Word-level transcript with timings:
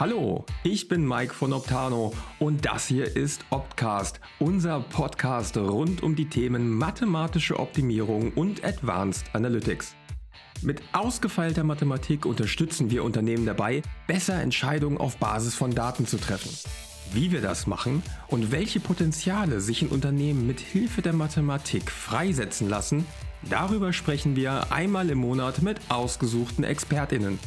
Hallo, 0.00 0.46
ich 0.62 0.88
bin 0.88 1.06
Mike 1.06 1.34
von 1.34 1.52
Optano 1.52 2.14
und 2.38 2.64
das 2.64 2.86
hier 2.86 3.14
ist 3.18 3.44
Optcast, 3.50 4.18
unser 4.38 4.80
Podcast 4.80 5.58
rund 5.58 6.02
um 6.02 6.16
die 6.16 6.30
Themen 6.30 6.70
mathematische 6.70 7.58
Optimierung 7.58 8.32
und 8.32 8.64
Advanced 8.64 9.26
Analytics. 9.34 9.94
Mit 10.62 10.80
ausgefeilter 10.94 11.64
Mathematik 11.64 12.24
unterstützen 12.24 12.90
wir 12.90 13.04
Unternehmen 13.04 13.44
dabei, 13.44 13.82
besser 14.06 14.40
Entscheidungen 14.40 14.96
auf 14.96 15.18
Basis 15.18 15.54
von 15.54 15.74
Daten 15.74 16.06
zu 16.06 16.16
treffen. 16.16 16.50
Wie 17.12 17.30
wir 17.30 17.42
das 17.42 17.66
machen 17.66 18.02
und 18.28 18.52
welche 18.52 18.80
Potenziale 18.80 19.60
sich 19.60 19.82
in 19.82 19.88
Unternehmen 19.88 20.46
mit 20.46 20.60
Hilfe 20.60 21.02
der 21.02 21.12
Mathematik 21.12 21.90
freisetzen 21.90 22.70
lassen, 22.70 23.04
darüber 23.50 23.92
sprechen 23.92 24.34
wir 24.34 24.72
einmal 24.72 25.10
im 25.10 25.18
Monat 25.18 25.60
mit 25.60 25.78
ausgesuchten 25.90 26.64
Expertinnen. 26.64 27.38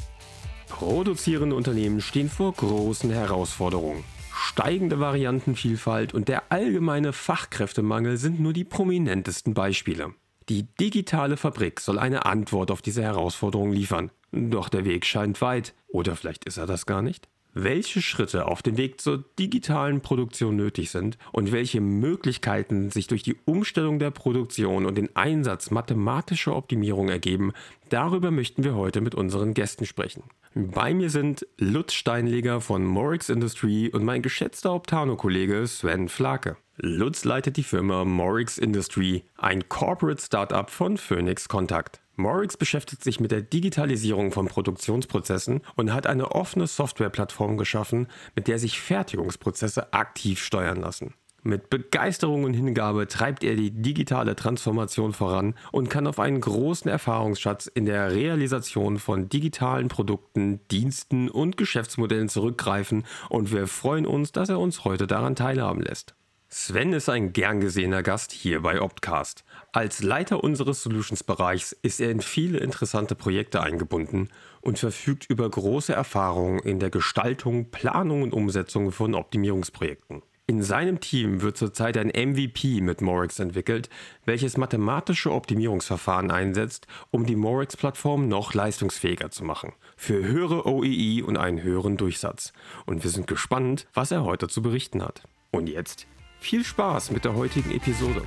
Produzierende 0.70 1.56
Unternehmen 1.56 2.02
stehen 2.02 2.30
vor 2.30 2.54
großen 2.54 3.10
Herausforderungen. 3.12 4.04
Steigende 4.36 5.00
Variantenvielfalt 5.00 6.14
und 6.14 6.28
der 6.28 6.52
allgemeine 6.52 7.14
Fachkräftemangel 7.14 8.18
sind 8.18 8.40
nur 8.40 8.54
die 8.54 8.64
prominentesten 8.64 9.54
Beispiele. 9.54 10.14
Die 10.50 10.64
digitale 10.80 11.38
Fabrik 11.38 11.80
soll 11.80 12.00
eine 12.00 12.26
Antwort 12.26 12.72
auf 12.72 12.82
diese 12.82 13.04
Herausforderungen 13.04 13.74
liefern. 13.74 14.12
Doch 14.32 14.70
der 14.70 14.84
Weg 14.84 15.06
scheint 15.06 15.40
weit. 15.42 15.74
Oder 15.88 16.16
vielleicht 16.16 16.46
ist 16.46 16.58
er 16.58 16.66
das 16.66 16.86
gar 16.86 17.02
nicht? 17.02 17.30
welche 17.54 18.02
Schritte 18.02 18.48
auf 18.48 18.62
dem 18.62 18.78
Weg 18.78 19.00
zur 19.00 19.24
digitalen 19.38 20.02
Produktion 20.02 20.56
nötig 20.56 20.90
sind 20.90 21.18
und 21.32 21.52
welche 21.52 21.82
Möglichkeiten 21.82 22.90
sich 22.90 23.08
durch 23.08 23.24
die 23.24 23.36
Umstellung 23.46 24.00
der 24.00 24.12
Produktion 24.12 24.86
und 24.86 24.96
den 24.98 25.16
Einsatz 25.16 25.72
mathematischer 25.72 26.56
Optimierung 26.56 27.10
ergeben, 27.10 27.54
darüber 27.90 28.32
möchten 28.32 28.64
wir 28.64 28.76
heute 28.76 29.02
mit 29.02 29.16
unseren 29.16 29.54
Gästen 29.54 29.86
sprechen. 29.86 30.24
Bei 30.56 30.94
mir 30.94 31.10
sind 31.10 31.48
Lutz 31.58 31.94
Steinleger 31.94 32.62
von 32.62 32.86
Morix 32.86 33.30
Industry 33.30 33.90
und 33.92 34.04
mein 34.04 34.22
geschätzter 34.22 34.76
Optano-Kollege 34.76 35.66
Sven 35.66 36.10
Flake. 36.10 36.58
Lutz 36.78 37.26
leitet 37.26 37.58
die 37.58 37.64
Firma 37.64 38.06
Morix 38.06 38.60
Industry, 38.60 39.24
ein 39.36 39.68
Corporate 39.68 40.22
Startup 40.22 40.70
von 40.70 40.98
Phoenix 40.98 41.48
Contact. 41.50 42.02
Morix 42.18 42.56
beschäftigt 42.56 43.04
sich 43.04 43.20
mit 43.20 43.32
der 43.32 43.42
Digitalisierung 43.42 44.32
von 44.32 44.48
Produktionsprozessen 44.48 45.62
und 45.76 45.92
hat 45.92 46.06
eine 46.06 46.34
offene 46.34 46.68
Softwareplattform 46.68 47.58
geschaffen, 47.58 48.08
mit 48.36 48.48
der 48.48 48.60
sich 48.60 48.80
Fertigungsprozesse 48.80 49.92
aktiv 49.92 50.40
steuern 50.40 50.82
lassen. 50.82 51.16
Mit 51.46 51.70
Begeisterung 51.70 52.46
und 52.46 52.54
Hingabe 52.54 53.06
treibt 53.10 53.44
er 53.44 53.58
die 53.58 53.70
digitale 53.70 54.34
Transformation 54.34 55.12
voran 55.12 55.56
und 55.74 55.90
kann 55.90 56.08
auf 56.08 56.22
einen 56.22 56.40
großen 56.40 56.90
Erfahrungsschatz 56.90 57.68
in 57.68 57.86
der 57.86 58.14
Realisation 58.14 58.98
von 58.98 59.28
digitalen 59.28 59.90
Produkten, 59.90 60.62
Diensten 60.72 61.28
und 61.30 61.58
Geschäftsmodellen 61.58 62.30
zurückgreifen 62.30 63.04
und 63.28 63.52
wir 63.52 63.68
freuen 63.68 64.06
uns, 64.06 64.32
dass 64.32 64.48
er 64.48 64.58
uns 64.58 64.86
heute 64.86 65.06
daran 65.06 65.36
teilhaben 65.36 65.82
lässt. 65.82 66.16
Sven 66.48 66.94
ist 66.94 67.10
ein 67.10 67.34
gern 67.34 67.60
gesehener 67.60 68.04
Gast 68.04 68.32
hier 68.32 68.62
bei 68.62 68.80
Optcast. 68.80 69.44
Als 69.74 70.02
Leiter 70.02 70.46
unseres 70.46 70.82
Solutions-Bereichs 70.84 71.74
ist 71.82 72.00
er 72.00 72.10
in 72.10 72.22
viele 72.22 72.60
interessante 72.60 73.16
Projekte 73.16 73.62
eingebunden 73.62 74.30
und 74.62 74.80
verfügt 74.80 75.26
über 75.30 75.50
große 75.50 75.92
Erfahrung 75.92 76.60
in 76.60 76.80
der 76.80 76.90
Gestaltung, 76.90 77.70
Planung 77.70 78.22
und 78.22 78.34
Umsetzung 78.34 78.94
von 78.94 79.14
Optimierungsprojekten. 79.14 80.22
In 80.46 80.62
seinem 80.62 81.00
Team 81.00 81.42
wird 81.42 81.56
zurzeit 81.56 81.98
ein 81.98 82.10
MVP 82.10 82.82
mit 82.82 83.00
Morix 83.00 83.40
entwickelt, 83.40 83.90
welches 84.26 84.58
mathematische 84.58 85.32
Optimierungsverfahren 85.32 86.32
einsetzt, 86.32 86.86
um 87.12 87.26
die 87.26 87.38
Morix-Plattform 87.38 88.28
noch 88.28 88.54
leistungsfähiger 88.54 89.32
zu 89.32 89.46
machen. 89.46 89.72
Für 89.96 90.22
höhere 90.22 90.66
OEI 90.66 91.24
und 91.24 91.38
einen 91.38 91.64
höheren 91.64 91.96
Durchsatz. 91.96 92.52
Und 92.86 93.06
wir 93.06 93.10
sind 93.10 93.26
gespannt, 93.26 93.88
was 93.94 94.12
er 94.12 94.26
heute 94.26 94.50
zu 94.50 94.62
berichten 94.62 95.02
hat. 95.02 95.24
Und 95.52 95.70
jetzt 95.70 96.08
viel 96.42 96.66
Spaß 96.66 97.12
mit 97.12 97.24
der 97.24 97.36
heutigen 97.36 97.72
Episode. 97.72 98.22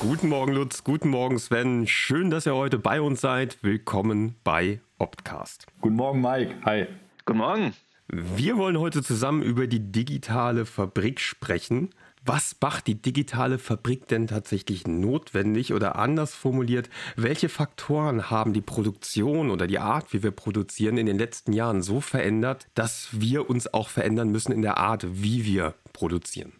Guten 0.00 0.28
Morgen 0.28 0.52
Lutz, 0.52 0.82
guten 0.82 1.10
Morgen 1.10 1.38
Sven. 1.38 1.86
Schön, 1.86 2.30
dass 2.30 2.44
ihr 2.46 2.56
heute 2.56 2.80
bei 2.80 3.00
uns 3.00 3.20
seid. 3.20 3.62
Willkommen 3.62 4.34
bei 4.42 4.80
Optcast. 4.98 5.68
Guten 5.80 5.94
Morgen 5.94 6.20
Mike. 6.20 6.56
Hi. 6.64 6.88
Guten 7.24 7.38
Morgen. 7.38 7.72
Wir 8.08 8.56
wollen 8.56 8.78
heute 8.78 9.02
zusammen 9.02 9.42
über 9.42 9.66
die 9.66 9.90
digitale 9.90 10.64
Fabrik 10.64 11.18
sprechen. 11.18 11.90
Was 12.24 12.54
macht 12.60 12.86
die 12.86 13.00
digitale 13.00 13.58
Fabrik 13.58 14.06
denn 14.06 14.28
tatsächlich 14.28 14.86
notwendig 14.86 15.72
oder 15.72 15.96
anders 15.96 16.34
formuliert, 16.34 16.88
welche 17.16 17.48
Faktoren 17.48 18.30
haben 18.30 18.52
die 18.52 18.60
Produktion 18.60 19.50
oder 19.50 19.66
die 19.66 19.80
Art, 19.80 20.12
wie 20.12 20.22
wir 20.22 20.30
produzieren, 20.30 20.98
in 20.98 21.06
den 21.06 21.18
letzten 21.18 21.52
Jahren 21.52 21.82
so 21.82 22.00
verändert, 22.00 22.68
dass 22.74 23.08
wir 23.12 23.50
uns 23.50 23.72
auch 23.72 23.88
verändern 23.88 24.30
müssen 24.30 24.52
in 24.52 24.62
der 24.62 24.78
Art, 24.78 25.06
wie 25.22 25.44
wir 25.44 25.74
produzieren? 25.92 26.52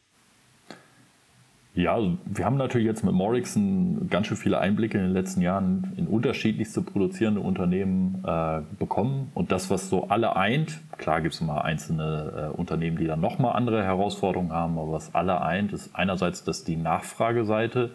Ja, 1.77 1.93
also 1.93 2.17
wir 2.25 2.47
haben 2.47 2.57
natürlich 2.57 2.87
jetzt 2.87 3.05
mit 3.05 3.13
Morrison 3.13 4.09
ganz 4.09 4.29
schön 4.29 4.39
viele 4.39 4.59
Einblicke 4.59 4.97
in 4.97 5.05
den 5.05 5.13
letzten 5.13 5.43
Jahren 5.43 5.93
in 5.99 6.07
unterschiedlichste 6.07 6.81
produzierende 6.81 7.43
Unternehmen 7.43 8.25
äh, 8.27 8.63
bekommen. 8.79 9.31
Und 9.35 9.53
das, 9.53 9.69
was 9.69 9.91
so 9.91 10.09
alle 10.09 10.37
eint, 10.37 10.81
klar 10.97 11.21
gibt 11.21 11.35
es 11.35 11.43
mal 11.43 11.61
einzelne 11.61 12.51
äh, 12.55 12.57
Unternehmen, 12.57 12.97
die 12.97 13.05
dann 13.05 13.21
nochmal 13.21 13.57
andere 13.57 13.85
Herausforderungen 13.85 14.53
haben, 14.53 14.79
aber 14.79 14.93
was 14.93 15.15
alle 15.15 15.43
eint, 15.43 15.75
ist 15.75 15.95
einerseits, 15.95 16.45
dass 16.45 16.65
die 16.65 16.77
Nachfrageseite 16.77 17.91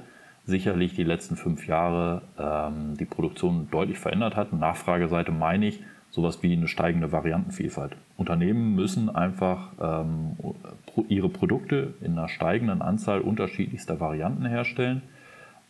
sicherlich 0.46 0.94
die 0.94 1.04
letzten 1.04 1.36
fünf 1.36 1.66
Jahre 1.66 2.22
ähm, 2.38 2.98
die 3.00 3.06
Produktion 3.06 3.68
deutlich 3.72 3.98
verändert 3.98 4.36
hat. 4.36 4.54
Nachfrageseite 4.54 5.32
meine 5.32 5.66
ich, 5.66 5.80
sowas 6.12 6.44
wie 6.44 6.54
eine 6.54 6.68
steigende 6.68 7.12
Variantenvielfalt. 7.12 7.96
Unternehmen 8.18 8.76
müssen 8.76 9.10
einfach 9.10 9.72
ähm, 9.82 10.36
ihre 11.08 11.30
Produkte 11.30 11.94
in 12.02 12.12
einer 12.14 12.28
steigenden 12.28 12.82
Anzahl 12.82 13.22
unterschiedlichster 13.22 14.00
Varianten 14.00 14.46
herstellen. 14.46 15.02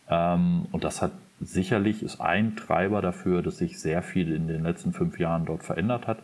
Ähm, 0.09 0.66
und 0.72 0.84
das 0.84 1.01
hat 1.01 1.12
sicherlich 1.40 2.03
ist 2.03 2.19
ein 2.19 2.56
Treiber 2.56 3.01
dafür, 3.01 3.44
dass 3.44 3.57
sich 3.57 3.80
sehr 3.80 4.01
viel 4.01 4.34
in 4.34 4.47
den 4.47 4.63
letzten 4.63 4.94
fünf 4.94 5.19
Jahren 5.19 5.46
dort 5.46 5.63
verändert 5.63 6.07
hat. 6.07 6.18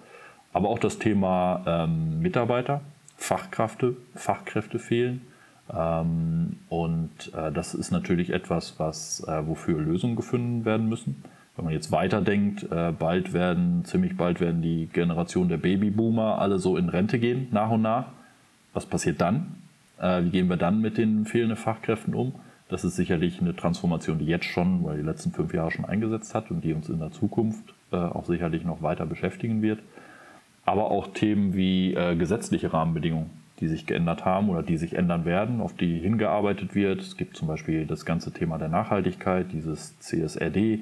Aber 0.52 0.70
auch 0.70 0.80
das 0.80 0.98
Thema 0.98 1.62
ähm, 1.68 2.20
Mitarbeiter, 2.20 2.82
Fachkräfte, 3.18 3.96
Fachkräfte 4.16 4.80
fehlen. 4.80 5.22
Ähm, 5.72 6.58
und 6.70 7.34
äh, 7.36 7.52
das 7.52 7.76
ist 7.76 7.92
natürlich 7.92 8.32
etwas, 8.32 8.80
was, 8.80 9.24
äh, 9.28 9.46
wofür 9.46 9.80
Lösungen 9.80 10.16
gefunden 10.16 10.66
werden 10.66 10.90
müssen 10.90 11.24
wenn 11.58 11.66
man 11.66 11.74
jetzt 11.74 11.92
weiterdenkt, 11.92 12.72
äh, 12.72 12.94
bald 12.98 13.34
werden, 13.34 13.84
ziemlich 13.84 14.16
bald 14.16 14.40
werden 14.40 14.62
die 14.62 14.88
Generation 14.94 15.50
der 15.50 15.58
Babyboomer 15.58 16.40
alle 16.40 16.60
so 16.60 16.78
in 16.78 16.88
Rente 16.88 17.18
gehen, 17.18 17.48
nach 17.52 17.72
und 17.72 17.82
nach. 17.82 18.06
Was 18.74 18.86
passiert 18.86 19.20
dann? 19.20 19.56
Äh, 20.00 20.24
wie 20.26 20.30
gehen 20.30 20.50
wir 20.50 20.58
dann 20.58 20.82
mit 20.82 21.00
den 21.00 21.26
fehlenden 21.26 21.58
Fachkräften 21.58 22.14
um? 22.14 22.36
Das 22.70 22.84
ist 22.84 22.96
sicherlich 22.96 23.42
eine 23.42 23.56
Transformation, 23.56 24.20
die 24.20 24.26
jetzt 24.26 24.46
schon, 24.46 24.84
weil 24.84 24.98
die 24.98 25.04
letzten 25.04 25.32
fünf 25.32 25.52
Jahre 25.54 25.72
schon 25.72 25.86
eingesetzt 25.86 26.36
hat 26.36 26.52
und 26.52 26.64
die 26.64 26.74
uns 26.74 26.90
in 26.90 27.00
der 27.00 27.12
Zukunft 27.12 27.74
äh, 27.92 27.96
auch 27.96 28.26
sicherlich 28.26 28.64
noch 28.64 28.84
weiter 28.84 29.08
beschäftigen 29.08 29.64
wird. 29.64 29.80
Aber 30.64 30.92
auch 30.92 31.08
Themen 31.14 31.56
wie 31.56 31.94
gesetzliche 32.18 32.74
Rahmenbedingungen, 32.74 33.30
die 33.62 33.70
sich 33.70 33.86
geändert 33.86 34.26
haben 34.26 34.50
oder 34.50 34.64
die 34.64 34.76
sich 34.76 34.96
ändern 34.98 35.24
werden, 35.24 35.62
auf 35.62 35.74
die 35.74 35.98
hingearbeitet 35.98 36.76
wird. 36.76 37.00
Es 37.00 37.16
gibt 37.16 37.38
zum 37.38 37.48
Beispiel 37.48 37.86
das 37.86 38.04
ganze 38.04 38.34
Thema 38.34 38.58
der 38.58 38.68
Nachhaltigkeit, 38.68 39.46
dieses 39.54 39.98
CSRD, 40.00 40.82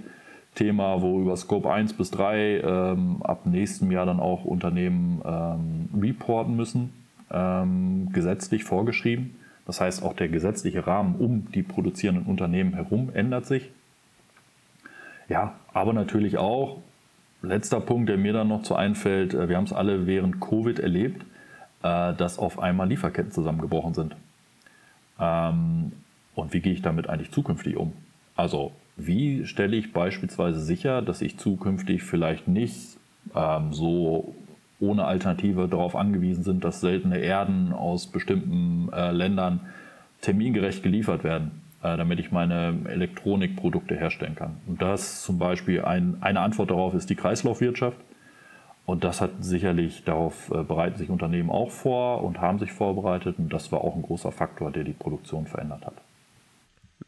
Thema, 0.56 1.02
wo 1.02 1.22
über 1.22 1.36
Scope 1.38 1.72
1 1.72 1.94
bis 1.94 2.12
3 2.12 2.62
ähm, 2.62 3.22
ab 3.22 3.46
nächstem 3.46 3.92
Jahr 3.92 4.06
dann 4.06 4.20
auch 4.20 4.46
Unternehmen 4.46 5.22
ähm, 5.26 5.90
reporten 6.02 6.56
müssen, 6.56 6.94
ähm, 7.32 8.10
gesetzlich 8.12 8.64
vorgeschrieben. 8.64 9.36
Das 9.66 9.82
heißt, 9.82 10.04
auch 10.04 10.14
der 10.14 10.30
gesetzliche 10.30 10.88
Rahmen 10.88 11.16
um 11.16 11.52
die 11.52 11.64
produzierenden 11.64 12.26
Unternehmen 12.26 12.74
herum 12.74 13.12
ändert 13.14 13.46
sich. 13.46 13.70
Ja, 15.28 15.56
aber 15.74 15.94
natürlich 15.94 16.38
auch, 16.38 16.78
letzter 17.42 17.82
Punkt, 17.82 18.10
der 18.10 18.18
mir 18.18 18.34
dann 18.34 18.48
noch 18.48 18.64
zu 18.64 18.76
einfällt, 18.76 19.34
äh, 19.34 19.50
wir 19.50 19.58
haben 19.58 19.66
es 19.66 19.74
alle 19.74 20.08
während 20.08 20.40
Covid 20.40 20.80
erlebt, 20.80 21.24
äh, 21.84 22.14
dass 22.14 22.40
auf 22.40 22.60
einmal 22.60 22.88
Lieferketten 22.88 23.32
zusammengebrochen 23.32 23.94
sind. 23.94 24.16
Ähm, 25.20 25.92
und 26.36 26.54
wie 26.54 26.62
gehe 26.62 26.74
ich 26.74 26.82
damit 26.82 27.10
eigentlich 27.10 27.32
zukünftig 27.32 27.78
um? 27.78 27.94
Also 28.36 28.72
wie 28.98 29.46
stelle 29.46 29.76
ich 29.76 29.92
beispielsweise 29.94 30.60
sicher, 30.60 31.02
dass 31.02 31.22
ich 31.22 31.38
zukünftig 31.38 32.04
vielleicht 32.04 32.48
nicht 32.48 32.98
ähm, 33.36 33.74
so 33.74 34.36
ohne 34.80 35.06
Alternative 35.06 35.68
darauf 35.68 35.96
angewiesen 35.96 36.44
sind, 36.44 36.64
dass 36.64 36.82
seltene 36.82 37.18
Erden 37.18 37.74
aus 37.74 38.08
bestimmten 38.08 38.90
äh, 38.94 39.12
Ländern 39.12 39.62
termingerecht 40.22 40.84
geliefert 40.84 41.24
werden, 41.24 41.62
äh, 41.82 41.98
damit 41.98 42.20
ich 42.20 42.32
meine 42.32 42.80
Elektronikprodukte 42.86 43.96
herstellen 43.96 44.36
kann. 44.36 44.58
Und 44.68 44.82
das 44.82 45.24
zum 45.24 45.40
Beispiel 45.40 45.84
ein, 45.84 46.18
eine 46.22 46.42
Antwort 46.42 46.72
darauf 46.72 46.94
ist 46.94 47.10
die 47.10 47.16
Kreislaufwirtschaft. 47.16 47.98
Und 48.86 49.04
das 49.04 49.20
hat 49.20 49.32
sicherlich, 49.40 50.04
darauf 50.04 50.52
äh, 50.52 50.64
bereiten 50.64 50.98
sich 50.98 51.10
Unternehmen 51.10 51.50
auch 51.50 51.72
vor 51.72 52.24
und 52.24 52.40
haben 52.40 52.60
sich 52.60 52.72
vorbereitet. 52.72 53.40
Und 53.40 53.52
das 53.52 53.72
war 53.72 53.82
auch 53.82 53.96
ein 53.96 54.04
großer 54.04 54.32
Faktor, 54.32 54.72
der 54.72 54.84
die 54.84 54.94
Produktion 54.94 55.48
verändert 55.48 55.86
hat. 55.86 55.96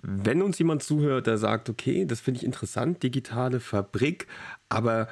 Wenn 0.01 0.42
uns 0.42 0.60
jemand 0.60 0.84
zuhört, 0.84 1.28
der 1.28 1.38
sagt, 1.38 1.69
okay, 1.69 2.06
das 2.06 2.19
finde 2.19 2.39
ich 2.39 2.45
interessant, 2.45 3.04
digitale 3.04 3.60
Fabrik, 3.60 4.28
aber 4.69 5.07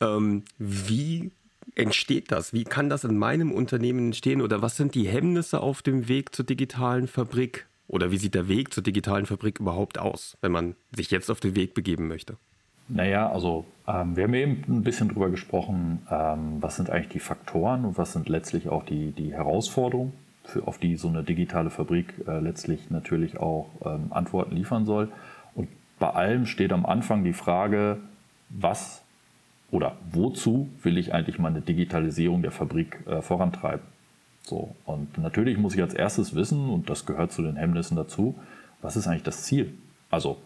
ähm, 0.00 0.44
wie 0.58 1.30
entsteht 1.74 2.32
das? 2.32 2.52
Wie 2.52 2.64
kann 2.64 2.88
das 2.88 3.04
in 3.04 3.16
meinem 3.16 3.52
Unternehmen 3.52 4.06
entstehen? 4.06 4.40
Oder 4.42 4.62
was 4.62 4.76
sind 4.76 4.94
die 4.94 5.08
Hemmnisse 5.08 5.60
auf 5.60 5.82
dem 5.82 6.08
Weg 6.08 6.34
zur 6.34 6.44
digitalen 6.44 7.06
Fabrik? 7.06 7.66
Oder 7.86 8.10
wie 8.10 8.18
sieht 8.18 8.34
der 8.34 8.48
Weg 8.48 8.72
zur 8.72 8.82
digitalen 8.82 9.26
Fabrik 9.26 9.58
überhaupt 9.58 9.98
aus, 9.98 10.36
wenn 10.40 10.52
man 10.52 10.76
sich 10.94 11.10
jetzt 11.10 11.30
auf 11.30 11.40
den 11.40 11.56
Weg 11.56 11.74
begeben 11.74 12.08
möchte? 12.08 12.36
Naja, 12.88 13.30
also 13.30 13.66
ähm, 13.86 14.16
wir 14.16 14.24
haben 14.24 14.34
eben 14.34 14.64
ein 14.68 14.82
bisschen 14.82 15.08
darüber 15.08 15.30
gesprochen, 15.30 16.06
ähm, 16.10 16.56
was 16.60 16.76
sind 16.76 16.90
eigentlich 16.90 17.08
die 17.08 17.20
Faktoren 17.20 17.84
und 17.84 17.98
was 17.98 18.12
sind 18.12 18.28
letztlich 18.28 18.68
auch 18.68 18.84
die, 18.84 19.12
die 19.12 19.32
Herausforderungen, 19.32 20.12
für, 20.44 20.66
auf 20.66 20.78
die 20.78 20.96
so 20.96 21.08
eine 21.08 21.22
digitale 21.22 21.70
Fabrik 21.70 22.14
äh, 22.26 22.40
letztlich 22.40 22.90
natürlich 22.90 23.38
auch 23.38 23.70
ähm, 23.84 24.06
Antworten 24.10 24.54
liefern 24.54 24.86
soll. 24.86 25.08
Und 25.54 25.68
bei 25.98 26.10
allem 26.10 26.46
steht 26.46 26.72
am 26.72 26.86
Anfang 26.86 27.24
die 27.24 27.32
Frage, 27.32 27.98
was 28.48 29.02
oder 29.70 29.96
wozu 30.10 30.68
will 30.82 30.98
ich 30.98 31.14
eigentlich 31.14 31.38
meine 31.38 31.60
Digitalisierung 31.60 32.42
der 32.42 32.50
Fabrik 32.50 33.06
äh, 33.06 33.22
vorantreiben? 33.22 33.84
So, 34.42 34.74
und 34.84 35.16
natürlich 35.18 35.58
muss 35.58 35.74
ich 35.74 35.82
als 35.82 35.94
erstes 35.94 36.34
wissen, 36.34 36.70
und 36.70 36.90
das 36.90 37.06
gehört 37.06 37.30
zu 37.30 37.42
den 37.42 37.56
Hemmnissen 37.56 37.96
dazu, 37.96 38.34
was 38.82 38.96
ist 38.96 39.06
eigentlich 39.06 39.22
das 39.22 39.44
Ziel? 39.44 39.74
Also 40.10 40.38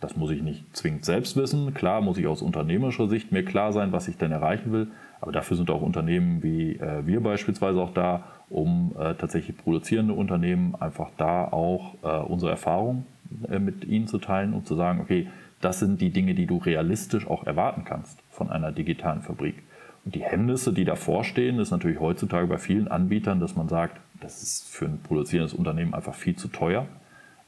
das 0.00 0.16
muss 0.16 0.32
ich 0.32 0.42
nicht 0.42 0.76
zwingend 0.76 1.04
selbst 1.04 1.36
wissen. 1.36 1.74
Klar 1.74 2.00
muss 2.00 2.18
ich 2.18 2.26
aus 2.26 2.42
unternehmerischer 2.42 3.08
Sicht 3.08 3.30
mir 3.30 3.44
klar 3.44 3.72
sein, 3.72 3.92
was 3.92 4.08
ich 4.08 4.16
denn 4.16 4.32
erreichen 4.32 4.72
will. 4.72 4.88
Aber 5.22 5.30
dafür 5.30 5.56
sind 5.56 5.70
auch 5.70 5.82
Unternehmen 5.82 6.42
wie 6.42 6.72
äh, 6.72 7.06
wir 7.06 7.20
beispielsweise 7.20 7.80
auch 7.80 7.94
da, 7.94 8.24
um 8.50 8.92
äh, 8.98 9.14
tatsächlich 9.14 9.56
produzierende 9.56 10.14
Unternehmen 10.14 10.74
einfach 10.74 11.10
da 11.16 11.44
auch 11.44 11.94
äh, 12.02 12.08
unsere 12.08 12.50
Erfahrung 12.50 13.06
äh, 13.48 13.60
mit 13.60 13.84
ihnen 13.84 14.08
zu 14.08 14.18
teilen 14.18 14.52
und 14.52 14.66
zu 14.66 14.74
sagen, 14.74 15.00
okay, 15.00 15.28
das 15.60 15.78
sind 15.78 16.00
die 16.00 16.10
Dinge, 16.10 16.34
die 16.34 16.46
du 16.46 16.58
realistisch 16.58 17.28
auch 17.28 17.46
erwarten 17.46 17.84
kannst 17.84 18.18
von 18.30 18.50
einer 18.50 18.72
digitalen 18.72 19.22
Fabrik. 19.22 19.62
Und 20.04 20.16
die 20.16 20.24
Hemmnisse, 20.24 20.72
die 20.72 20.84
davor 20.84 21.22
stehen, 21.22 21.60
ist 21.60 21.70
natürlich 21.70 22.00
heutzutage 22.00 22.48
bei 22.48 22.58
vielen 22.58 22.88
Anbietern, 22.88 23.38
dass 23.38 23.54
man 23.54 23.68
sagt, 23.68 24.00
das 24.20 24.42
ist 24.42 24.68
für 24.68 24.86
ein 24.86 24.98
produzierendes 25.04 25.54
Unternehmen 25.54 25.94
einfach 25.94 26.14
viel 26.14 26.34
zu 26.34 26.48
teuer 26.48 26.88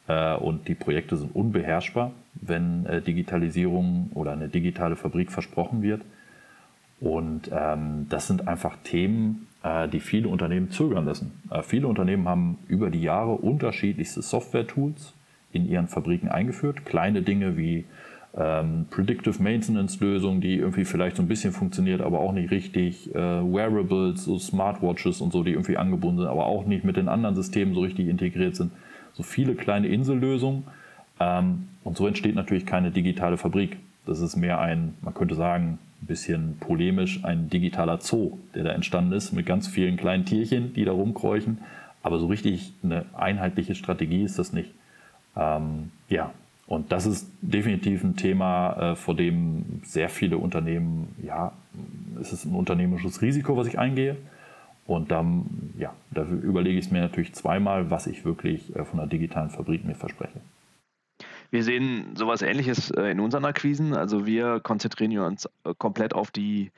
äh, 0.07 0.37
und 0.37 0.69
die 0.69 0.77
Projekte 0.77 1.17
sind 1.17 1.35
unbeherrschbar, 1.35 2.13
wenn 2.35 2.87
äh, 2.87 3.03
Digitalisierung 3.03 4.11
oder 4.15 4.31
eine 4.31 4.49
digitale 4.49 4.95
Fabrik 4.95 5.33
versprochen 5.33 5.83
wird. 5.83 6.03
Und 7.05 7.51
ähm, 7.53 8.07
das 8.09 8.27
sind 8.27 8.49
einfach 8.49 8.77
Themen, 8.83 9.47
äh, 9.63 9.89
die 9.89 10.01
viele 10.01 10.29
Unternehmen 10.29 10.71
zögern 10.71 11.05
lassen. 11.05 11.33
Äh, 11.51 11.63
viele 11.63 11.87
Unternehmen 11.87 12.27
haben 12.29 12.59
über 12.67 12.89
die 12.89 13.03
Jahre 13.03 13.33
unterschiedlichste 13.33 14.23
Software-Tools 14.23 15.13
in 15.53 15.69
ihren 15.69 15.89
Fabriken 15.89 16.29
eingeführt. 16.29 16.87
Kleine 16.87 17.21
Dinge 17.23 17.59
wie 17.59 17.85
ähm, 18.37 18.87
Predictive 18.91 19.41
Maintenance-Lösungen, 19.43 20.41
die 20.41 20.57
irgendwie 20.57 20.87
vielleicht 20.87 21.17
so 21.17 21.23
ein 21.23 21.29
bisschen 21.29 21.53
funktioniert, 21.53 22.01
aber 22.01 22.21
auch 22.21 22.33
nicht 22.33 22.51
richtig. 22.51 23.15
Äh, 23.15 23.19
Wearables, 23.19 24.25
so 24.25 24.39
Smartwatches 24.39 25.21
und 25.21 25.33
so, 25.33 25.43
die 25.45 25.53
irgendwie 25.53 25.77
angebunden 25.77 26.21
sind, 26.21 26.29
aber 26.29 26.47
auch 26.47 26.65
nicht 26.65 26.85
mit 26.85 26.97
den 26.97 27.09
anderen 27.09 27.35
Systemen 27.35 27.75
so 27.75 27.81
richtig 27.81 28.09
integriert 28.09 28.57
sind 28.57 28.73
so 29.15 29.23
viele 29.23 29.55
kleine 29.55 29.89
Insellösungen. 29.89 30.65
Ähm, 31.19 31.69
und 31.83 31.97
so 31.97 32.07
entsteht 32.07 32.35
natürlich 32.35 32.67
keine 32.67 32.91
digitale 32.91 33.37
Fabrik. 33.37 33.79
Das 34.07 34.21
ist 34.21 34.37
mehr 34.37 34.61
ein, 34.61 34.95
man 35.01 35.15
könnte 35.15 35.35
sagen, 35.35 35.79
bisschen 36.07 36.57
polemisch, 36.59 37.25
ein 37.25 37.49
digitaler 37.49 38.01
Zoo, 38.01 38.39
der 38.55 38.65
da 38.65 38.71
entstanden 38.73 39.13
ist, 39.13 39.33
mit 39.33 39.47
ganz 39.47 39.69
vielen 39.69 39.97
kleinen 39.97 40.25
Tierchen, 40.25 40.75
die 40.75 40.85
da 40.85 40.93
rumkräuchen. 40.93 41.59
Aber 42.03 42.19
so 42.19 42.27
richtig 42.27 42.73
eine 42.83 43.07
einheitliche 43.15 43.75
Strategie 43.75 44.23
ist 44.23 44.39
das 44.39 44.53
nicht. 44.53 44.71
Ähm, 45.37 45.91
ja, 46.09 46.33
und 46.67 46.93
das 46.93 47.07
ist 47.07 47.31
definitiv 47.43 48.05
ein 48.05 48.17
Thema, 48.17 48.93
äh, 48.93 48.97
vor 48.97 49.15
dem 49.15 49.81
sehr 49.85 50.09
viele 50.09 50.39
Unternehmen, 50.39 51.15
ja, 51.23 51.53
es 52.21 52.33
ist 52.33 52.45
ein 52.45 52.55
unternehmerisches 52.55 53.21
Risiko, 53.23 53.57
was 53.57 53.67
ich 53.67 53.79
eingehe. 53.79 54.17
Und 54.87 55.11
dann, 55.11 55.73
ja, 55.79 55.95
da 56.11 56.25
überlege 56.25 56.79
ich 56.79 56.87
es 56.87 56.91
mir 56.91 57.01
natürlich 57.01 57.33
zweimal, 57.35 57.91
was 57.91 58.07
ich 58.07 58.25
wirklich 58.25 58.75
äh, 58.77 58.85
von 58.85 59.01
einer 59.01 59.09
digitalen 59.09 59.51
Fabrik 59.51 59.85
mir 59.85 59.95
verspreche. 59.95 60.41
Wir 61.55 61.63
sehen 61.63 62.17
sowas 62.17 62.43
ähnliches 62.43 62.91
äh, 62.91 63.13
in 63.13 63.21
unseren 63.21 63.45
Akquisen. 63.45 63.95
Also 63.95 64.27
wir 64.27 64.59
konzentrieren 64.59 65.17
uns 65.19 65.47
äh, 65.63 65.73
komplett 65.79 66.13
auf 66.13 66.33
die 66.33 66.73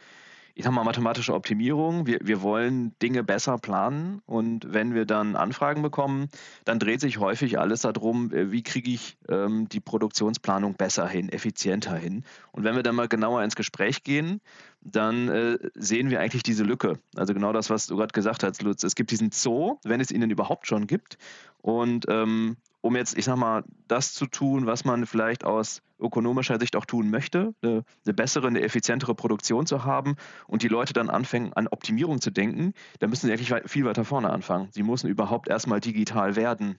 ich 0.58 0.64
sag 0.64 0.72
mal, 0.72 0.84
mathematische 0.84 1.34
Optimierung. 1.34 2.06
Wir, 2.06 2.18
wir 2.22 2.40
wollen 2.40 2.94
Dinge 3.02 3.22
besser 3.22 3.58
planen 3.58 4.22
und 4.24 4.72
wenn 4.72 4.94
wir 4.94 5.04
dann 5.04 5.36
Anfragen 5.36 5.82
bekommen, 5.82 6.28
dann 6.64 6.78
dreht 6.78 7.02
sich 7.02 7.18
häufig 7.18 7.58
alles 7.58 7.82
darum, 7.82 8.32
äh, 8.32 8.52
wie 8.52 8.62
kriege 8.62 8.90
ich 8.90 9.16
ähm, 9.30 9.66
die 9.68 9.80
Produktionsplanung 9.80 10.74
besser 10.74 11.08
hin, 11.08 11.30
effizienter 11.30 11.96
hin. 11.96 12.24
Und 12.52 12.64
wenn 12.64 12.74
wir 12.74 12.82
dann 12.82 12.96
mal 12.96 13.08
genauer 13.08 13.42
ins 13.44 13.56
Gespräch 13.56 14.02
gehen, 14.02 14.42
dann 14.82 15.28
äh, 15.28 15.58
sehen 15.74 16.10
wir 16.10 16.20
eigentlich 16.20 16.42
diese 16.42 16.64
Lücke. 16.64 16.98
Also 17.16 17.32
genau 17.32 17.54
das, 17.54 17.70
was 17.70 17.86
du 17.86 17.96
gerade 17.96 18.12
gesagt 18.12 18.42
hast, 18.42 18.62
Lutz. 18.62 18.82
Es 18.82 18.94
gibt 18.94 19.10
diesen 19.10 19.32
Zoo, 19.32 19.78
wenn 19.84 20.02
es 20.02 20.10
ihn 20.10 20.22
überhaupt 20.30 20.66
schon 20.66 20.86
gibt. 20.86 21.16
Und 21.62 22.06
ähm, 22.08 22.56
um 22.86 22.94
jetzt, 22.94 23.18
ich 23.18 23.24
sag 23.24 23.36
mal, 23.36 23.64
das 23.88 24.14
zu 24.14 24.26
tun, 24.26 24.66
was 24.66 24.84
man 24.84 25.06
vielleicht 25.06 25.44
aus 25.44 25.82
ökonomischer 25.98 26.58
Sicht 26.60 26.76
auch 26.76 26.84
tun 26.84 27.10
möchte, 27.10 27.54
eine, 27.62 27.82
eine, 28.04 28.14
bessere, 28.14 28.46
eine 28.46 28.60
effizientere 28.62 29.14
Produktion 29.14 29.66
zu 29.66 29.84
haben 29.84 30.14
und 30.46 30.62
die 30.62 30.68
Leute 30.68 30.92
dann 30.92 31.10
anfangen, 31.10 31.52
an 31.54 31.66
Optimierung 31.66 32.20
zu 32.20 32.30
denken, 32.30 32.74
dann 33.00 33.10
müssen 33.10 33.26
sie 33.26 33.32
eigentlich 33.32 33.52
viel 33.70 33.84
weiter 33.84 34.04
vorne 34.04 34.30
anfangen. 34.30 34.68
Sie 34.70 34.82
müssen 34.82 35.08
überhaupt 35.08 35.48
erstmal 35.48 35.80
digital 35.80 36.36
werden. 36.36 36.78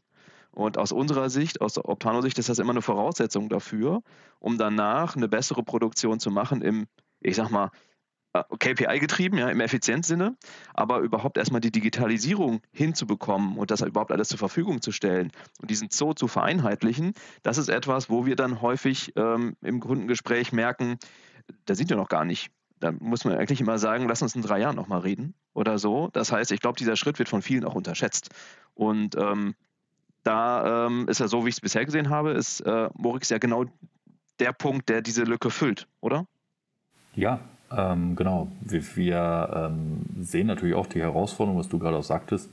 Und 0.51 0.77
aus 0.77 0.91
unserer 0.91 1.29
Sicht, 1.29 1.61
aus 1.61 1.77
Optano-Sicht, 1.77 2.39
ist 2.39 2.49
das 2.49 2.59
immer 2.59 2.71
eine 2.71 2.81
Voraussetzung 2.81 3.49
dafür, 3.49 4.01
um 4.39 4.57
danach 4.57 5.15
eine 5.15 5.27
bessere 5.27 5.61
Produktion 5.61 6.19
zu 6.19 6.31
machen 6.31 6.61
im, 6.61 6.87
ich 7.19 7.35
sag 7.35 7.51
mal, 7.51 7.69
KPI 8.43 8.99
getrieben, 8.99 9.37
ja, 9.37 9.49
im 9.49 9.59
Effizienzsinne, 9.59 10.35
aber 10.73 10.99
überhaupt 10.99 11.37
erstmal 11.37 11.61
die 11.61 11.71
Digitalisierung 11.71 12.61
hinzubekommen 12.71 13.57
und 13.57 13.71
das 13.71 13.81
überhaupt 13.81 14.11
alles 14.11 14.29
zur 14.29 14.39
Verfügung 14.39 14.81
zu 14.81 14.91
stellen 14.91 15.31
und 15.61 15.69
diesen 15.71 15.89
Zoo 15.91 16.13
zu 16.13 16.27
vereinheitlichen, 16.27 17.13
das 17.43 17.57
ist 17.57 17.69
etwas, 17.69 18.09
wo 18.09 18.25
wir 18.25 18.35
dann 18.35 18.61
häufig 18.61 19.13
ähm, 19.15 19.55
im 19.61 19.79
Kundengespräch 19.79 20.51
merken, 20.51 20.97
da 21.65 21.75
sind 21.75 21.89
wir 21.89 21.97
noch 21.97 22.09
gar 22.09 22.25
nicht. 22.25 22.51
Da 22.79 22.91
muss 22.91 23.25
man 23.25 23.35
eigentlich 23.35 23.61
immer 23.61 23.79
sagen, 23.79 24.07
lass 24.07 24.21
uns 24.21 24.35
in 24.35 24.43
drei 24.43 24.59
Jahren 24.59 24.75
nochmal 24.75 24.99
reden 24.99 25.33
oder 25.53 25.79
so. 25.79 26.09
Das 26.13 26.31
heißt, 26.31 26.51
ich 26.51 26.59
glaube, 26.59 26.77
dieser 26.77 26.95
Schritt 26.95 27.17
wird 27.17 27.29
von 27.29 27.41
vielen 27.41 27.65
auch 27.65 27.73
unterschätzt. 27.73 28.29
Und 28.75 29.15
ähm, 29.15 29.55
da 30.23 30.85
ähm, 30.85 31.07
ist 31.07 31.19
ja 31.19 31.27
so, 31.27 31.45
wie 31.45 31.49
ich 31.49 31.55
es 31.55 31.61
bisher 31.61 31.85
gesehen 31.85 32.09
habe, 32.09 32.31
ist 32.31 32.61
äh, 32.61 32.89
Morix 32.93 33.29
ja 33.29 33.39
genau 33.39 33.65
der 34.39 34.53
Punkt, 34.53 34.89
der 34.89 35.01
diese 35.01 35.23
Lücke 35.23 35.49
füllt, 35.49 35.87
oder? 36.01 36.27
Ja, 37.15 37.39
ähm, 37.75 38.15
genau. 38.15 38.47
Wir, 38.61 38.83
wir 38.95 39.69
ähm, 39.71 40.05
sehen 40.21 40.47
natürlich 40.47 40.75
auch 40.75 40.87
die 40.87 41.01
Herausforderung, 41.01 41.59
was 41.59 41.69
du 41.69 41.79
gerade 41.79 41.97
auch 41.97 42.03
sagtest, 42.03 42.49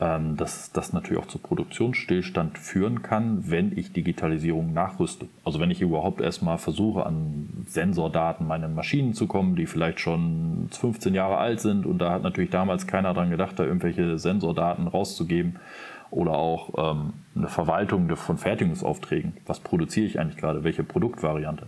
ähm, 0.00 0.36
dass 0.36 0.72
das 0.72 0.92
natürlich 0.92 1.22
auch 1.22 1.28
zu 1.28 1.38
Produktionsstillstand 1.38 2.58
führen 2.58 3.02
kann, 3.02 3.50
wenn 3.50 3.76
ich 3.78 3.92
Digitalisierung 3.92 4.72
nachrüste. 4.72 5.26
Also 5.44 5.60
wenn 5.60 5.70
ich 5.70 5.80
überhaupt 5.80 6.20
erstmal 6.20 6.58
versuche, 6.58 7.06
an 7.06 7.64
Sensordaten 7.66 8.46
meiner 8.46 8.68
Maschinen 8.68 9.14
zu 9.14 9.26
kommen, 9.26 9.54
die 9.56 9.66
vielleicht 9.66 10.00
schon 10.00 10.68
15 10.72 11.14
Jahre 11.14 11.38
alt 11.38 11.60
sind 11.60 11.86
und 11.86 11.98
da 11.98 12.10
hat 12.10 12.22
natürlich 12.22 12.50
damals 12.50 12.86
keiner 12.86 13.14
dran 13.14 13.30
gedacht, 13.30 13.58
da 13.58 13.64
irgendwelche 13.64 14.18
Sensordaten 14.18 14.88
rauszugeben 14.88 15.60
oder 16.10 16.32
auch 16.32 16.70
ähm, 16.76 17.12
eine 17.36 17.48
Verwaltung 17.48 18.14
von 18.16 18.36
Fertigungsaufträgen. 18.36 19.34
Was 19.46 19.60
produziere 19.60 20.06
ich 20.06 20.18
eigentlich 20.18 20.36
gerade? 20.38 20.64
Welche 20.64 20.82
Produktvariante? 20.82 21.66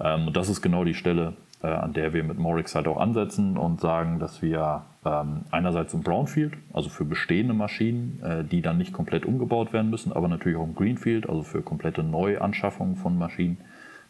Ähm, 0.00 0.28
und 0.28 0.36
das 0.36 0.48
ist 0.48 0.62
genau 0.62 0.84
die 0.84 0.94
Stelle, 0.94 1.34
äh, 1.62 1.66
an 1.66 1.92
der 1.92 2.12
wir 2.12 2.24
mit 2.24 2.38
Morix 2.38 2.74
halt 2.74 2.86
auch 2.86 2.98
ansetzen 2.98 3.56
und 3.56 3.80
sagen, 3.80 4.18
dass 4.18 4.42
wir 4.42 4.82
ähm, 5.04 5.42
einerseits 5.50 5.94
im 5.94 6.02
Brownfield, 6.02 6.54
also 6.72 6.88
für 6.88 7.04
bestehende 7.04 7.54
Maschinen, 7.54 8.20
äh, 8.22 8.44
die 8.44 8.62
dann 8.62 8.78
nicht 8.78 8.92
komplett 8.92 9.26
umgebaut 9.26 9.72
werden 9.72 9.90
müssen, 9.90 10.12
aber 10.12 10.28
natürlich 10.28 10.58
auch 10.58 10.64
im 10.64 10.74
Greenfield, 10.74 11.28
also 11.28 11.42
für 11.42 11.62
komplette 11.62 12.02
Neuanschaffungen 12.02 12.96
von 12.96 13.18
Maschinen, 13.18 13.58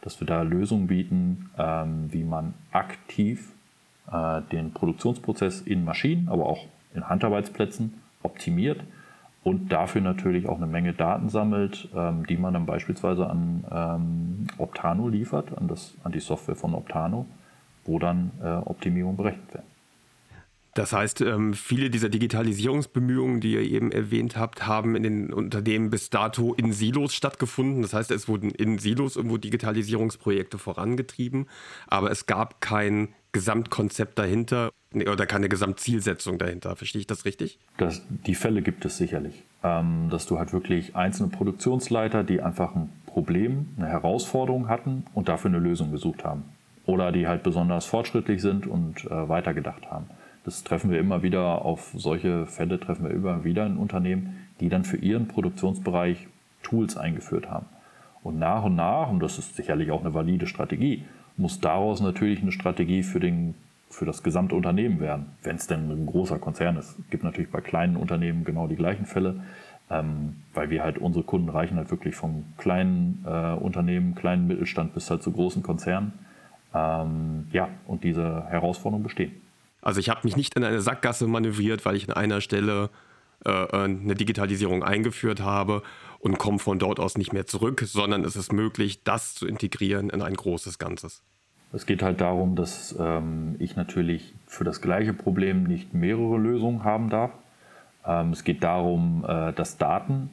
dass 0.02 0.21
wir 0.21 0.26
da 0.26 0.43
Lösungen 0.43 0.87
bieten, 0.87 1.50
ähm, 1.59 2.12
wie 2.12 2.25
man 2.25 2.55
aktiv 2.73 3.52
äh, 4.12 4.43
den 4.52 4.73
Produktionsprozess 4.73 5.61
in 5.62 5.85
Maschinen, 5.85 6.28
aber 6.28 6.47
auch 6.47 6.67
in 6.95 7.09
Handarbeitsplätzen 7.09 7.95
optimiert 8.23 8.81
und 9.49 9.73
dafür 9.73 10.00
natürlich 10.00 10.49
auch 10.49 10.57
eine 10.57 10.67
Menge 10.67 10.93
Daten 10.93 11.28
sammelt, 11.28 11.88
ähm, 11.95 12.26
die 12.26 12.37
man 12.37 12.55
dann 12.55 12.67
beispielsweise 12.67 13.28
an 13.28 13.64
ähm, 13.71 14.47
Optano 14.59 15.09
liefert, 15.09 15.57
an, 15.57 15.69
das, 15.69 15.95
an 16.05 16.12
die 16.12 16.21
Software 16.21 16.57
von 16.57 16.75
Optano 16.75 17.26
wo 17.88 17.99
dann 17.99 18.31
äh, 18.40 18.47
Optimierungen 18.47 19.17
berechnet 19.17 19.55
werden. 19.55 19.67
Das 20.75 20.93
heißt, 20.93 21.23
ähm, 21.23 21.55
viele 21.55 21.90
dieser 21.90 22.09
Digitalisierungsbemühungen, 22.09 23.40
die 23.40 23.55
ihr 23.55 23.62
eben 23.62 23.90
erwähnt 23.90 24.37
habt, 24.37 24.64
haben 24.64 24.95
in 24.95 25.02
den 25.02 25.33
Unternehmen 25.33 25.90
bis 25.90 26.09
dato 26.09 26.55
in 26.55 26.73
Silos 26.73 27.14
stattgefunden. 27.14 27.83
Das 27.83 27.95
heißt, 27.95 28.12
es 28.12 28.28
wurden 28.28 28.50
in 28.50 28.78
Silos 28.78 29.17
irgendwo 29.17 29.38
Digitalisierungsprojekte 29.38 30.59
vorangetrieben, 30.59 31.47
aber 31.88 32.12
es 32.12 32.26
gab 32.26 32.61
kein 32.61 33.09
Gesamtkonzept 33.33 34.19
dahinter 34.19 34.71
oder 34.95 35.26
keine 35.26 35.49
Gesamtzielsetzung 35.49 36.38
dahinter. 36.38 36.75
Verstehe 36.76 37.00
ich 37.00 37.07
das 37.07 37.25
richtig? 37.25 37.59
Das, 37.76 38.02
die 38.09 38.35
Fälle 38.35 38.62
gibt 38.62 38.85
es 38.85 38.97
sicherlich. 38.97 39.45
Ähm, 39.62 40.09
dass 40.11 40.26
du 40.26 40.38
halt 40.38 40.52
wirklich 40.52 40.97
einzelne 40.97 41.28
Produktionsleiter, 41.30 42.25
die 42.25 42.40
einfach 42.40 42.75
ein 42.75 42.90
Problem, 43.07 43.68
eine 43.76 43.88
Herausforderung 43.88 44.68
hatten 44.68 45.04
und 45.14 45.28
dafür 45.28 45.50
eine 45.50 45.59
Lösung 45.59 45.90
gesucht 45.90 46.25
haben. 46.25 46.45
oder 46.88 47.12
die 47.12 47.28
halt 47.28 47.42
besonders 47.42 47.85
fortschrittlich 47.85 48.40
sind 48.40 48.66
und 48.66 49.04
äh, 49.04 49.28
weitergedacht 49.28 49.90
haben. 49.90 50.07
Das 50.45 50.64
treffen 50.64 50.90
wir 50.90 50.99
immer 50.99 51.23
wieder, 51.23 51.62
auf 51.62 51.90
solche 51.95 52.47
Fälle 52.47 52.80
treffen 52.80 53.04
wir 53.04 53.11
immer 53.11 53.45
wieder 53.45 53.66
in 53.66 53.76
Unternehmen, 53.76 54.49
die 54.61 54.71
dann 54.71 54.85
für 54.85 54.97
ihren 54.97 55.28
Produktionsbereich 55.28 56.26
Tools 56.62 56.97
eingeführt 56.97 57.50
haben. 57.50 57.66
Und 58.23 58.38
nach 58.38 58.64
und 58.64 58.75
nach, 58.75 59.11
und 59.11 59.21
das 59.21 59.38
ist 59.38 59.54
sicherlich 59.57 59.90
auch 59.90 60.00
eine 60.00 60.14
valide 60.14 60.47
Strategie, 60.47 61.04
muss 61.37 61.61
daraus 61.61 62.00
natürlich 62.00 62.40
eine 62.40 62.52
Strategie 62.52 63.02
für, 63.02 63.21
den, 63.21 63.54
für 63.90 64.04
das 64.04 64.23
gesamte 64.23 64.54
Unternehmen 64.54 65.00
werden, 65.00 65.26
wenn 65.42 65.57
es 65.57 65.66
denn 65.66 65.90
ein 65.90 66.07
großer 66.07 66.38
Konzern 66.38 66.76
ist. 66.76 66.99
Es 66.99 67.11
gibt 67.11 67.25
natürlich 67.25 67.50
bei 67.50 67.61
kleinen 67.61 67.97
Unternehmen 67.97 68.45
genau 68.45 68.66
die 68.66 68.76
gleichen 68.76 69.07
Fälle, 69.07 69.42
ähm, 69.90 70.37
weil 70.54 70.71
wir 70.71 70.85
halt 70.85 70.99
unsere 70.99 71.25
Kunden 71.25 71.49
reichen 71.49 71.76
halt 71.76 71.90
wirklich 71.90 72.14
von 72.14 72.45
kleinen 72.59 73.25
äh, 73.26 73.54
Unternehmen, 73.54 74.14
kleinen 74.14 74.47
Mittelstand 74.47 74.95
bis 74.95 75.11
halt 75.11 75.23
zu 75.23 75.33
großen 75.33 75.62
Konzernen. 75.62 76.12
Ähm, 76.75 77.47
ja, 77.52 77.68
und 77.87 78.04
diese 78.04 78.45
Herausforderungen 78.49 79.04
bestehen. 79.04 79.33
Also 79.80 80.00
ich 80.00 80.11
habe 80.11 80.21
mich 80.25 80.37
nicht 80.37 80.54
in 80.54 80.64
eine 80.64 80.80
Sackgasse 80.80 81.26
manövriert, 81.26 81.87
weil 81.87 81.97
ich 81.97 82.09
an 82.09 82.14
einer 82.14 82.40
Stelle 82.40 82.90
äh, 83.45 83.50
äh, 83.50 83.85
eine 83.85 84.14
Digitalisierung 84.14 84.83
eingeführt 84.83 85.40
habe 85.40 85.83
und 86.18 86.38
komme 86.38 86.59
von 86.59 86.78
dort 86.78 86.99
aus 86.99 87.16
nicht 87.16 87.33
mehr 87.33 87.47
zurück, 87.47 87.83
sondern 87.87 88.25
es 88.25 88.35
ist 88.35 88.52
möglich, 88.52 89.04
das 89.04 89.35
zu 89.35 89.47
integrieren 89.47 90.11
in 90.11 90.23
ein 90.23 90.35
großes 90.35 90.78
Ganzes. 90.78 91.23
Es 91.73 91.85
geht 91.85 92.03
halt 92.03 92.21
darum, 92.21 92.57
dass 92.57 92.97
ähm, 92.99 93.57
ich 93.59 93.77
natürlich 93.77 94.35
für 94.47 94.65
das 94.65 94.81
gleiche 94.81 95.13
Problem 95.13 95.65
nicht 95.65 95.93
mehrere 95.93 96.39
Lösungen 96.39 96.85
haben 96.85 97.11
darf. 97.11 97.31
Ähm, 98.07 98.31
es 98.31 98.43
geht 98.45 98.63
darum, 98.63 99.25
äh, 99.29 99.53
dass 99.53 99.77
Daten 99.77 100.31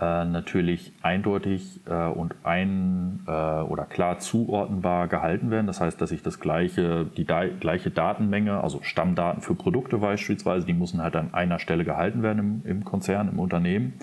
äh, 0.00 0.24
natürlich 0.26 0.92
eindeutig 1.02 1.80
äh, 1.86 2.06
und 2.06 2.34
ein 2.44 3.20
äh, 3.26 3.30
oder 3.30 3.84
klar 3.84 4.18
zuordnenbar 4.18 5.08
gehalten 5.08 5.50
werden. 5.50 5.66
Das 5.66 5.80
heißt, 5.80 6.00
dass 6.00 6.12
ich 6.12 6.22
das 6.22 6.38
gleiche, 6.38 7.06
die 7.16 7.24
gleiche 7.24 7.90
Datenmenge, 7.90 8.62
also 8.62 8.80
Stammdaten 8.82 9.40
für 9.40 9.54
Produkte 9.54 9.98
beispielsweise, 9.98 10.66
die 10.66 10.74
müssen 10.74 11.02
halt 11.02 11.16
an 11.16 11.32
einer 11.32 11.58
Stelle 11.58 11.84
gehalten 11.84 12.22
werden 12.22 12.38
im, 12.38 12.70
im 12.70 12.84
Konzern, 12.84 13.28
im 13.28 13.38
Unternehmen 13.38 13.94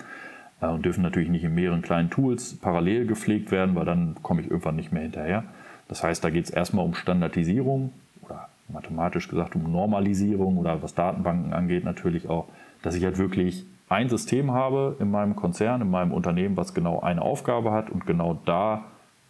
äh, 0.60 0.66
und 0.66 0.84
dürfen 0.84 1.02
natürlich 1.02 1.30
nicht 1.30 1.44
in 1.44 1.54
mehreren 1.54 1.82
kleinen 1.82 2.10
Tools 2.10 2.58
parallel 2.58 3.06
gepflegt 3.06 3.50
werden, 3.52 3.74
weil 3.76 3.84
dann 3.84 4.16
komme 4.22 4.40
ich 4.40 4.50
irgendwann 4.50 4.76
nicht 4.76 4.92
mehr 4.92 5.02
hinterher. 5.02 5.44
Das 5.88 6.02
heißt, 6.02 6.24
da 6.24 6.30
geht 6.30 6.46
es 6.46 6.50
erstmal 6.50 6.84
um 6.84 6.94
Standardisierung 6.94 7.92
oder 8.22 8.48
mathematisch 8.68 9.28
gesagt 9.28 9.54
um 9.54 9.70
Normalisierung 9.70 10.58
oder 10.58 10.82
was 10.82 10.94
Datenbanken 10.94 11.52
angeht 11.52 11.84
natürlich 11.84 12.28
auch, 12.28 12.48
dass 12.82 12.94
ich 12.94 13.04
halt 13.04 13.18
wirklich 13.18 13.64
ein 13.88 14.08
System 14.08 14.52
habe 14.52 14.96
in 14.98 15.10
meinem 15.10 15.36
Konzern, 15.36 15.80
in 15.80 15.90
meinem 15.90 16.12
Unternehmen, 16.12 16.56
was 16.56 16.74
genau 16.74 17.00
eine 17.00 17.22
Aufgabe 17.22 17.70
hat 17.70 17.90
und 17.90 18.06
genau 18.06 18.38
da 18.44 18.84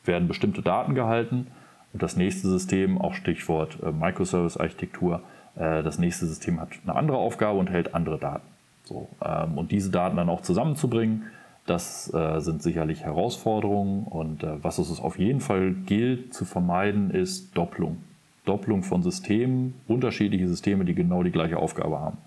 werden 0.05 0.29
bestimmte 0.29 0.63
Daten 0.63 0.95
gehalten. 0.95 1.49
Und 1.93 2.03
das 2.03 2.17
nächste 2.17 2.49
System, 2.49 3.01
auch 3.01 3.15
Stichwort 3.15 3.79
äh, 3.83 3.91
Microservice-Architektur, 3.91 5.21
äh, 5.57 5.83
das 5.83 5.99
nächste 5.99 6.27
System 6.27 6.61
hat 6.61 6.71
eine 6.85 6.97
andere 6.97 7.19
Aufgabe 7.19 7.59
und 7.59 7.71
hält 7.71 7.95
andere 7.95 8.19
Daten. 8.19 8.47
So, 8.85 9.09
ähm, 9.23 9.59
und 9.59 9.73
diese 9.73 9.91
Daten 9.91 10.17
dann 10.17 10.29
auch 10.29 10.41
zusammenzubringen, 10.43 11.25
das 11.67 12.13
äh, 12.15 12.41
sind 12.41 12.63
sicherlich 12.63 13.05
Herausforderungen. 13.05 14.05
Und 14.05 14.43
äh, 14.43 14.63
was 14.63 14.79
es 14.79 15.01
auf 15.01 15.19
jeden 15.19 15.41
Fall 15.41 15.73
gilt 15.73 16.33
zu 16.33 16.45
vermeiden, 16.45 17.11
ist 17.11 17.57
Doppelung. 17.57 17.99
Doppelung 18.45 18.83
von 18.83 19.03
Systemen, 19.03 19.75
unterschiedliche 19.89 20.49
Systeme, 20.49 20.85
die 20.85 20.95
genau 20.95 21.23
die 21.23 21.33
gleiche 21.33 21.59
Aufgabe 21.59 21.99
haben. 21.99 22.19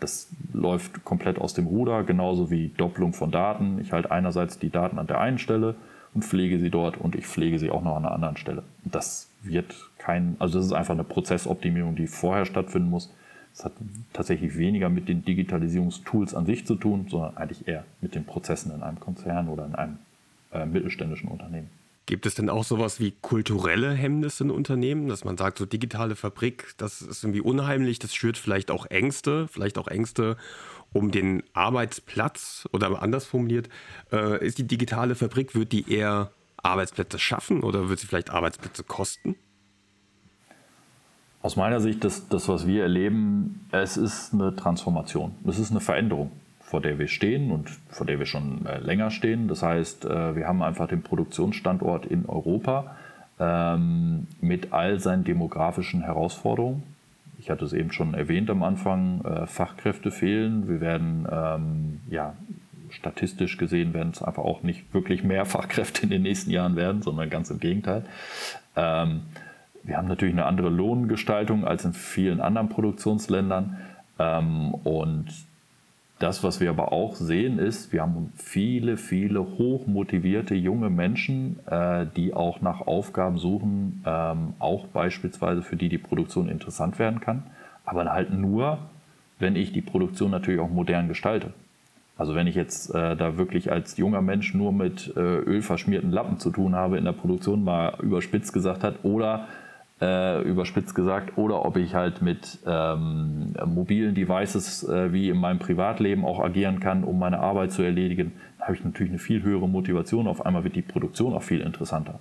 Das 0.00 0.28
läuft 0.52 1.04
komplett 1.04 1.38
aus 1.38 1.54
dem 1.54 1.66
Ruder, 1.66 2.04
genauso 2.04 2.50
wie 2.50 2.68
Doppelung 2.76 3.12
von 3.12 3.30
Daten. 3.30 3.78
Ich 3.80 3.92
halte 3.92 4.10
einerseits 4.10 4.58
die 4.58 4.70
Daten 4.70 4.98
an 4.98 5.06
der 5.06 5.20
einen 5.20 5.38
Stelle 5.38 5.74
und 6.14 6.24
pflege 6.24 6.58
sie 6.58 6.70
dort 6.70 6.96
und 6.96 7.16
ich 7.16 7.26
pflege 7.26 7.58
sie 7.58 7.70
auch 7.70 7.82
noch 7.82 7.96
an 7.96 8.04
einer 8.04 8.14
anderen 8.14 8.36
Stelle. 8.36 8.62
Das 8.84 9.30
wird 9.42 9.74
kein, 9.98 10.36
also 10.38 10.58
das 10.58 10.66
ist 10.66 10.72
einfach 10.72 10.94
eine 10.94 11.04
Prozessoptimierung, 11.04 11.96
die 11.96 12.06
vorher 12.06 12.44
stattfinden 12.44 12.90
muss. 12.90 13.12
Das 13.56 13.66
hat 13.66 13.72
tatsächlich 14.12 14.56
weniger 14.56 14.88
mit 14.88 15.08
den 15.08 15.24
Digitalisierungstools 15.24 16.34
an 16.34 16.44
sich 16.44 16.66
zu 16.66 16.74
tun, 16.74 17.06
sondern 17.08 17.36
eigentlich 17.36 17.68
eher 17.68 17.84
mit 18.00 18.14
den 18.14 18.24
Prozessen 18.24 18.72
in 18.72 18.82
einem 18.82 18.98
Konzern 18.98 19.48
oder 19.48 19.64
in 19.64 19.74
einem 19.76 19.98
äh, 20.52 20.66
mittelständischen 20.66 21.28
Unternehmen. 21.28 21.70
Gibt 22.06 22.26
es 22.26 22.34
denn 22.34 22.50
auch 22.50 22.64
sowas 22.64 23.00
wie 23.00 23.12
kulturelle 23.22 23.92
Hemmnisse 23.94 24.44
in 24.44 24.50
Unternehmen, 24.50 25.08
dass 25.08 25.24
man 25.24 25.38
sagt, 25.38 25.56
so 25.56 25.64
digitale 25.64 26.16
Fabrik, 26.16 26.74
das 26.76 27.00
ist 27.00 27.24
irgendwie 27.24 27.40
unheimlich, 27.40 27.98
das 27.98 28.14
schürt 28.14 28.36
vielleicht 28.36 28.70
auch 28.70 28.86
Ängste, 28.86 29.48
vielleicht 29.48 29.78
auch 29.78 29.88
Ängste 29.88 30.36
um 30.92 31.10
den 31.10 31.42
Arbeitsplatz 31.54 32.68
oder 32.72 33.02
anders 33.02 33.24
formuliert, 33.24 33.68
äh, 34.12 34.44
ist 34.44 34.58
die 34.58 34.66
digitale 34.66 35.14
Fabrik, 35.14 35.54
wird 35.54 35.72
die 35.72 35.90
eher 35.90 36.30
Arbeitsplätze 36.56 37.18
schaffen 37.18 37.62
oder 37.62 37.88
wird 37.88 38.00
sie 38.00 38.06
vielleicht 38.06 38.30
Arbeitsplätze 38.30 38.84
kosten? 38.84 39.36
Aus 41.44 41.56
meiner 41.56 41.78
Sicht, 41.80 42.04
das, 42.04 42.26
das 42.28 42.48
was 42.48 42.66
wir 42.66 42.84
erleben, 42.84 43.66
es 43.70 43.98
ist 43.98 44.32
eine 44.32 44.56
Transformation, 44.56 45.32
es 45.46 45.58
ist 45.58 45.72
eine 45.72 45.80
Veränderung 45.80 46.30
vor 46.60 46.80
der 46.80 46.98
wir 46.98 47.08
stehen 47.08 47.50
und 47.50 47.68
vor 47.90 48.06
der 48.06 48.18
wir 48.18 48.24
schon 48.24 48.64
äh, 48.64 48.78
länger 48.78 49.10
stehen. 49.10 49.46
Das 49.48 49.62
heißt, 49.62 50.06
äh, 50.06 50.34
wir 50.34 50.48
haben 50.48 50.62
einfach 50.62 50.88
den 50.88 51.02
Produktionsstandort 51.02 52.06
in 52.06 52.24
Europa 52.24 52.96
ähm, 53.38 54.26
mit 54.40 54.72
all 54.72 54.98
seinen 55.00 55.24
demografischen 55.24 56.02
Herausforderungen. 56.02 56.82
Ich 57.38 57.50
hatte 57.50 57.66
es 57.66 57.74
eben 57.74 57.92
schon 57.92 58.14
erwähnt 58.14 58.48
am 58.48 58.62
Anfang, 58.62 59.22
äh, 59.24 59.46
Fachkräfte 59.46 60.10
fehlen. 60.10 60.66
Wir 60.66 60.80
werden, 60.80 61.28
ähm, 61.30 62.00
ja, 62.08 62.32
statistisch 62.88 63.58
gesehen 63.58 63.92
werden 63.92 64.12
es 64.14 64.22
einfach 64.22 64.44
auch 64.44 64.62
nicht 64.62 64.94
wirklich 64.94 65.22
mehr 65.22 65.44
Fachkräfte 65.44 66.04
in 66.04 66.08
den 66.08 66.22
nächsten 66.22 66.50
Jahren 66.50 66.74
werden, 66.74 67.02
sondern 67.02 67.28
ganz 67.28 67.50
im 67.50 67.60
Gegenteil. 67.60 68.06
Wir 69.84 69.98
haben 69.98 70.08
natürlich 70.08 70.34
eine 70.34 70.46
andere 70.46 70.70
Lohngestaltung 70.70 71.64
als 71.64 71.84
in 71.84 71.92
vielen 71.92 72.40
anderen 72.40 72.68
Produktionsländern. 72.68 73.76
Ähm, 74.18 74.74
und 74.74 75.26
das, 76.18 76.42
was 76.42 76.60
wir 76.60 76.70
aber 76.70 76.92
auch 76.92 77.16
sehen, 77.16 77.58
ist, 77.58 77.92
wir 77.92 78.00
haben 78.00 78.32
viele, 78.36 78.96
viele 78.96 79.40
hochmotivierte 79.40 80.54
junge 80.54 80.88
Menschen, 80.88 81.58
äh, 81.66 82.06
die 82.16 82.32
auch 82.32 82.62
nach 82.62 82.80
Aufgaben 82.86 83.38
suchen, 83.38 84.02
ähm, 84.06 84.54
auch 84.58 84.86
beispielsweise 84.86 85.62
für 85.62 85.76
die 85.76 85.88
die 85.88 85.98
Produktion 85.98 86.48
interessant 86.48 86.98
werden 86.98 87.20
kann, 87.20 87.42
aber 87.84 88.04
halt 88.10 88.32
nur, 88.32 88.78
wenn 89.38 89.56
ich 89.56 89.72
die 89.72 89.82
Produktion 89.82 90.30
natürlich 90.30 90.60
auch 90.60 90.70
modern 90.70 91.08
gestalte. 91.08 91.52
Also 92.16 92.36
wenn 92.36 92.46
ich 92.46 92.54
jetzt 92.54 92.94
äh, 92.94 93.16
da 93.16 93.36
wirklich 93.36 93.72
als 93.72 93.96
junger 93.96 94.22
Mensch 94.22 94.54
nur 94.54 94.72
mit 94.72 95.12
äh, 95.16 95.20
ölverschmierten 95.20 96.12
Lappen 96.12 96.38
zu 96.38 96.50
tun 96.50 96.76
habe 96.76 96.96
in 96.96 97.04
der 97.04 97.12
Produktion, 97.12 97.64
mal 97.64 97.96
überspitzt 98.00 98.52
gesagt 98.52 98.84
hat, 98.84 99.04
oder 99.04 99.48
äh, 100.00 100.42
überspitzt 100.42 100.94
gesagt, 100.94 101.38
oder 101.38 101.64
ob 101.64 101.76
ich 101.76 101.94
halt 101.94 102.20
mit 102.22 102.58
ähm, 102.66 103.54
mobilen 103.64 104.14
Devices 104.14 104.86
äh, 104.88 105.12
wie 105.12 105.28
in 105.28 105.36
meinem 105.36 105.58
Privatleben 105.58 106.24
auch 106.24 106.40
agieren 106.40 106.80
kann, 106.80 107.04
um 107.04 107.18
meine 107.18 107.38
Arbeit 107.38 107.72
zu 107.72 107.82
erledigen, 107.82 108.32
habe 108.60 108.74
ich 108.74 108.84
natürlich 108.84 109.10
eine 109.10 109.18
viel 109.18 109.42
höhere 109.42 109.68
Motivation. 109.68 110.26
Auf 110.26 110.44
einmal 110.44 110.64
wird 110.64 110.76
die 110.76 110.82
Produktion 110.82 111.34
auch 111.34 111.42
viel 111.42 111.60
interessanter. 111.60 112.18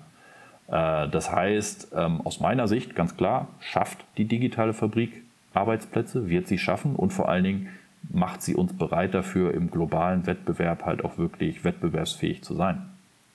Äh, 0.68 1.10
das 1.10 1.32
heißt, 1.32 1.94
ähm, 1.96 2.22
aus 2.22 2.39
meiner 2.39 2.68
Sicht 2.68 2.96
ganz 2.96 3.18
klar, 3.18 3.48
schafft 3.60 4.06
die 4.18 4.25
digitale 4.25 4.74
Fabrik 4.74 5.24
Arbeitsplätze, 5.53 6.30
wird 6.30 6.48
sie 6.48 6.58
schaffen 6.58 6.96
und 6.96 7.13
vor 7.13 7.30
allen 7.30 7.44
Dingen 7.44 7.70
macht 8.12 8.42
sie 8.42 8.56
uns 8.56 8.74
bereit 8.74 9.13
dafür, 9.13 9.53
im 9.53 9.72
globalen 9.72 10.25
Wettbewerb 10.25 10.86
halt 10.86 11.06
auch 11.06 11.18
wirklich 11.18 11.63
wettbewerbsfähig 11.63 12.44
zu 12.44 12.53
sein. 12.53 12.89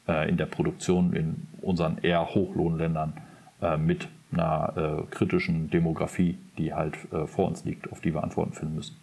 Äh, 0.08 0.28
in 0.28 0.36
der 0.36 0.46
Produktion 0.46 1.12
in 1.12 1.46
unseren 1.60 1.98
eher 2.02 2.34
Hochlohnländern 2.34 3.12
äh, 3.60 3.76
mit 3.76 4.08
einer 4.32 4.72
äh, 4.76 5.14
kritischen 5.14 5.70
Demografie, 5.70 6.38
die 6.58 6.74
halt 6.74 6.96
äh, 7.12 7.26
vor 7.26 7.48
uns 7.48 7.64
liegt, 7.64 7.90
auf 7.92 8.00
die 8.00 8.12
wir 8.12 8.22
Antworten 8.22 8.52
finden 8.52 8.74
müssen. 8.76 8.96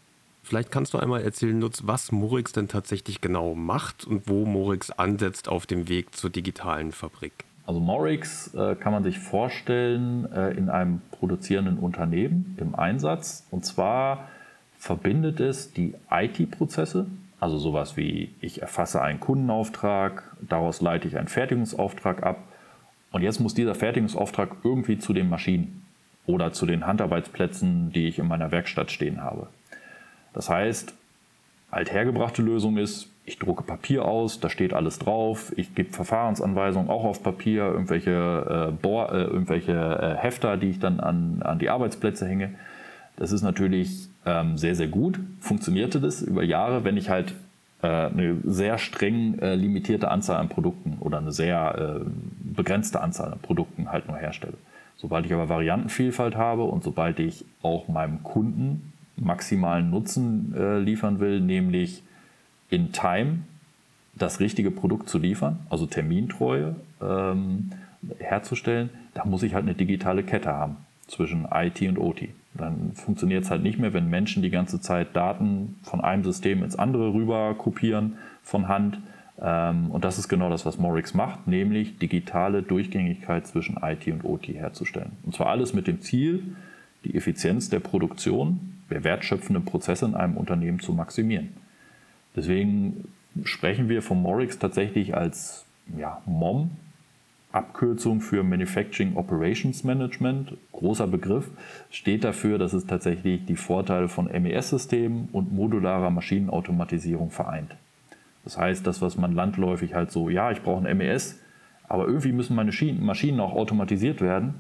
Vielleicht 0.44 0.72
kannst 0.72 0.94
du 0.94 1.00
einmal 1.00 1.24
erzählen, 1.24 1.60
Lutz, 1.60 1.82
was 1.86 2.12
Morix 2.12 2.52
denn 2.52 2.68
tatsächlich 2.68 3.20
genau 3.20 3.56
macht 3.56 4.06
und 4.06 4.30
wo 4.30 4.46
Morix 4.46 4.92
ansetzt 4.92 5.50
auf 5.50 5.66
dem 5.66 5.90
Weg 5.90 6.16
zur 6.16 6.30
digitalen 6.30 6.92
Fabrik. 6.92 7.46
Also 7.66 7.80
Morix 7.80 8.54
äh, 8.54 8.76
kann 8.76 8.94
man 8.94 9.04
sich 9.04 9.18
vorstellen 9.18 10.32
äh, 10.32 10.52
in 10.52 10.70
einem 10.70 11.02
produzierenden 11.10 11.80
Unternehmen 11.80 12.56
im 12.60 12.76
Einsatz. 12.76 13.48
Und 13.50 13.66
zwar 13.66 14.28
verbindet 14.78 15.40
es 15.40 15.74
die 15.74 15.96
IT-Prozesse, 16.12 17.08
also 17.40 17.58
sowas 17.58 17.98
wie 17.98 18.34
ich 18.40 18.62
erfasse 18.62 19.02
einen 19.02 19.20
Kundenauftrag, 19.20 20.36
daraus 20.42 20.80
leite 20.82 21.08
ich 21.08 21.18
einen 21.18 21.28
Fertigungsauftrag 21.28 22.22
ab, 22.22 22.38
und 23.16 23.22
jetzt 23.22 23.40
muss 23.40 23.54
dieser 23.54 23.76
Fertigungsauftrag 23.76 24.58
irgendwie 24.66 24.98
zu 24.98 25.14
den 25.14 25.30
Maschinen 25.30 25.86
oder 26.26 26.52
zu 26.52 26.66
den 26.66 26.86
Handarbeitsplätzen, 26.86 27.94
die 27.94 28.10
ich 28.10 28.20
in 28.20 28.28
meiner 28.28 28.52
Werkstatt 28.52 28.92
stehen 28.92 29.24
habe. 29.24 29.48
Das 30.34 30.50
heißt, 30.50 30.94
althergebrachte 31.72 32.42
Lösung 32.42 32.76
ist, 32.76 33.08
ich 33.24 33.40
drucke 33.40 33.64
Papier 33.64 34.04
aus, 34.04 34.42
da 34.42 34.50
steht 34.50 34.74
alles 34.74 35.00
drauf, 35.00 35.54
ich 35.56 35.74
gebe 35.74 35.94
Verfahrensanweisungen 35.94 36.90
auch 36.90 37.06
auf 37.06 37.24
Papier, 37.24 37.64
irgendwelche, 37.64 38.74
äh, 38.74 38.82
Bohr, 38.82 39.10
äh, 39.14 39.24
irgendwelche 39.24 39.72
äh, 39.72 40.22
Hefter, 40.22 40.58
die 40.58 40.72
ich 40.72 40.80
dann 40.80 41.00
an, 41.00 41.42
an 41.42 41.58
die 41.58 41.70
Arbeitsplätze 41.70 42.28
hänge. 42.28 42.56
Das 43.16 43.32
ist 43.32 43.44
natürlich 43.44 44.10
ähm, 44.26 44.58
sehr, 44.58 44.76
sehr 44.76 44.90
gut. 44.90 45.22
Funktionierte 45.40 46.02
das 46.02 46.22
über 46.22 46.44
Jahre, 46.44 46.84
wenn 46.84 46.98
ich 46.98 47.10
halt 47.10 47.34
eine 47.82 48.38
sehr 48.44 48.78
streng 48.78 49.40
äh, 49.40 49.56
limitierte 49.56 50.10
Anzahl 50.10 50.38
an 50.38 50.50
Produkten 50.50 50.98
oder 51.00 51.18
eine 51.20 51.32
sehr 51.32 52.02
äh, 52.02 52.10
begrenzte 52.56 53.02
Anzahl 53.02 53.32
an 53.32 53.40
Produkten 53.40 53.92
halt 53.92 54.08
nur 54.08 54.18
herstelle. 54.18 54.58
Sobald 54.98 55.26
ich 55.26 55.34
aber 55.34 55.50
Variantenvielfalt 55.50 56.36
habe 56.36 56.64
und 56.64 56.84
sobald 56.84 57.20
ich 57.20 57.46
auch 57.62 57.88
meinem 57.88 58.24
Kunden 58.24 58.94
maximalen 59.18 59.90
Nutzen 59.90 60.54
äh, 60.58 60.80
liefern 60.80 61.20
will, 61.20 61.42
nämlich 61.42 62.04
in 62.70 62.92
Time 62.92 63.40
das 64.14 64.40
richtige 64.40 64.72
Produkt 64.72 65.10
zu 65.10 65.18
liefern, 65.18 65.60
also 65.70 65.86
Termintreue 65.86 66.76
ähm, 67.02 67.72
herzustellen, 68.20 68.90
da 69.14 69.26
muss 69.26 69.44
ich 69.44 69.54
halt 69.54 69.66
eine 69.66 69.76
digitale 69.76 70.24
Kette 70.24 70.50
haben 70.54 70.78
zwischen 71.08 71.48
IT 71.52 71.82
und 71.82 71.98
OT. 71.98 72.30
Dann 72.58 72.94
funktioniert 72.94 73.44
es 73.44 73.52
halt 73.52 73.64
nicht 73.64 73.80
mehr, 73.80 73.94
wenn 73.94 74.10
Menschen 74.10 74.42
die 74.42 74.50
ganze 74.50 74.80
Zeit 74.80 75.16
Daten 75.16 75.76
von 75.84 76.02
einem 76.02 76.24
System 76.24 76.64
ins 76.64 76.78
andere 76.78 77.14
rüber 77.14 77.54
kopieren 77.56 78.18
von 78.44 78.68
Hand. 78.68 79.00
Ähm, 79.42 79.92
und 79.92 80.06
das 80.06 80.18
ist 80.18 80.30
genau 80.30 80.50
das, 80.50 80.66
was 80.66 80.78
Morix 80.78 81.14
macht, 81.14 81.48
nämlich 81.48 81.98
digitale 81.98 82.64
Durchgängigkeit 82.64 83.46
zwischen 83.46 83.78
IT 83.82 84.08
und 84.08 84.24
OT 84.24 84.48
herzustellen. 84.48 85.14
Und 85.24 85.36
zwar 85.36 85.48
alles 85.48 85.74
mit 85.74 85.88
dem 85.88 86.02
Ziel, 86.02 86.56
die 87.04 87.16
Effizienz 87.16 87.70
der 87.70 87.80
Produktion 87.80 88.74
der 88.90 89.04
wertschöpfenden 89.04 89.66
Prozesse 89.66 90.06
in 90.06 90.16
einem 90.16 90.38
Unternehmen 90.38 90.80
zu 90.80 90.94
maximieren. 90.94 91.50
Deswegen 92.36 93.06
sprechen 93.44 93.90
wir 93.90 94.02
von 94.02 94.22
Morix 94.22 94.60
tatsächlich 94.60 95.16
als 95.16 95.66
ja, 95.98 96.22
MOM, 96.26 96.72
Abkürzung 97.56 98.20
für 98.20 98.44
Manufacturing 98.44 99.16
Operations 99.16 99.84
Management, 99.84 100.58
großer 100.74 101.08
Begriff, 101.08 101.50
steht 101.90 102.24
dafür, 102.24 102.58
dass 102.58 102.74
es 102.74 102.86
tatsächlich 102.86 103.46
die 103.46 103.56
Vorteile 103.56 104.10
von 104.10 104.26
MES-Systemen 104.26 105.30
und 105.32 105.54
modularer 105.54 106.10
Maschinenautomatisierung 106.10 107.32
vereint. 107.32 107.76
Das 108.44 108.58
heißt, 108.58 108.86
das, 108.86 109.02
was 109.02 109.18
man 109.18 109.34
landläufig 109.34 109.94
halt 109.94 110.12
so, 110.12 110.30
ja, 110.30 110.52
ich 110.52 110.62
brauche 110.64 110.86
ein 110.86 110.98
MES, 110.98 111.40
aber 111.88 112.06
irgendwie 112.08 112.34
müssen 112.34 112.56
meine 112.56 112.72
Maschinen 113.00 113.40
auch 113.40 113.54
automatisiert 113.54 114.22
werden, 114.22 114.56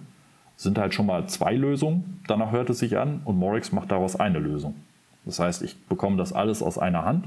sind 0.56 0.78
halt 0.78 0.94
schon 0.94 1.06
mal 1.06 1.28
zwei 1.28 1.54
Lösungen. 1.54 2.22
Danach 2.28 2.52
hört 2.52 2.70
es 2.70 2.80
sich 2.80 2.98
an 2.98 3.22
und 3.26 3.38
Morix 3.38 3.72
macht 3.72 3.92
daraus 3.92 4.16
eine 4.16 4.40
Lösung. 4.40 4.76
Das 5.26 5.40
heißt, 5.40 5.64
ich 5.64 5.78
bekomme 5.88 6.18
das 6.18 6.34
alles 6.34 6.62
aus 6.62 6.78
einer 6.78 7.04
Hand 7.04 7.26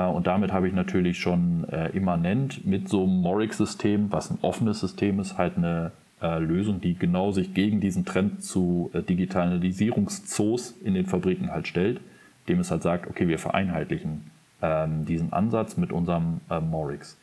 und 0.00 0.26
damit 0.26 0.52
habe 0.52 0.68
ich 0.68 0.74
natürlich 0.74 1.18
schon 1.18 1.64
äh, 1.70 1.88
immanent 1.90 2.66
mit 2.66 2.88
so 2.88 3.04
einem 3.04 3.20
Morix-System, 3.20 4.12
was 4.12 4.30
ein 4.30 4.38
offenes 4.42 4.80
System 4.80 5.20
ist, 5.20 5.38
halt 5.38 5.56
eine 5.56 5.92
äh, 6.20 6.38
Lösung, 6.38 6.80
die 6.80 6.94
genau 6.94 7.32
sich 7.32 7.54
gegen 7.54 7.80
diesen 7.80 8.04
Trend 8.04 8.42
zu 8.42 8.90
Digitalisierungszoos 8.94 10.76
in 10.84 10.94
den 10.94 11.06
Fabriken 11.06 11.50
halt 11.50 11.66
stellt, 11.68 12.00
dem 12.48 12.60
es 12.60 12.70
halt 12.70 12.82
sagt, 12.82 13.08
okay, 13.08 13.28
wir 13.28 13.38
vereinheitlichen 13.38 14.30
ähm, 14.62 15.04
diesen 15.04 15.32
Ansatz 15.32 15.76
mit 15.76 15.92
unserem 15.92 16.40
Morix. 16.48 17.18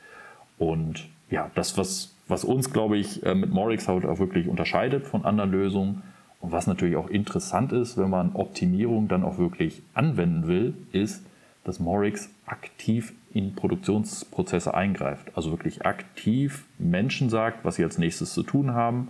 Und 0.57 1.07
ja, 1.29 1.49
das, 1.55 1.77
was, 1.77 2.15
was 2.27 2.43
uns, 2.43 2.71
glaube 2.71 2.97
ich, 2.97 3.23
mit 3.23 3.51
Morix 3.51 3.87
halt 3.87 4.05
auch 4.05 4.19
wirklich 4.19 4.47
unterscheidet 4.47 5.05
von 5.05 5.25
anderen 5.25 5.51
Lösungen 5.51 6.03
und 6.39 6.51
was 6.51 6.67
natürlich 6.67 6.95
auch 6.95 7.09
interessant 7.09 7.71
ist, 7.71 7.97
wenn 7.97 8.09
man 8.09 8.35
Optimierung 8.35 9.07
dann 9.07 9.23
auch 9.23 9.37
wirklich 9.37 9.81
anwenden 9.93 10.47
will, 10.47 10.73
ist, 10.91 11.25
dass 11.63 11.79
Morix 11.79 12.29
aktiv 12.45 13.13
in 13.33 13.55
Produktionsprozesse 13.55 14.73
eingreift. 14.73 15.31
Also 15.35 15.51
wirklich 15.51 15.85
aktiv 15.85 16.65
Menschen 16.77 17.29
sagt, 17.29 17.63
was 17.63 17.75
sie 17.75 17.83
als 17.83 17.97
nächstes 17.97 18.33
zu 18.33 18.43
tun 18.43 18.73
haben. 18.73 19.09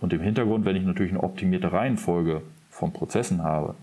Und 0.00 0.12
im 0.12 0.20
Hintergrund, 0.20 0.64
wenn 0.64 0.76
ich 0.76 0.84
natürlich 0.84 1.12
eine 1.12 1.22
optimierte 1.22 1.72
Reihenfolge 1.72 2.42
von 2.70 2.92
Prozessen 2.92 3.42
habe, 3.42 3.74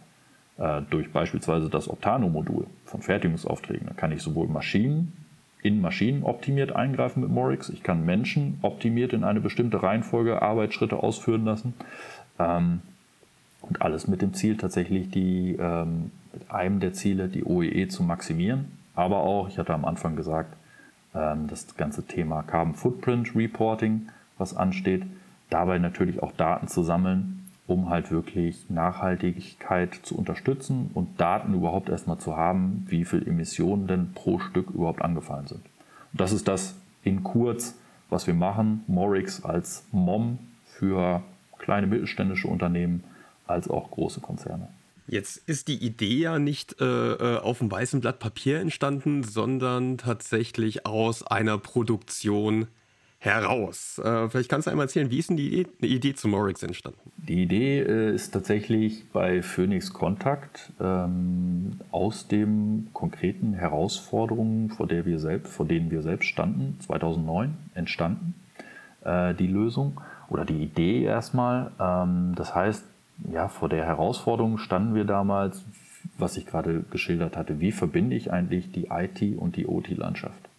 äh, 0.57 0.81
durch 0.89 1.11
beispielsweise 1.11 1.69
das 1.69 1.89
Optano-Modul 1.89 2.67
von 2.85 3.01
Fertigungsaufträgen, 3.01 3.87
dann 3.87 3.95
kann 3.95 4.11
ich 4.11 4.21
sowohl 4.21 4.47
Maschinen 4.47 5.13
in 5.61 5.81
Maschinen 5.81 6.23
optimiert 6.23 6.73
eingreifen 6.73 7.21
mit 7.21 7.29
Morix, 7.29 7.69
ich 7.69 7.83
kann 7.83 8.05
Menschen 8.05 8.59
optimiert 8.61 9.11
in 9.13 9.23
eine 9.23 9.41
bestimmte 9.41 9.83
Reihenfolge 9.83 10.41
Arbeitsschritte 10.41 10.97
ausführen 10.97 11.45
lassen. 11.45 11.73
Ähm, 12.37 12.81
und 13.61 13.81
alles 13.81 14.07
mit 14.07 14.21
dem 14.21 14.33
Ziel 14.33 14.55
tatsächlich 14.55 15.09
die 15.11 15.57
ähm, 15.59 16.11
einem 16.49 16.79
der 16.79 16.93
Ziele, 16.93 17.27
die 17.27 17.43
OEE 17.43 17.87
zu 17.87 18.03
maximieren. 18.03 18.71
Aber 18.95 19.17
auch, 19.17 19.47
ich 19.47 19.57
hatte 19.57 19.73
am 19.73 19.85
Anfang 19.85 20.15
gesagt, 20.15 20.55
ähm, 21.15 21.47
das 21.47 21.75
ganze 21.75 22.05
Thema 22.05 22.43
Carbon 22.43 22.75
Footprint 22.75 23.35
Reporting, 23.35 24.09
was 24.37 24.55
ansteht, 24.55 25.03
dabei 25.49 25.79
natürlich 25.79 26.21
auch 26.21 26.31
Daten 26.33 26.67
zu 26.67 26.83
sammeln, 26.83 27.47
um 27.67 27.89
halt 27.89 28.11
wirklich 28.11 28.69
Nachhaltigkeit 28.69 29.93
zu 30.03 30.17
unterstützen 30.17 30.91
und 30.93 31.19
Daten 31.19 31.53
überhaupt 31.53 31.89
erstmal 31.89 32.17
zu 32.17 32.35
haben, 32.35 32.85
wie 32.89 33.05
viel 33.05 33.27
Emissionen 33.27 33.87
denn 33.87 34.13
pro 34.13 34.39
Stück 34.39 34.71
überhaupt 34.71 35.01
angefallen 35.01 35.47
sind. 35.47 35.61
Und 36.11 36.21
das 36.21 36.31
ist 36.31 36.47
das 36.47 36.75
in 37.03 37.23
kurz, 37.23 37.77
was 38.09 38.27
wir 38.27 38.33
machen. 38.33 38.83
Morix 38.87 39.43
als 39.43 39.85
MOM 39.91 40.39
für 40.65 41.21
kleine 41.59 41.87
mittelständische 41.87 42.47
Unternehmen 42.47 43.03
als 43.45 43.69
auch 43.69 43.91
große 43.91 44.21
Konzerne. 44.21 44.67
Jetzt 45.09 45.37
ist 45.49 45.67
die 45.67 45.83
Idee 45.83 46.19
ja 46.19 46.37
nicht 46.37 46.79
äh, 46.79 46.85
äh, 46.85 47.39
auf 47.39 47.61
einem 47.61 47.71
weißen 47.71 47.99
Blatt 47.99 48.19
Papier 48.19 48.59
entstanden, 48.59 49.23
sondern 49.23 49.97
tatsächlich 49.97 50.85
aus 50.85 51.25
einer 51.25 51.57
Produktion 51.57 52.67
heraus. 53.17 53.97
Äh, 53.97 54.29
vielleicht 54.29 54.49
kannst 54.49 54.67
du 54.67 54.71
einmal 54.71 54.85
erzählen, 54.85 55.09
wie 55.09 55.17
ist 55.17 55.31
denn 55.31 55.37
die 55.37 55.61
Idee, 55.61 55.87
Idee 55.87 56.13
zu 56.13 56.27
Morix 56.27 56.61
entstanden? 56.61 56.99
Die 57.17 57.41
Idee 57.41 57.79
äh, 57.79 58.13
ist 58.13 58.31
tatsächlich 58.31 59.09
bei 59.11 59.41
Phoenix 59.41 59.91
Contact 59.91 60.71
ähm, 60.79 61.79
aus 61.89 62.27
den 62.27 62.89
konkreten 62.93 63.53
Herausforderungen, 63.55 64.69
vor, 64.69 64.85
der 64.85 65.07
wir 65.07 65.17
selbst, 65.17 65.51
vor 65.51 65.65
denen 65.65 65.89
wir 65.89 66.03
selbst 66.03 66.27
standen, 66.27 66.77
2009 66.81 67.57
entstanden, 67.73 68.35
äh, 69.03 69.33
die 69.33 69.47
Lösung 69.47 69.99
oder 70.29 70.45
die 70.45 70.61
Idee 70.61 71.01
erstmal. 71.01 71.71
Ähm, 71.79 72.35
das 72.35 72.53
heißt, 72.53 72.85
ja, 73.31 73.47
vor 73.47 73.69
der 73.69 73.85
Herausforderung 73.85 74.57
standen 74.57 74.95
wir 74.95 75.05
damals, 75.05 75.65
was 76.17 76.37
ich 76.37 76.45
gerade 76.45 76.83
geschildert 76.89 77.35
hatte. 77.35 77.59
Wie 77.59 77.71
verbinde 77.71 78.15
ich 78.15 78.31
eigentlich 78.31 78.71
die 78.71 78.87
IT 78.91 79.37
und 79.37 79.55
die 79.55 79.67
OT-Landschaft? 79.67 80.49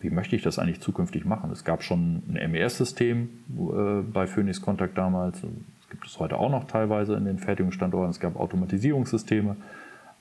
Wie 0.00 0.10
möchte 0.10 0.36
ich 0.36 0.42
das 0.42 0.58
eigentlich 0.58 0.80
zukünftig 0.80 1.24
machen? 1.24 1.50
Es 1.50 1.64
gab 1.64 1.82
schon 1.82 2.22
ein 2.28 2.52
MES-System 2.52 3.28
äh, 3.50 4.02
bei 4.02 4.26
Phoenix 4.26 4.62
Contact 4.62 4.96
damals. 4.96 5.42
Es 5.42 5.90
gibt 5.90 6.06
es 6.06 6.18
heute 6.20 6.38
auch 6.38 6.50
noch 6.50 6.64
teilweise 6.68 7.14
in 7.14 7.24
den 7.24 7.38
Fertigungsstandorten. 7.38 8.10
Es 8.10 8.20
gab 8.20 8.36
Automatisierungssysteme. 8.36 9.56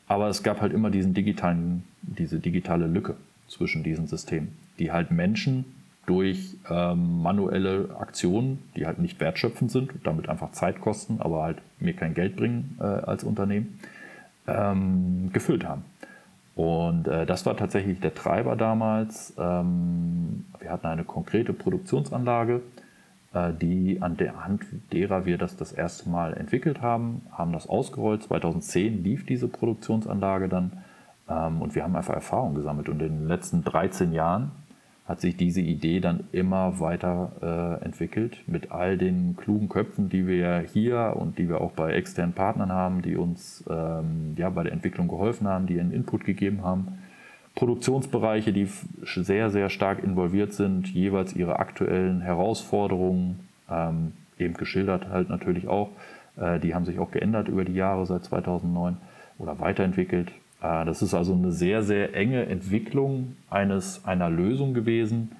Aber 0.08 0.30
es 0.30 0.41
gab 0.41 0.62
halt 0.62 0.73
immer 0.73 0.89
diesen 0.89 1.13
digitalen, 1.13 1.84
diese 2.02 2.39
digitale 2.39 2.88
Lücke 2.88 3.15
zwischen 3.47 3.84
diesen 3.84 4.08
Systemen, 4.08 4.58
die 4.80 4.91
halt 4.91 5.12
Menschen 5.12 5.65
durch 6.08 6.56
ähm, 6.70 7.22
manuelle 7.22 7.96
Aktionen, 8.00 8.63
die 8.76 8.88
halt 8.88 8.98
nicht 8.98 9.20
wertschöpfend 9.20 9.70
sind, 9.70 9.91
damit 10.04 10.30
einfach 10.30 10.52
Zeit 10.54 10.82
kosten, 10.82 11.17
aber 11.20 11.43
halt 11.43 11.58
mir 11.80 11.93
kein 11.93 12.13
Geld 12.13 12.38
bringen 12.38 12.78
äh, 12.80 12.84
als 12.84 13.24
Unternehmen, 13.24 13.80
ähm, 14.48 15.30
gefüllt 15.34 15.67
haben. 15.67 15.84
Und 16.56 17.08
äh, 17.08 17.26
das 17.26 17.46
war 17.46 17.58
tatsächlich 17.58 18.00
der 18.00 18.15
Treiber 18.15 18.56
damals. 18.56 19.34
Ähm, 19.38 20.46
wir 20.60 20.72
hatten 20.72 20.88
eine 20.88 21.04
konkrete 21.04 21.52
Produktionsanlage, 21.52 22.62
äh, 23.34 23.52
die 23.54 24.02
an 24.02 24.15
der 24.15 24.46
Hand 24.46 24.63
derer 24.93 25.26
wir 25.26 25.38
das 25.38 25.58
das 25.58 25.74
erste 25.74 26.10
Mal 26.10 26.36
entwickelt 26.36 26.82
haben, 26.82 27.22
haben 27.32 27.52
das 27.52 27.67
ausgerollt. 27.67 28.24
2010 28.24 29.04
lief 29.04 29.26
diese 29.26 29.50
Produktionsanlage 29.50 30.48
dann 30.48 30.72
ähm, 31.30 31.62
und 31.62 31.76
wir 31.76 31.84
haben 31.84 31.98
einfach 31.98 32.15
Erfahrung 32.15 32.56
gesammelt. 32.56 32.88
Und 32.88 33.02
in 33.02 33.20
den 33.20 33.28
letzten 33.28 33.65
13 33.65 34.13
Jahren 34.13 34.52
hat 35.08 35.22
sich 35.22 35.38
diese 35.38 35.62
Idee 35.62 36.02
dann 36.02 36.26
immer 36.34 36.82
weiter 36.82 37.80
äh, 37.82 37.86
entwickelt 37.86 38.39
mit 38.46 38.72
all 38.72 38.98
den 38.98 39.38
klugen 39.38 39.70
Köpfen, 39.70 40.10
die 40.10 40.28
wir 40.28 40.65
hier 40.74 41.15
und 41.15 41.38
die 41.38 41.48
wir 41.48 41.62
auch 41.62 41.72
bei 41.72 41.93
externen 41.93 42.34
Partnern 42.34 42.74
haben, 42.74 43.02
die 43.02 43.15
uns 43.15 43.63
ähm, 43.70 44.34
ja, 44.36 44.50
bei 44.50 44.63
der 44.63 44.74
Entwicklung 44.74 45.08
geholfen 45.08 45.48
haben, 45.48 45.65
die 45.65 45.80
einen 45.80 45.91
Input 45.91 46.26
gegeben 46.26 46.62
haben. 46.63 47.00
Produktionsbereiche, 47.56 48.52
die 48.52 48.67
sehr, 49.06 49.50
sehr 49.50 49.70
stark 49.70 50.04
involviert 50.04 50.54
sind, 50.54 50.88
jeweils 50.88 51.36
ihre 51.36 51.58
aktuellen 51.58 52.22
Herausforderungen, 52.22 53.39
ähm, 53.72 54.12
eben 54.38 54.56
geschildert 54.56 55.10
halt 55.10 55.30
natürlich 55.30 55.70
auch. 55.70 55.89
Äh, 56.36 56.60
die 56.60 56.76
haben 56.76 56.86
sich 56.86 57.00
auch 57.00 57.12
geändert 57.12 57.48
über 57.48 57.63
die 57.63 57.74
Jahre 57.74 58.06
seit 58.06 58.26
2009 58.26 58.98
oder 59.39 59.60
weiterentwickelt. 59.60 60.32
Äh, 60.62 60.86
das 60.86 61.02
ist 61.02 61.13
also 61.13 61.34
eine 61.34 61.52
sehr, 61.52 61.84
sehr 61.84 62.15
enge 62.15 62.46
Entwicklung 62.46 63.36
eines, 63.50 64.06
einer 64.06 64.30
Lösung 64.30 64.74
gewesen, 64.74 65.32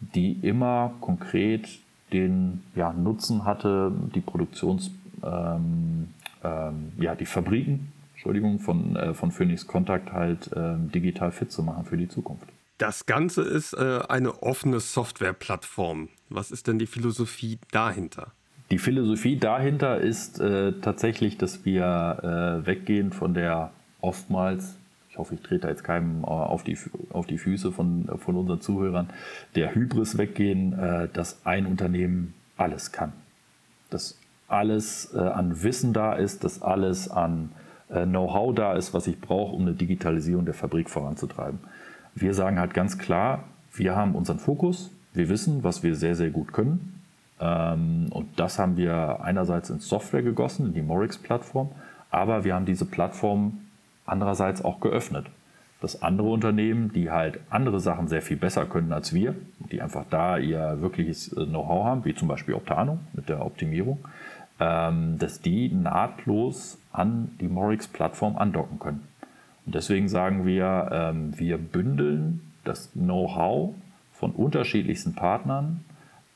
die 0.00 0.32
immer 0.42 0.94
konkret 1.00 1.68
den 2.12 2.62
ja, 2.74 2.92
Nutzen 2.92 3.44
hatte, 3.44 3.92
die 4.14 4.20
Produktions, 4.20 4.90
ähm, 5.24 6.08
ähm, 6.44 6.92
ja, 6.98 7.14
die 7.14 7.26
Fabriken, 7.26 7.92
Entschuldigung, 8.14 8.58
von, 8.60 8.96
äh, 8.96 9.14
von 9.14 9.32
Phoenix 9.32 9.66
Contact 9.66 10.12
halt 10.12 10.52
äh, 10.52 10.76
digital 10.94 11.32
fit 11.32 11.50
zu 11.50 11.62
machen 11.62 11.84
für 11.84 11.96
die 11.96 12.08
Zukunft. 12.08 12.46
Das 12.78 13.06
Ganze 13.06 13.42
ist 13.42 13.72
äh, 13.72 14.00
eine 14.08 14.42
offene 14.42 14.80
Softwareplattform. 14.80 16.08
Was 16.28 16.50
ist 16.50 16.66
denn 16.66 16.78
die 16.78 16.86
Philosophie 16.86 17.58
dahinter? 17.72 18.32
Die 18.70 18.78
Philosophie 18.78 19.36
dahinter 19.36 19.98
ist 19.98 20.40
äh, 20.40 20.72
tatsächlich, 20.82 21.38
dass 21.38 21.64
wir 21.64 22.62
äh, 22.62 22.66
weggehen 22.66 23.12
von 23.12 23.32
der 23.32 23.70
oftmals, 24.06 24.76
ich 25.10 25.18
hoffe, 25.18 25.34
ich 25.34 25.40
trete 25.40 25.68
jetzt 25.68 25.82
keinem 25.82 26.22
äh, 26.22 26.26
auf 26.26 26.62
die, 26.62 26.78
auf 27.10 27.26
die 27.26 27.38
Füße 27.38 27.72
von, 27.72 28.08
von 28.18 28.36
unseren 28.36 28.60
Zuhörern, 28.60 29.10
der 29.54 29.74
Hybris 29.74 30.16
weggehen, 30.16 30.72
äh, 30.78 31.08
dass 31.12 31.44
ein 31.44 31.66
Unternehmen 31.66 32.34
alles 32.56 32.92
kann. 32.92 33.12
Dass 33.90 34.18
alles 34.48 35.12
äh, 35.14 35.18
an 35.18 35.62
Wissen 35.62 35.92
da 35.92 36.14
ist, 36.14 36.44
dass 36.44 36.62
alles 36.62 37.10
an 37.10 37.50
äh, 37.88 38.04
Know-how 38.04 38.54
da 38.54 38.74
ist, 38.74 38.94
was 38.94 39.06
ich 39.06 39.20
brauche, 39.20 39.54
um 39.54 39.62
eine 39.62 39.72
Digitalisierung 39.72 40.44
der 40.44 40.54
Fabrik 40.54 40.88
voranzutreiben. 40.88 41.58
Wir 42.14 42.32
sagen 42.32 42.58
halt 42.58 42.74
ganz 42.74 42.98
klar, 42.98 43.44
wir 43.74 43.96
haben 43.96 44.14
unseren 44.14 44.38
Fokus, 44.38 44.90
wir 45.12 45.28
wissen, 45.28 45.64
was 45.64 45.82
wir 45.82 45.96
sehr, 45.96 46.14
sehr 46.14 46.30
gut 46.30 46.52
können. 46.52 47.02
Ähm, 47.40 48.08
und 48.10 48.38
das 48.38 48.58
haben 48.58 48.76
wir 48.76 49.20
einerseits 49.22 49.70
in 49.70 49.80
Software 49.80 50.22
gegossen, 50.22 50.66
in 50.66 50.74
die 50.74 50.82
Morix-Plattform, 50.82 51.70
aber 52.10 52.44
wir 52.44 52.54
haben 52.54 52.66
diese 52.66 52.86
Plattform 52.86 53.58
andererseits 54.06 54.64
auch 54.64 54.80
geöffnet. 54.80 55.26
Dass 55.80 56.02
andere 56.02 56.28
Unternehmen, 56.28 56.92
die 56.92 57.10
halt 57.10 57.40
andere 57.50 57.80
Sachen 57.80 58.08
sehr 58.08 58.22
viel 58.22 58.38
besser 58.38 58.64
können 58.64 58.92
als 58.92 59.12
wir, 59.12 59.34
die 59.70 59.82
einfach 59.82 60.04
da 60.08 60.38
ihr 60.38 60.80
wirkliches 60.80 61.32
äh, 61.32 61.44
Know-how 61.44 61.84
haben, 61.84 62.04
wie 62.04 62.14
zum 62.14 62.28
Beispiel 62.28 62.54
Optano 62.54 62.98
mit 63.12 63.28
der 63.28 63.44
Optimierung, 63.44 63.98
ähm, 64.58 65.18
dass 65.18 65.40
die 65.40 65.68
nahtlos 65.68 66.78
an 66.92 67.30
die 67.40 67.48
Morix-Plattform 67.48 68.38
andocken 68.38 68.78
können. 68.78 69.06
Und 69.66 69.74
deswegen 69.74 70.08
sagen 70.08 70.46
wir, 70.46 70.88
ähm, 70.92 71.38
wir 71.38 71.58
bündeln 71.58 72.40
das 72.64 72.90
Know-how 72.92 73.74
von 74.12 74.30
unterschiedlichsten 74.30 75.14
Partnern 75.14 75.84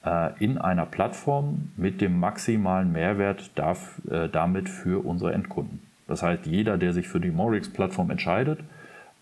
äh, 0.05 0.33
in 0.43 0.59
einer 0.59 0.87
Plattform 0.87 1.71
mit 1.77 2.01
dem 2.01 2.19
maximalen 2.19 2.93
Mehrwert 2.93 3.51
äh, 3.57 4.29
damit 4.29 4.69
für 4.69 5.05
unsere 5.05 5.33
Endkunden. 5.33 5.81
Das 6.11 6.25
heißt, 6.25 6.45
jeder, 6.45 6.77
der 6.77 6.93
sich 6.93 7.07
für 7.07 7.21
die 7.21 7.31
Morix-Plattform 7.31 8.11
entscheidet, 8.11 8.59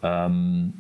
ähm, 0.03 0.73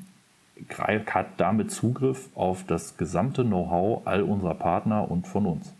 hat 0.78 1.26
damit 1.36 1.70
Zugriff 1.70 2.30
auf 2.34 2.64
das 2.64 2.96
gesamte 2.96 3.44
Know-how 3.44 4.06
all 4.06 4.22
unserer 4.22 4.54
Partner 4.54 5.10
und 5.10 5.26
von 5.26 5.44
uns. 5.44 5.74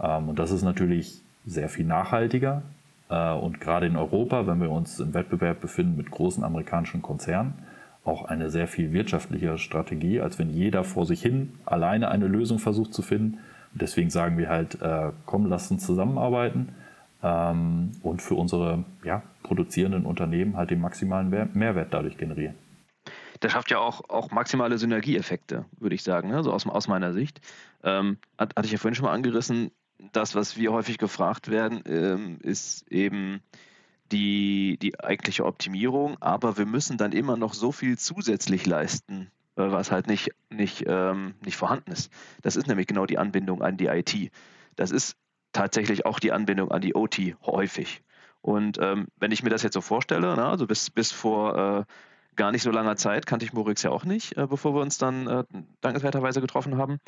Ähm, 0.00 0.28
und 0.28 0.38
das 0.38 0.52
ist 0.52 0.62
natürlich 0.62 1.20
sehr 1.44 1.68
viel 1.68 1.86
nachhaltiger. 1.86 2.62
Äh, 3.10 3.32
und 3.32 3.60
gerade 3.60 3.86
in 3.86 3.96
Europa, 3.96 4.46
wenn 4.46 4.60
wir 4.60 4.70
uns 4.70 5.00
im 5.00 5.12
Wettbewerb 5.12 5.60
befinden 5.60 5.96
mit 5.96 6.12
großen 6.12 6.44
amerikanischen 6.44 7.02
Konzernen, 7.02 7.54
auch 8.04 8.26
eine 8.26 8.50
sehr 8.50 8.68
viel 8.68 8.92
wirtschaftlichere 8.92 9.58
Strategie, 9.58 10.20
als 10.20 10.38
wenn 10.38 10.50
jeder 10.50 10.84
vor 10.84 11.04
sich 11.04 11.20
hin 11.20 11.54
alleine 11.66 12.10
eine 12.10 12.28
Lösung 12.28 12.60
versucht 12.60 12.94
zu 12.94 13.02
finden. 13.02 13.38
deswegen 13.74 14.08
sagen 14.08 14.38
wir 14.38 14.48
halt, 14.48 14.80
äh, 14.80 15.10
komm, 15.26 15.46
lass 15.46 15.70
uns 15.72 15.84
zusammenarbeiten 15.84 16.68
ähm, 17.22 17.92
und 18.02 18.22
für 18.22 18.34
unsere 18.34 18.84
ja, 19.04 19.22
produzierenden 19.42 20.06
Unternehmen 20.06 20.56
halt 20.56 20.70
den 20.70 20.80
maximalen 20.80 21.28
Mehrwert 21.54 21.92
dadurch 21.92 22.16
generieren. 22.16 22.54
Das 23.40 23.52
schafft 23.52 23.70
ja 23.70 23.78
auch, 23.78 24.08
auch 24.08 24.30
maximale 24.30 24.78
Synergieeffekte, 24.78 25.64
würde 25.78 25.94
ich 25.94 26.02
sagen, 26.02 26.30
ne? 26.30 26.42
so 26.42 26.52
aus, 26.52 26.66
aus 26.66 26.88
meiner 26.88 27.12
Sicht. 27.12 27.40
Ähm, 27.84 28.18
hatte 28.38 28.64
ich 28.64 28.72
ja 28.72 28.78
vorhin 28.78 28.94
schon 28.94 29.04
mal 29.04 29.12
angerissen, 29.12 29.70
das, 30.12 30.34
was 30.34 30.56
wir 30.56 30.72
häufig 30.72 30.98
gefragt 30.98 31.48
werden, 31.48 31.82
ähm, 31.86 32.38
ist 32.42 32.90
eben 32.90 33.40
die, 34.12 34.78
die 34.80 34.98
eigentliche 35.00 35.44
Optimierung, 35.44 36.16
aber 36.20 36.56
wir 36.56 36.66
müssen 36.66 36.98
dann 36.98 37.12
immer 37.12 37.36
noch 37.36 37.54
so 37.54 37.72
viel 37.72 37.98
zusätzlich 37.98 38.66
leisten, 38.66 39.30
äh, 39.56 39.70
was 39.70 39.90
halt 39.90 40.06
nicht, 40.06 40.30
nicht, 40.50 40.84
ähm, 40.86 41.34
nicht 41.44 41.56
vorhanden 41.56 41.92
ist. 41.92 42.12
Das 42.42 42.56
ist 42.56 42.68
nämlich 42.68 42.86
genau 42.86 43.06
die 43.06 43.18
Anbindung 43.18 43.62
an 43.62 43.76
die 43.76 43.86
IT. 43.86 44.30
Das 44.76 44.90
ist 44.90 45.16
tatsächlich 45.52 46.06
auch 46.06 46.20
die 46.20 46.32
Anbindung 46.32 46.70
an 46.70 46.80
die 46.80 46.94
OT 46.94 47.18
häufig. 47.44 48.02
Und 48.40 48.78
ähm, 48.80 49.08
wenn 49.18 49.32
ich 49.32 49.42
mir 49.42 49.50
das 49.50 49.62
jetzt 49.62 49.74
so 49.74 49.80
vorstelle, 49.80 50.34
na, 50.36 50.50
also 50.50 50.66
bis, 50.66 50.90
bis 50.90 51.12
vor 51.12 51.56
äh, 51.56 51.84
gar 52.36 52.52
nicht 52.52 52.62
so 52.62 52.70
langer 52.70 52.96
Zeit 52.96 53.26
kannte 53.26 53.44
ich 53.44 53.52
Morix 53.52 53.82
ja 53.82 53.90
auch 53.90 54.04
nicht, 54.04 54.36
äh, 54.36 54.46
bevor 54.46 54.74
wir 54.74 54.80
uns 54.80 54.96
dann 54.98 55.26
äh, 55.26 55.44
dankenswerterweise 55.80 56.40
getroffen 56.40 56.78
haben. 56.78 57.00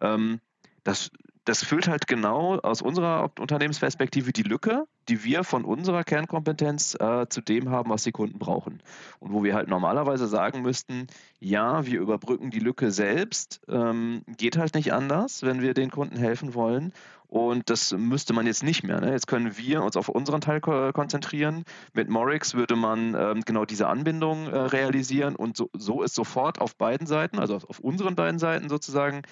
Ähm, 0.00 0.40
das, 0.84 1.10
das 1.46 1.64
füllt 1.64 1.88
halt 1.88 2.06
genau 2.06 2.56
aus 2.58 2.82
unserer 2.82 3.30
Unternehmensperspektive 3.38 4.32
die 4.32 4.42
Lücke, 4.42 4.86
die 5.08 5.24
wir 5.24 5.42
von 5.42 5.64
unserer 5.64 6.04
Kernkompetenz 6.04 6.94
äh, 7.00 7.26
zu 7.28 7.40
dem 7.40 7.70
haben, 7.70 7.90
was 7.90 8.04
die 8.04 8.12
Kunden 8.12 8.38
brauchen. 8.38 8.82
Und 9.18 9.32
wo 9.32 9.42
wir 9.42 9.54
halt 9.54 9.68
normalerweise 9.68 10.26
sagen 10.26 10.60
müssten, 10.60 11.06
ja, 11.40 11.86
wir 11.86 12.00
überbrücken 12.00 12.50
die 12.50 12.60
Lücke 12.60 12.90
selbst, 12.90 13.62
ähm, 13.68 14.22
geht 14.36 14.58
halt 14.58 14.74
nicht 14.74 14.92
anders, 14.92 15.42
wenn 15.42 15.62
wir 15.62 15.72
den 15.72 15.90
Kunden 15.90 16.16
helfen 16.16 16.52
wollen. 16.54 16.92
Und 17.34 17.68
das 17.68 17.90
müsste 17.90 18.32
man 18.32 18.46
jetzt 18.46 18.62
nicht 18.62 18.84
mehr. 18.84 19.00
Ne? 19.00 19.10
Jetzt 19.10 19.26
können 19.26 19.58
wir 19.58 19.82
uns 19.82 19.96
auf 19.96 20.08
unseren 20.08 20.40
Teil 20.40 20.60
ko 20.60 20.92
konzentrieren. 20.92 21.64
Mit 21.92 22.08
Morix 22.08 22.54
würde 22.54 22.76
man 22.76 23.16
ähm, 23.18 23.40
genau 23.44 23.64
diese 23.64 23.88
Anbindung 23.88 24.46
äh, 24.46 24.56
realisieren 24.56 25.34
und 25.34 25.56
so, 25.56 25.68
so 25.76 26.04
ist 26.04 26.14
sofort 26.14 26.60
auf 26.60 26.76
beiden 26.76 27.08
Seiten, 27.08 27.40
also 27.40 27.56
auf 27.56 27.80
unseren 27.80 28.14
beiden 28.14 28.38
Seiten 28.38 28.68
sozusagen, 28.68 29.22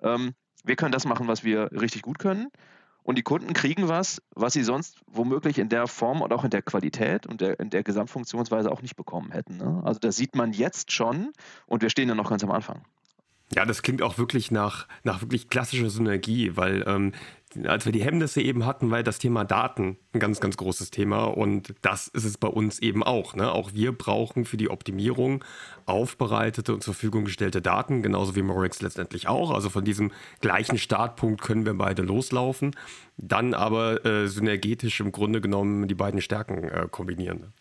ähm, 0.00 0.32
wir 0.64 0.74
können 0.74 0.90
das 0.90 1.04
machen, 1.04 1.28
was 1.28 1.44
wir 1.44 1.70
richtig 1.72 2.00
gut 2.00 2.18
können. 2.18 2.48
Und 3.02 3.18
die 3.18 3.22
Kunden 3.22 3.52
kriegen 3.52 3.88
was, 3.88 4.22
was 4.34 4.54
sie 4.54 4.62
sonst 4.62 5.02
womöglich 5.06 5.58
in 5.58 5.68
der 5.68 5.86
Form 5.86 6.22
und 6.22 6.32
auch 6.32 6.44
in 6.44 6.50
der 6.50 6.62
Qualität 6.62 7.26
und 7.26 7.42
der, 7.42 7.60
in 7.60 7.68
der 7.68 7.82
Gesamtfunktionsweise 7.82 8.72
auch 8.72 8.80
nicht 8.80 8.96
bekommen 8.96 9.32
hätten. 9.32 9.58
Ne? 9.58 9.82
Also 9.84 10.00
das 10.00 10.16
sieht 10.16 10.34
man 10.34 10.54
jetzt 10.54 10.92
schon 10.92 11.34
und 11.66 11.82
wir 11.82 11.90
stehen 11.90 12.08
ja 12.08 12.14
noch 12.14 12.30
ganz 12.30 12.42
am 12.42 12.52
Anfang. 12.52 12.80
Ja, 13.54 13.64
das 13.64 13.82
klingt 13.82 14.00
auch 14.00 14.16
wirklich 14.16 14.52
nach, 14.52 14.86
nach 15.02 15.22
wirklich 15.22 15.48
klassischer 15.48 15.90
Synergie, 15.90 16.56
weil 16.56 16.84
ähm, 16.86 17.12
als 17.64 17.84
wir 17.84 17.92
die 17.92 18.02
Hemmnisse 18.02 18.40
eben 18.40 18.64
hatten, 18.64 18.90
war 18.90 19.02
das 19.02 19.18
Thema 19.18 19.44
Daten 19.44 19.96
ein 20.12 20.20
ganz, 20.20 20.40
ganz 20.40 20.56
großes 20.56 20.90
Thema 20.90 21.24
und 21.24 21.74
das 21.82 22.08
ist 22.08 22.24
es 22.24 22.38
bei 22.38 22.48
uns 22.48 22.78
eben 22.78 23.02
auch. 23.02 23.34
Ne? 23.34 23.50
Auch 23.50 23.72
wir 23.72 23.92
brauchen 23.92 24.44
für 24.44 24.56
die 24.56 24.70
Optimierung 24.70 25.44
aufbereitete 25.86 26.72
und 26.72 26.82
zur 26.82 26.94
Verfügung 26.94 27.24
gestellte 27.24 27.60
Daten, 27.60 28.02
genauso 28.02 28.36
wie 28.36 28.42
Morix 28.42 28.80
letztendlich 28.82 29.28
auch. 29.28 29.50
Also 29.50 29.70
von 29.70 29.84
diesem 29.84 30.12
gleichen 30.40 30.78
Startpunkt 30.78 31.42
können 31.42 31.66
wir 31.66 31.74
beide 31.74 32.02
loslaufen, 32.02 32.76
dann 33.16 33.54
aber 33.54 34.04
äh, 34.04 34.28
synergetisch 34.28 35.00
im 35.00 35.12
Grunde 35.12 35.40
genommen 35.40 35.88
die 35.88 35.94
beiden 35.94 36.20
Stärken 36.20 36.64
äh, 36.64 36.86
kombinieren. 36.90 37.52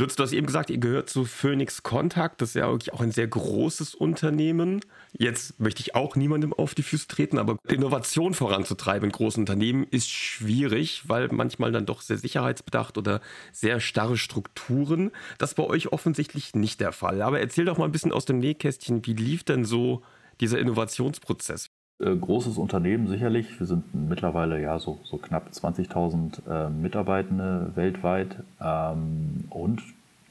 Lutz, 0.00 0.16
du 0.16 0.22
hast 0.22 0.32
eben 0.32 0.46
gesagt, 0.46 0.70
ihr 0.70 0.78
gehört 0.78 1.10
zu 1.10 1.26
Phoenix 1.26 1.82
Contact. 1.82 2.40
Das 2.40 2.50
ist 2.50 2.54
ja 2.54 2.70
wirklich 2.70 2.94
auch 2.94 3.02
ein 3.02 3.12
sehr 3.12 3.28
großes 3.28 3.94
Unternehmen. 3.94 4.80
Jetzt 5.12 5.60
möchte 5.60 5.82
ich 5.82 5.94
auch 5.94 6.16
niemandem 6.16 6.54
auf 6.54 6.74
die 6.74 6.82
Füße 6.82 7.06
treten, 7.06 7.36
aber 7.36 7.58
Innovation 7.68 8.32
voranzutreiben 8.32 9.10
in 9.10 9.12
großen 9.12 9.42
Unternehmen 9.42 9.84
ist 9.84 10.08
schwierig, 10.08 11.02
weil 11.06 11.28
manchmal 11.28 11.70
dann 11.70 11.84
doch 11.84 12.00
sehr 12.00 12.16
sicherheitsbedacht 12.16 12.96
oder 12.96 13.20
sehr 13.52 13.78
starre 13.78 14.16
Strukturen. 14.16 15.10
Das 15.36 15.50
ist 15.50 15.56
bei 15.56 15.64
euch 15.64 15.92
offensichtlich 15.92 16.54
nicht 16.54 16.80
der 16.80 16.92
Fall. 16.92 17.20
Aber 17.20 17.38
erzähl 17.38 17.66
doch 17.66 17.76
mal 17.76 17.84
ein 17.84 17.92
bisschen 17.92 18.12
aus 18.12 18.24
dem 18.24 18.38
Nähkästchen, 18.38 19.04
wie 19.04 19.12
lief 19.12 19.44
denn 19.44 19.66
so 19.66 20.00
dieser 20.40 20.60
Innovationsprozess? 20.60 21.68
Äh, 22.00 22.16
großes 22.16 22.56
Unternehmen 22.56 23.08
sicherlich. 23.08 23.58
Wir 23.60 23.66
sind 23.66 23.84
mittlerweile 23.94 24.60
ja 24.60 24.78
so, 24.78 24.98
so 25.04 25.18
knapp 25.18 25.50
20.000 25.52 26.48
äh, 26.48 26.70
Mitarbeitende 26.70 27.72
weltweit. 27.74 28.36
Ähm, 28.60 29.44
und 29.50 29.82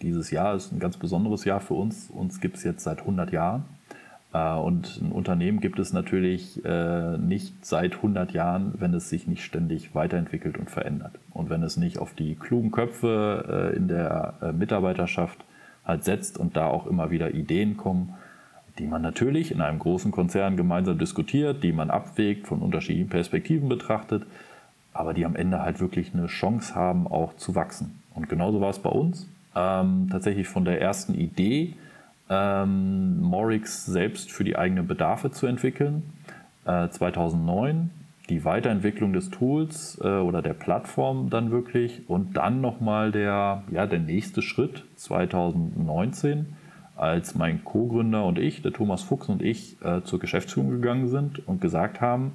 dieses 0.02 0.32
Jahr 0.32 0.56
ist 0.56 0.72
ein 0.72 0.80
ganz 0.80 0.98
besonderes 0.98 1.46
Jahr 1.46 1.60
für 1.60 1.76
uns. 1.76 2.10
Uns 2.10 2.42
gibt 2.42 2.58
es 2.58 2.64
jetzt 2.64 2.84
seit 2.84 3.02
100 3.02 3.32
Jahren. 3.32 3.66
Äh, 4.34 4.56
und 4.56 5.00
ein 5.00 5.12
Unternehmen 5.12 5.60
gibt 5.60 5.78
es 5.78 5.94
natürlich 5.94 6.66
äh, 6.66 7.18
nicht 7.20 7.64
seit 7.64 7.98
100 7.98 8.32
Jahren, 8.32 8.74
wenn 8.80 8.96
es 8.96 9.10
sich 9.10 9.28
nicht 9.28 9.44
ständig 9.44 9.94
weiterentwickelt 9.94 10.58
und 10.58 10.72
verändert. 10.72 11.20
Und 11.34 11.52
wenn 11.52 11.62
es 11.62 11.78
nicht 11.78 12.00
auf 12.00 12.16
die 12.16 12.34
klugen 12.34 12.72
Köpfe 12.72 13.72
äh, 13.74 13.78
in 13.78 13.88
der 13.88 14.54
Mitarbeiterschaft 14.58 15.38
halt 15.86 16.04
setzt 16.04 16.40
und 16.40 16.58
da 16.58 16.66
auch 16.66 16.88
immer 16.88 17.12
wieder 17.12 17.36
Ideen 17.36 17.78
kommen 17.78 18.16
die 18.80 18.88
man 18.88 19.02
natürlich 19.02 19.52
in 19.52 19.62
einem 19.62 19.80
großen 19.80 20.12
Konzern 20.12 20.58
gemeinsam 20.58 20.98
diskutiert, 20.98 21.64
die 21.64 21.74
man 21.74 21.90
abwägt, 21.90 22.48
von 22.48 22.62
unterschiedlichen 22.62 23.10
Perspektiven 23.10 23.70
betrachtet, 23.70 24.26
aber 24.94 25.14
die 25.14 25.26
am 25.26 25.36
Ende 25.36 25.62
halt 25.62 25.80
wirklich 25.80 26.14
eine 26.14 26.28
Chance 26.28 26.74
haben, 26.74 27.06
auch 27.08 27.36
zu 27.36 27.56
wachsen. 27.56 28.02
Und 28.16 28.30
genauso 28.30 28.62
war 28.62 28.70
es 28.70 28.80
bei 28.80 28.90
uns. 28.90 29.28
Ähm, 29.56 30.08
tatsächlich 30.10 30.48
von 30.48 30.66
der 30.66 30.82
ersten 30.82 31.14
Idee, 31.14 31.76
ähm, 32.30 33.22
Morix 33.22 33.86
selbst 33.86 34.32
für 34.32 34.44
die 34.44 34.58
eigenen 34.58 34.88
Bedarfe 34.88 35.32
zu 35.32 35.48
entwickeln, 35.48 36.04
äh, 36.66 36.90
2009 36.90 37.90
die 38.30 38.46
Weiterentwicklung 38.46 39.12
des 39.12 39.32
Tools 39.32 40.00
äh, 40.04 40.08
oder 40.08 40.42
der 40.42 40.54
Plattform 40.54 41.30
dann 41.30 41.52
wirklich 41.52 42.08
und 42.08 42.38
dann 42.38 42.62
nochmal 42.62 43.12
der, 43.12 43.64
ja, 43.72 43.88
der 43.88 44.00
nächste 44.00 44.42
Schritt 44.42 44.84
2019 44.96 46.46
als 47.00 47.36
mein 47.36 47.64
Co-Gründer 47.64 48.26
und 48.26 48.38
ich, 48.38 48.62
der 48.62 48.74
Thomas 48.74 49.04
Fuchs 49.04 49.30
und 49.30 49.42
ich, 49.42 49.78
äh, 49.82 50.04
zur 50.04 50.20
Geschäftsführung 50.20 50.72
gegangen 50.72 51.08
sind 51.08 51.48
und 51.48 51.62
gesagt 51.62 52.02
haben, 52.02 52.34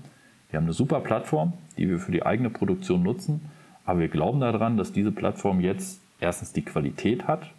wir 0.50 0.59
haben 0.59 0.64
eine 0.64 0.72
super 0.72 1.00
Plattform, 1.00 1.53
die 1.77 1.88
wir 1.88 1.98
für 1.98 2.12
die 2.12 2.24
eigene 2.24 2.48
Produktion 2.48 3.03
nutzen, 3.03 3.42
aber 3.85 4.00
wir 4.00 4.09
glauben 4.09 4.40
daran, 4.40 4.77
dass 4.77 4.92
diese 4.92 5.12
Plattform 5.12 5.61
jetzt 5.61 6.00
erstens 6.20 6.53
die 6.53 6.62
Qualität 6.62 7.27
hat 7.27 7.50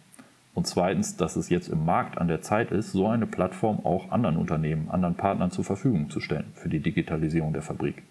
und 0.54 0.66
zweitens, 0.66 1.16
dass 1.16 1.36
es 1.36 1.50
jetzt 1.50 1.68
im 1.68 1.84
Markt 1.84 2.18
an 2.18 2.28
der 2.28 2.40
Zeit 2.40 2.72
ist, 2.72 2.92
so 2.92 3.06
eine 3.06 3.26
Plattform 3.26 3.84
auch 3.84 4.10
anderen 4.10 4.36
Unternehmen, 4.36 4.90
anderen 4.90 5.14
Partnern 5.14 5.50
zur 5.50 5.64
Verfügung 5.64 6.10
zu 6.10 6.18
stellen 6.18 6.50
für 6.54 6.68
die 6.68 6.80
Digitalisierung 6.80 7.52
der 7.52 7.62
Fabrik. 7.62 8.02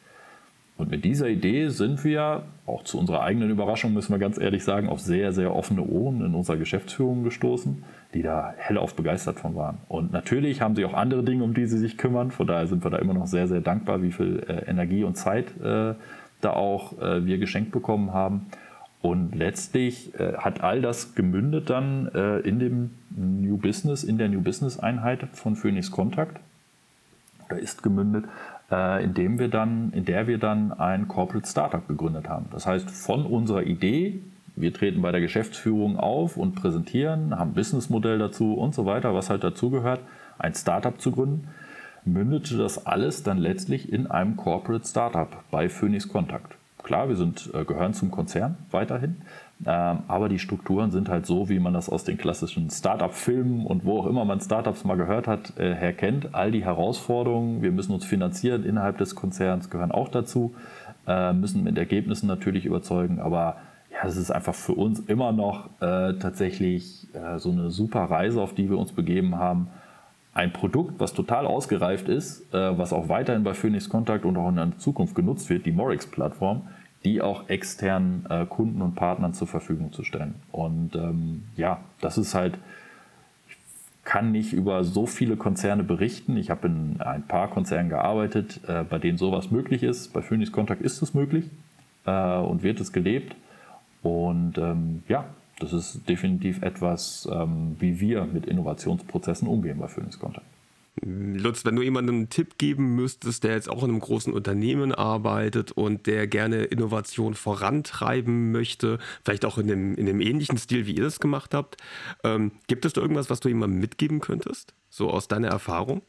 Und 0.77 0.91
mit 0.91 1.05
dieser 1.05 1.29
Idee 1.29 1.69
sind 1.69 2.03
wir, 2.03 2.43
auch 2.65 2.83
zu 2.83 2.99
unserer 2.99 3.21
eigenen 3.21 3.49
Überraschung 3.49 3.93
müssen 3.93 4.11
wir 4.11 4.19
ganz 4.19 4.37
ehrlich 4.37 4.63
sagen, 4.65 4.89
auf 4.89 4.99
sehr, 4.99 5.31
sehr 5.31 5.55
offene 5.55 5.83
Ohren 5.83 6.25
in 6.25 6.35
unserer 6.35 6.57
Geschäftsführung 6.57 7.23
gestoßen, 7.23 7.83
die 8.13 8.21
da 8.21 8.53
hellauf 8.57 8.93
begeistert 8.93 9.39
von 9.39 9.55
waren. 9.55 9.77
Und 9.87 10.11
natürlich 10.11 10.61
haben 10.61 10.75
sie 10.75 10.83
auch 10.83 10.93
andere 10.93 11.23
Dinge, 11.23 11.45
um 11.45 11.53
die 11.53 11.65
sie 11.65 11.77
sich 11.77 11.97
kümmern. 11.97 12.31
Von 12.31 12.47
daher 12.47 12.67
sind 12.67 12.83
wir 12.83 12.91
da 12.91 12.97
immer 12.97 13.13
noch 13.13 13.27
sehr, 13.27 13.47
sehr 13.47 13.61
dankbar, 13.61 14.01
wie 14.01 14.11
viel 14.11 14.43
äh, 14.47 14.69
Energie 14.69 15.05
und 15.05 15.15
Zeit 15.15 15.45
äh, 15.61 15.93
da 16.41 16.49
auch 16.49 16.99
äh, 16.99 17.25
wir 17.25 17.37
geschenkt 17.37 17.71
bekommen 17.71 18.13
haben. 18.13 18.47
Und 19.01 19.35
letztlich 19.35 20.13
hat 20.17 20.61
all 20.61 20.81
das 20.81 21.13
gemündet 21.13 21.69
dann 21.69 22.07
in 22.43 22.57
dem 22.57 22.89
New 23.15 23.55
Business, 23.55 24.03
in 24.03 24.17
der 24.17 24.29
New 24.29 24.41
Business 24.41 24.79
Einheit 24.79 25.27
von 25.33 25.55
Phoenix 25.55 25.91
Contact. 25.91 26.39
Oder 27.45 27.59
ist 27.59 27.83
gemündet, 27.83 28.25
äh, 28.71 29.03
indem 29.03 29.39
wir 29.39 29.47
dann, 29.47 29.91
in 29.93 30.05
der 30.05 30.27
wir 30.27 30.37
dann 30.37 30.71
ein 30.71 31.07
Corporate 31.07 31.47
Startup 31.47 31.87
gegründet 31.87 32.29
haben. 32.29 32.47
Das 32.51 32.65
heißt, 32.65 32.89
von 32.89 33.25
unserer 33.25 33.63
Idee, 33.63 34.21
wir 34.55 34.73
treten 34.73 35.01
bei 35.01 35.11
der 35.11 35.21
Geschäftsführung 35.21 35.97
auf 35.97 36.37
und 36.37 36.55
präsentieren, 36.55 37.37
haben 37.37 37.51
ein 37.51 37.53
Businessmodell 37.55 38.17
dazu 38.17 38.53
und 38.53 38.73
so 38.73 38.85
weiter, 38.85 39.13
was 39.13 39.29
halt 39.29 39.43
dazugehört, 39.43 39.99
ein 40.37 40.53
Startup 40.53 40.99
zu 40.99 41.11
gründen, 41.11 41.47
mündete 42.05 42.57
das 42.57 42.85
alles 42.85 43.23
dann 43.23 43.37
letztlich 43.37 43.91
in 43.91 44.07
einem 44.07 44.37
Corporate 44.37 44.87
Startup 44.87 45.43
bei 45.51 45.69
Phoenix 45.69 46.07
Contact. 46.07 46.55
Klar, 46.83 47.09
wir 47.09 47.15
sind, 47.15 47.49
äh, 47.53 47.65
gehören 47.65 47.93
zum 47.93 48.11
Konzern 48.11 48.57
weiterhin, 48.71 49.17
aber 49.63 50.27
die 50.27 50.39
Strukturen 50.39 50.91
sind 50.91 51.07
halt 51.07 51.25
so, 51.25 51.47
wie 51.47 51.59
man 51.59 51.73
das 51.73 51.89
aus 51.89 52.03
den 52.03 52.17
klassischen 52.17 52.69
Startup-Filmen 52.69 53.65
und 53.65 53.85
wo 53.85 53.99
auch 53.99 54.05
immer 54.05 54.25
man 54.25 54.41
Startups 54.41 54.83
mal 54.83 54.97
gehört 54.97 55.27
hat, 55.27 55.57
äh, 55.57 55.73
her 55.73 55.93
kennt. 55.93 56.35
All 56.35 56.51
die 56.51 56.65
Herausforderungen, 56.65 57.61
wir 57.61 57.71
müssen 57.71 57.93
uns 57.93 58.03
finanzieren 58.03 58.65
innerhalb 58.65 58.97
des 58.97 59.15
Konzerns, 59.15 59.69
gehören 59.69 59.91
auch 59.91 60.09
dazu, 60.09 60.55
äh, 61.07 61.31
müssen 61.31 61.63
mit 61.63 61.77
Ergebnissen 61.77 62.27
natürlich 62.27 62.65
überzeugen, 62.65 63.19
aber 63.19 63.57
ja, 63.91 64.07
es 64.07 64.17
ist 64.17 64.29
einfach 64.29 64.55
für 64.55 64.73
uns 64.73 64.99
immer 64.99 65.31
noch 65.31 65.69
tatsächlich 65.79 67.07
so 67.37 67.49
eine 67.49 67.71
super 67.71 68.01
Reise, 68.01 68.41
auf 68.41 68.53
die 68.53 68.69
wir 68.69 68.77
uns 68.77 68.91
begeben 68.91 69.37
haben 69.37 69.69
ein 70.35 70.51
Produkt, 70.51 70.99
was 70.99 71.13
total 71.13 71.47
ausgereift 71.47 72.09
ist, 72.09 72.53
äh, 72.53 72.77
was 72.77 72.93
auch 72.93 73.09
weiterhin 73.09 73.43
bei 73.43 73.53
Phoenix 73.53 73.89
Contact 73.89 74.25
und 74.25 74.37
auch 74.37 74.49
in 74.49 74.57
der 74.57 74.77
Zukunft 74.77 75.15
genutzt 75.15 75.49
wird, 75.49 75.65
die 75.65 75.71
Morix-Plattform, 75.71 76.67
die 77.05 77.21
auch 77.21 77.49
externen 77.49 78.25
äh, 78.29 78.45
Kunden 78.47 78.81
und 78.81 78.95
Partnern 78.95 79.33
zur 79.33 79.47
Verfügung 79.47 79.93
zu 79.93 80.03
stellen. 80.03 80.35
Und 80.51 80.95
ähm, 80.95 81.43
ja, 81.55 81.79
das 82.01 82.17
ist 82.17 82.33
halt, 82.33 82.57
ich 83.47 83.55
kann 84.03 84.31
nicht 84.31 84.53
über 84.53 84.83
so 84.83 85.05
viele 85.05 85.37
Konzerne 85.37 85.83
berichten. 85.83 86.35
Ich 86.35 86.49
habe 86.49 86.67
in 86.67 86.99
ein 86.99 87.23
paar 87.27 87.49
Konzernen 87.49 87.89
gearbeitet, 87.89 88.59
äh, 88.67 88.83
bei 88.83 88.97
denen 88.97 89.19
sowas 89.19 89.51
möglich 89.51 89.83
ist. 89.83 90.13
Bei 90.13 90.21
Phoenix 90.23 90.51
Contact 90.51 90.81
ist 90.81 91.01
es 91.03 91.13
möglich 91.13 91.45
äh, 92.05 92.37
und 92.37 92.63
wird 92.63 92.79
es 92.79 92.91
gelebt. 92.91 93.35
Und 94.01 94.57
ähm, 94.57 95.03
ja, 95.07 95.25
das 95.59 95.73
ist 95.73 96.09
definitiv 96.09 96.63
etwas, 96.63 97.29
ähm, 97.31 97.75
wie 97.79 97.99
wir 97.99 98.25
mit 98.25 98.47
Innovationsprozessen 98.47 99.47
umgehen 99.47 99.77
bei 99.79 99.87
Phoenix 99.87 100.19
Contact. 100.19 100.45
Lutz, 101.01 101.65
wenn 101.65 101.75
du 101.75 101.81
jemandem 101.81 102.15
einen 102.15 102.29
Tipp 102.29 102.57
geben 102.57 102.95
müsstest, 102.95 103.43
der 103.43 103.53
jetzt 103.53 103.69
auch 103.69 103.83
in 103.83 103.89
einem 103.89 103.99
großen 103.99 104.31
Unternehmen 104.31 104.93
arbeitet 104.93 105.71
und 105.71 106.07
der 106.07 106.25
gerne 106.27 106.63
Innovation 106.63 107.33
vorantreiben 107.33 108.51
möchte, 108.51 108.99
vielleicht 109.23 109.45
auch 109.45 109.57
in 109.57 109.67
dem, 109.67 109.95
in 109.95 110.05
dem 110.05 110.21
ähnlichen 110.21 110.57
Stil, 110.57 110.85
wie 110.85 110.95
ihr 110.95 111.03
das 111.03 111.19
gemacht 111.19 111.53
habt, 111.53 111.77
ähm, 112.23 112.53
gibt 112.67 112.85
es 112.85 112.93
da 112.93 113.01
irgendwas, 113.01 113.29
was 113.29 113.41
du 113.41 113.49
jemandem 113.49 113.79
mitgeben 113.79 114.21
könntest, 114.21 114.73
so 114.89 115.09
aus 115.09 115.27
deiner 115.27 115.49
Erfahrung? 115.49 116.01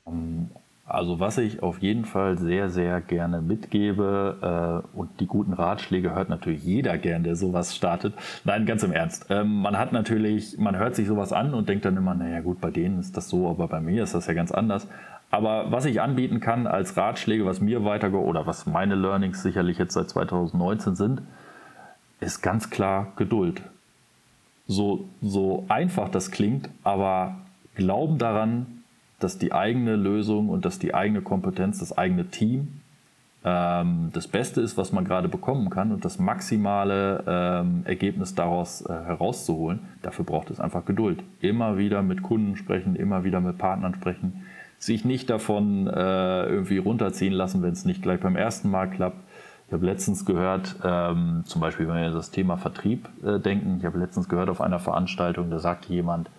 Also 0.88 1.18
was 1.18 1.36
ich 1.38 1.64
auf 1.64 1.80
jeden 1.80 2.04
Fall 2.04 2.38
sehr, 2.38 2.70
sehr 2.70 3.00
gerne 3.00 3.42
mitgebe 3.42 4.82
äh, 4.94 4.96
und 4.96 5.18
die 5.18 5.26
guten 5.26 5.52
Ratschläge 5.52 6.14
hört 6.14 6.28
natürlich 6.28 6.62
jeder 6.62 6.96
gern, 6.96 7.24
der 7.24 7.34
sowas 7.34 7.74
startet. 7.74 8.14
Nein, 8.44 8.66
ganz 8.66 8.84
im 8.84 8.92
Ernst. 8.92 9.26
Ähm, 9.28 9.62
man 9.62 9.76
hat 9.76 9.92
natürlich, 9.92 10.58
man 10.58 10.76
hört 10.76 10.94
sich 10.94 11.08
sowas 11.08 11.32
an 11.32 11.54
und 11.54 11.68
denkt 11.68 11.84
dann 11.84 11.96
immer, 11.96 12.14
naja 12.14 12.40
gut, 12.40 12.60
bei 12.60 12.70
denen 12.70 13.00
ist 13.00 13.16
das 13.16 13.28
so, 13.28 13.48
aber 13.50 13.66
bei 13.66 13.80
mir 13.80 14.04
ist 14.04 14.14
das 14.14 14.28
ja 14.28 14.34
ganz 14.34 14.52
anders. 14.52 14.86
Aber 15.28 15.72
was 15.72 15.86
ich 15.86 16.00
anbieten 16.00 16.38
kann 16.38 16.68
als 16.68 16.96
Ratschläge, 16.96 17.44
was 17.44 17.60
mir 17.60 17.84
weiter 17.84 18.12
oder 18.14 18.46
was 18.46 18.66
meine 18.66 18.94
Learnings 18.94 19.42
sicherlich 19.42 19.78
jetzt 19.78 19.94
seit 19.94 20.08
2019 20.08 20.94
sind, 20.94 21.22
ist 22.20 22.42
ganz 22.42 22.70
klar 22.70 23.12
Geduld. 23.16 23.60
So, 24.68 25.08
so 25.20 25.64
einfach 25.68 26.08
das 26.08 26.30
klingt, 26.30 26.70
aber 26.84 27.36
Glauben 27.74 28.18
daran, 28.18 28.75
dass 29.18 29.38
die 29.38 29.52
eigene 29.52 29.96
Lösung 29.96 30.48
und 30.48 30.64
dass 30.64 30.78
die 30.78 30.94
eigene 30.94 31.22
Kompetenz, 31.22 31.78
das 31.78 31.96
eigene 31.96 32.26
Team 32.26 32.80
ähm, 33.46 34.10
das 34.12 34.26
Beste 34.26 34.60
ist, 34.60 34.76
was 34.76 34.92
man 34.92 35.04
gerade 35.04 35.28
bekommen 35.28 35.70
kann 35.70 35.92
und 35.92 36.04
das 36.04 36.18
maximale 36.18 37.22
ähm, 37.26 37.82
Ergebnis 37.84 38.34
daraus 38.34 38.82
äh, 38.82 38.92
herauszuholen. 38.92 39.80
Dafür 40.02 40.24
braucht 40.24 40.50
es 40.50 40.58
einfach 40.58 40.84
Geduld. 40.84 41.22
Immer 41.40 41.78
wieder 41.78 42.02
mit 42.02 42.22
Kunden 42.22 42.56
sprechen, 42.56 42.96
immer 42.96 43.22
wieder 43.22 43.40
mit 43.40 43.56
Partnern 43.56 43.94
sprechen, 43.94 44.44
sich 44.78 45.04
nicht 45.04 45.30
davon 45.30 45.86
äh, 45.86 46.46
irgendwie 46.46 46.78
runterziehen 46.78 47.32
lassen, 47.32 47.62
wenn 47.62 47.72
es 47.72 47.84
nicht 47.84 48.02
gleich 48.02 48.20
beim 48.20 48.36
ersten 48.36 48.68
Mal 48.68 48.90
klappt. 48.90 49.22
Ich 49.68 49.72
habe 49.72 49.86
letztens 49.86 50.24
gehört, 50.24 50.76
ähm, 50.84 51.42
zum 51.46 51.60
Beispiel, 51.60 51.86
wenn 51.88 51.96
wir 51.96 52.10
das 52.10 52.32
Thema 52.32 52.56
Vertrieb 52.56 53.08
äh, 53.24 53.38
denken, 53.38 53.76
ich 53.78 53.84
habe 53.84 53.98
letztens 53.98 54.28
gehört 54.28 54.48
auf 54.48 54.60
einer 54.60 54.80
Veranstaltung, 54.80 55.50
da 55.50 55.60
sagte 55.60 55.92
jemand, 55.92 56.30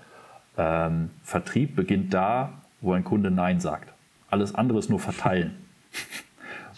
ähm, 0.57 1.09
Vertrieb 1.23 1.75
beginnt 1.75 2.13
da, 2.13 2.49
wo 2.81 2.93
ein 2.93 3.03
Kunde 3.03 3.31
Nein 3.31 3.59
sagt. 3.59 3.93
Alles 4.29 4.55
andere 4.55 4.79
ist 4.79 4.89
nur 4.89 4.99
verteilen. 4.99 5.55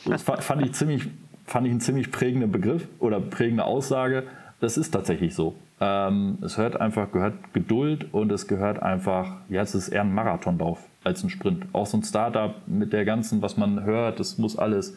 Das 0.05 0.23
fand 0.23 0.61
ich, 0.61 0.71
ziemlich, 0.71 1.09
fand 1.45 1.67
ich 1.67 1.71
einen 1.71 1.81
ziemlich 1.81 2.09
prägenden 2.09 2.53
Begriff 2.53 2.87
oder 2.99 3.19
prägende 3.19 3.65
Aussage. 3.65 4.23
Das 4.61 4.77
ist 4.77 4.91
tatsächlich 4.91 5.35
so. 5.35 5.55
Ähm, 5.81 6.37
es 6.41 6.57
hört 6.57 6.79
einfach, 6.79 7.11
gehört 7.11 7.53
Geduld 7.53 8.13
und 8.13 8.31
es 8.31 8.47
gehört 8.47 8.81
einfach, 8.81 9.35
ja, 9.49 9.61
es 9.61 9.75
ist 9.75 9.89
eher 9.89 10.03
ein 10.03 10.13
Marathonlauf 10.13 10.79
als 11.03 11.21
ein 11.21 11.29
Sprint. 11.29 11.65
Auch 11.73 11.85
so 11.85 11.97
ein 11.97 12.03
Startup 12.03 12.55
mit 12.65 12.93
der 12.93 13.03
ganzen, 13.03 13.41
was 13.41 13.57
man 13.57 13.83
hört, 13.83 14.21
das 14.21 14.37
muss 14.37 14.57
alles 14.57 14.95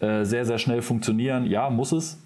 äh, 0.00 0.24
sehr, 0.24 0.44
sehr 0.44 0.58
schnell 0.58 0.82
funktionieren. 0.82 1.46
Ja, 1.46 1.70
muss 1.70 1.92
es. 1.92 2.22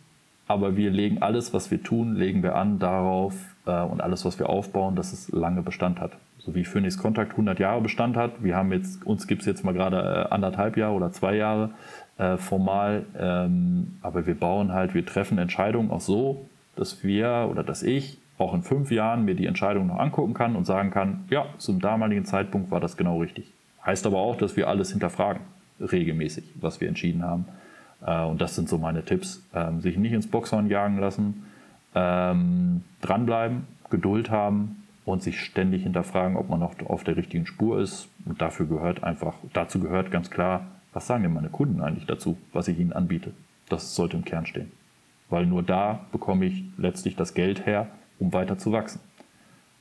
Aber 0.49 0.77
wir 0.77 0.91
legen 0.91 1.23
alles, 1.23 1.55
was 1.55 1.71
wir 1.71 1.81
tun, 1.85 2.17
legen 2.17 2.43
wir 2.43 2.57
an 2.57 2.81
darauf 2.81 3.35
äh, 3.67 3.81
und 3.83 4.01
alles, 4.01 4.25
was 4.25 4.41
wir 4.41 4.49
aufbauen, 4.49 4.97
dass 4.97 5.13
es 5.13 5.31
lange 5.31 5.63
Bestand 5.63 6.01
hat 6.01 6.17
so 6.45 6.55
wie 6.55 6.65
Phoenix 6.65 6.99
Contact 6.99 7.33
100 7.33 7.59
Jahre 7.59 7.81
Bestand 7.81 8.17
hat. 8.17 8.43
Wir 8.43 8.57
haben 8.57 8.73
jetzt, 8.73 9.05
uns 9.07 9.27
gibt 9.27 9.43
es 9.43 9.47
jetzt 9.47 9.65
mal 9.65 9.73
gerade 9.73 10.27
äh, 10.31 10.35
anderthalb 10.35 10.77
Jahre 10.77 10.95
oder 10.95 11.13
zwei 11.13 11.37
Jahre 11.37 11.71
äh, 12.19 12.37
formal, 12.37 13.05
ähm, 13.19 13.99
aber 14.03 14.27
wir 14.27 14.35
bauen 14.35 14.73
halt, 14.73 14.95
wir 14.95 15.05
treffen 15.05 15.39
Entscheidungen 15.39 15.91
auch 15.91 16.01
so, 16.01 16.47
dass 16.77 17.05
wir 17.05 17.49
oder 17.51 17.63
dass 17.63 17.83
ich 17.83 18.19
auch 18.39 18.55
in 18.55 18.63
fünf 18.63 18.91
Jahren 18.91 19.25
mir 19.25 19.35
die 19.35 19.47
Entscheidung 19.47 19.87
noch 19.87 19.99
angucken 19.99 20.35
kann 20.35 20.57
und 20.57 20.65
sagen 20.65 20.91
kann, 20.91 21.25
ja, 21.29 21.45
zum 21.59 21.81
damaligen 21.81 22.25
Zeitpunkt 22.25 22.71
war 22.71 22.81
das 22.81 22.97
genau 22.97 23.19
richtig. 23.19 23.53
Heißt 23.85 24.07
aber 24.07 24.19
auch, 24.19 24.37
dass 24.37 24.57
wir 24.57 24.69
alles 24.69 24.91
hinterfragen, 24.91 25.43
regelmäßig, 25.79 26.45
was 26.61 26.81
wir 26.81 26.89
entschieden 26.89 27.23
haben. 27.23 27.45
Äh, 28.07 28.25
und 28.25 28.41
das 28.41 28.55
sind 28.55 28.69
so 28.69 28.79
meine 28.79 29.05
Tipps. 29.05 29.43
Ähm, 29.55 29.81
sich 29.81 29.97
nicht 29.97 30.13
ins 30.13 30.27
Boxhorn 30.27 30.69
jagen 30.69 30.99
lassen, 30.99 31.47
ähm, 31.95 32.83
dranbleiben, 33.03 33.67
Geduld 33.91 34.31
haben, 34.31 34.80
und 35.11 35.23
sich 35.23 35.41
ständig 35.41 35.83
hinterfragen, 35.83 36.37
ob 36.37 36.49
man 36.49 36.61
noch 36.61 36.75
auf 36.87 37.05
der 37.05 37.17
richtigen 37.17 37.47
Spur 37.47 37.81
ist. 37.81 38.09
Und 38.25 38.41
dafür 38.41 38.67
gehört 38.67 39.03
einfach, 39.05 39.35
dazu 39.53 39.81
gehört 39.81 40.11
ganz 40.11 40.31
klar, 40.31 40.67
was 40.93 41.07
sagen 41.07 41.23
denn 41.23 41.33
meine 41.33 41.49
Kunden 41.49 41.81
eigentlich 41.81 42.07
dazu, 42.07 42.37
was 42.53 42.69
ich 42.69 42.79
ihnen 42.79 42.93
anbiete? 42.93 43.33
Das 43.69 43.95
sollte 43.95 44.17
im 44.17 44.25
Kern 44.25 44.47
stehen. 44.47 44.73
Weil 45.29 45.47
nur 45.47 45.63
da 45.63 46.07
bekomme 46.13 46.47
ich 46.47 46.65
letztlich 46.77 47.17
das 47.17 47.35
Geld 47.35 47.67
her, 47.67 47.87
um 48.19 48.33
weiter 48.33 48.59
zu 48.59 48.73
wachsen. 48.73 49.01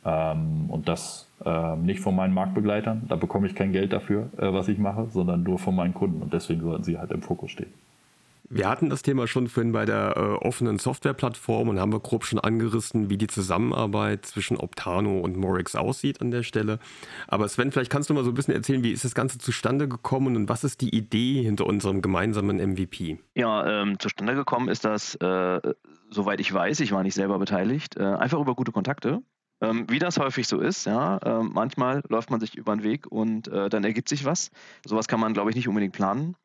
Ähm, 0.05 0.69
und 0.69 0.87
das 0.87 1.27
äh, 1.43 1.75
nicht 1.75 1.99
von 1.99 2.15
meinen 2.15 2.33
Marktbegleitern, 2.33 3.03
da 3.09 3.15
bekomme 3.15 3.47
ich 3.47 3.55
kein 3.55 3.71
Geld 3.71 3.91
dafür, 3.91 4.29
äh, 4.37 4.53
was 4.53 4.67
ich 4.67 4.77
mache, 4.77 5.07
sondern 5.11 5.43
nur 5.43 5.57
von 5.57 5.75
meinen 5.75 5.93
Kunden. 5.93 6.21
Und 6.21 6.33
deswegen 6.33 6.61
sollten 6.61 6.83
sie 6.83 6.97
halt 6.97 7.11
im 7.11 7.21
Fokus 7.21 7.51
stehen. 7.51 7.73
Wir 8.51 8.67
hatten 8.67 8.89
das 8.89 9.03
Thema 9.03 9.27
schon 9.27 9.47
vorhin 9.47 9.71
bei 9.71 9.85
der 9.85 10.17
äh, 10.17 10.45
offenen 10.45 10.79
Softwareplattform 10.79 11.69
und 11.69 11.79
haben 11.79 11.93
wir 11.93 11.99
grob 11.99 12.25
schon 12.25 12.39
angerissen, 12.39 13.09
wie 13.11 13.17
die 13.17 13.27
Zusammenarbeit 13.27 14.25
zwischen 14.25 14.57
Optano 14.57 15.19
und 15.19 15.37
Morix 15.37 15.75
aussieht 15.75 16.19
an 16.19 16.31
der 16.31 16.41
Stelle. 16.41 16.79
Aber 17.27 17.47
Sven, 17.47 17.71
vielleicht 17.71 17.91
kannst 17.91 18.09
du 18.09 18.15
mal 18.15 18.23
so 18.23 18.31
ein 18.31 18.33
bisschen 18.33 18.55
erzählen, 18.55 18.83
wie 18.83 18.91
ist 18.91 19.05
das 19.05 19.13
Ganze 19.13 19.37
zustande 19.37 19.87
gekommen 19.87 20.35
und 20.35 20.49
was 20.49 20.63
ist 20.63 20.81
die 20.81 20.95
Idee 20.95 21.43
hinter 21.43 21.67
unserem 21.67 22.01
gemeinsamen 22.01 22.57
MVP? 22.57 23.19
Ja, 23.35 23.83
ähm, 23.83 23.99
zustande 23.99 24.33
gekommen 24.33 24.67
ist 24.67 24.83
das, 24.83 25.13
äh, 25.15 25.61
soweit 26.09 26.39
ich 26.39 26.51
weiß, 26.51 26.79
ich 26.79 26.91
war 26.91 27.03
nicht 27.03 27.13
selber 27.13 27.37
beteiligt, 27.37 27.97
äh, 27.97 28.03
einfach 28.03 28.39
über 28.39 28.55
gute 28.55 28.71
Kontakte. 28.71 29.21
Ähm, 29.61 29.85
wie 29.89 29.99
das 29.99 30.17
häufig 30.17 30.47
so 30.47 30.59
ist, 30.59 30.85
ja, 30.85 31.17
äh, 31.17 31.43
manchmal 31.43 32.01
läuft 32.07 32.31
man 32.31 32.39
sich 32.39 32.55
über 32.55 32.75
den 32.75 32.81
Weg 32.81 33.05
und 33.11 33.47
äh, 33.49 33.69
dann 33.69 33.83
ergibt 33.83 34.09
sich 34.09 34.25
was. 34.25 34.49
Sowas 34.85 35.07
kann 35.07 35.19
man, 35.19 35.33
glaube 35.33 35.51
ich, 35.51 35.55
nicht 35.55 35.67
unbedingt 35.67 35.93
planen. 35.93 36.35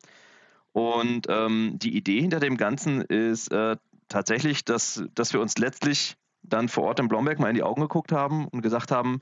Und 0.75 1.27
ähm, 1.29 1.79
die 1.81 1.95
Idee 1.95 2.19
hinter 2.19 2.41
dem 2.41 2.57
Ganzen 2.57 2.99
ist 2.99 3.49
äh, 3.53 3.77
tatsächlich, 4.09 4.65
dass, 4.65 5.05
dass 5.15 5.31
wir 5.31 5.39
uns 5.39 5.57
letztlich 5.57 6.17
dann 6.43 6.67
vor 6.67 6.83
Ort 6.83 6.99
in 6.99 7.07
Blomberg 7.07 7.39
mal 7.39 7.47
in 7.47 7.55
die 7.55 7.63
Augen 7.63 7.79
geguckt 7.79 8.11
haben 8.11 8.49
und 8.49 8.61
gesagt 8.61 8.91
haben, 8.91 9.21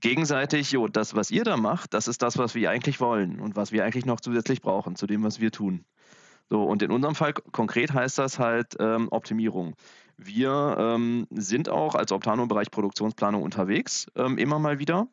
gegenseitig, 0.00 0.70
jo, 0.70 0.86
das, 0.86 1.16
was 1.16 1.32
ihr 1.32 1.42
da 1.42 1.56
macht, 1.56 1.94
das 1.94 2.06
ist 2.06 2.22
das, 2.22 2.38
was 2.38 2.54
wir 2.54 2.70
eigentlich 2.70 3.00
wollen 3.00 3.40
und 3.40 3.56
was 3.56 3.72
wir 3.72 3.84
eigentlich 3.84 4.06
noch 4.06 4.20
zusätzlich 4.20 4.62
brauchen 4.62 4.94
zu 4.94 5.08
dem, 5.08 5.24
was 5.24 5.40
wir 5.40 5.50
tun. 5.50 5.84
So, 6.48 6.62
und 6.62 6.80
in 6.80 6.92
unserem 6.92 7.16
Fall 7.16 7.32
konkret 7.32 7.92
heißt 7.92 8.18
das 8.18 8.38
halt 8.38 8.76
ähm, 8.78 9.08
Optimierung. 9.10 9.74
Wir 10.16 10.76
ähm, 10.78 11.26
sind 11.30 11.68
auch 11.68 11.96
als 11.96 12.12
Optano 12.12 12.42
im 12.42 12.48
Bereich 12.48 12.70
Produktionsplanung 12.70 13.42
unterwegs, 13.42 14.06
ähm, 14.14 14.38
immer 14.38 14.60
mal 14.60 14.78
wieder. 14.78 15.08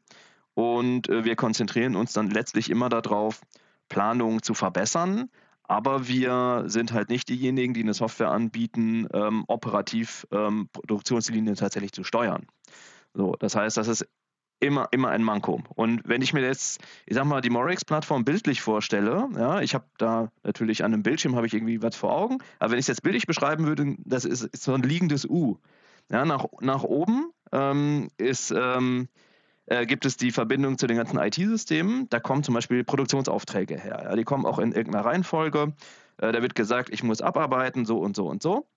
Und 0.54 1.10
äh, 1.10 1.26
wir 1.26 1.36
konzentrieren 1.36 1.96
uns 1.96 2.14
dann 2.14 2.30
letztlich 2.30 2.70
immer 2.70 2.90
darauf, 2.90 3.42
Planung 3.90 4.44
zu 4.44 4.54
verbessern, 4.54 5.32
aber 5.72 6.10
wir 6.10 6.66
sind 6.68 6.92
halt 6.92 7.10
nicht 7.10 7.30
diejenigen, 7.30 7.74
die 7.74 7.82
eine 7.82 7.94
Software 7.94 8.30
anbieten, 8.30 9.08
ähm, 9.14 9.46
operativ 9.48 10.28
ähm, 10.30 10.68
Produktionslinien 10.74 11.56
tatsächlich 11.56 11.94
zu 11.94 12.04
steuern. 12.04 12.46
So, 13.14 13.38
das 13.40 13.56
heißt, 13.56 13.78
das 13.78 13.88
ist 13.88 14.06
immer, 14.60 14.90
immer 14.92 15.12
ein 15.12 15.24
Manko. 15.24 15.64
Und 15.76 16.02
wenn 16.04 16.22
ich 16.22 16.34
mir 16.34 16.42
jetzt, 16.42 16.82
ich 17.06 17.16
sag 17.16 17.24
mal, 17.24 17.40
die 17.40 17.50
Morex-Plattform 17.50 18.26
bildlich 18.26 18.60
vorstelle, 18.60 19.30
ja, 19.38 19.62
ich 19.62 19.74
habe 19.74 19.86
da 19.98 20.30
natürlich 20.44 20.84
an 20.84 20.94
einem 20.94 21.04
Bildschirm 21.04 21.38
habe 21.38 21.48
ich 21.48 21.54
irgendwie 21.54 21.82
was 21.82 21.96
vor 21.96 22.12
Augen, 22.12 22.40
aber 22.60 22.72
wenn 22.72 22.80
ich 22.80 22.84
es 22.84 22.88
jetzt 22.88 23.04
bildlich 23.04 23.26
beschreiben 23.26 23.66
würde, 23.66 23.96
das 24.00 24.26
ist, 24.26 24.44
ist 24.44 24.64
so 24.64 24.74
ein 24.74 24.84
liegendes 24.84 25.26
U. 25.26 25.58
Ja, 26.10 26.26
nach, 26.26 26.48
nach 26.60 26.84
oben 26.84 27.32
ähm, 27.54 28.10
ist, 28.18 28.52
ähm, 28.52 29.08
äh, 29.72 29.86
gibt 29.86 30.06
es 30.06 30.18
die 30.18 30.32
Verbindung 30.32 30.78
zu 30.78 30.86
den 30.86 30.98
ganzen 30.98 31.18
IT-Systemen. 31.18 32.10
Da 32.10 32.20
kommen 32.20 32.44
zum 32.44 32.54
Beispiel 32.54 32.84
Produktionsaufträge 32.84 33.80
her. 33.80 34.02
Ja, 34.04 34.16
die 34.18 34.26
kommen 34.26 34.46
auch 34.46 34.60
in 34.60 34.74
irgendeiner 34.74 35.06
Reihenfolge. 35.06 35.74
Äh, 36.18 36.34
da 36.34 36.42
wird 36.42 36.56
gesagt, 36.56 36.90
ich 36.92 37.04
muss 37.04 37.22
abarbeiten, 37.22 37.86
so 37.86 38.00
und 38.00 38.16
so 38.16 38.28
und 38.28 38.44
so. 38.44 38.68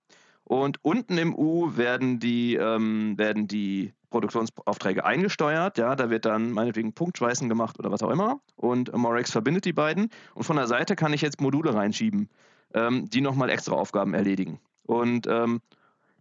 Und 0.45 0.77
unten 0.85 1.17
im 1.17 1.35
U 1.35 1.75
werden 1.75 2.19
die, 2.19 2.55
ähm, 2.55 3.17
werden 3.17 3.47
die 3.47 3.93
Produktionsaufträge 4.09 5.03
eingesteuert. 5.03 5.77
Ja, 5.77 5.97
da 5.97 6.09
wird 6.09 6.23
dann 6.23 6.51
meinetwegen 6.51 6.93
Punktschweißen 6.93 7.49
gemacht 7.49 7.77
oder 7.77 7.91
was 7.91 8.01
auch 8.01 8.11
immer. 8.11 8.39
Und 8.55 8.95
Morex 8.95 9.31
verbindet 9.31 9.65
die 9.65 9.73
beiden. 9.73 10.09
Und 10.33 10.43
von 10.43 10.55
der 10.55 10.67
Seite 10.67 10.95
kann 10.95 11.11
ich 11.11 11.21
jetzt 11.21 11.41
Module 11.41 11.73
reinschieben, 11.73 12.29
ähm, 12.73 13.09
die 13.09 13.19
nochmal 13.19 13.49
extra 13.49 13.75
Aufgaben 13.75 14.13
erledigen. 14.13 14.61
Und 14.83 15.27
ähm, 15.27 15.59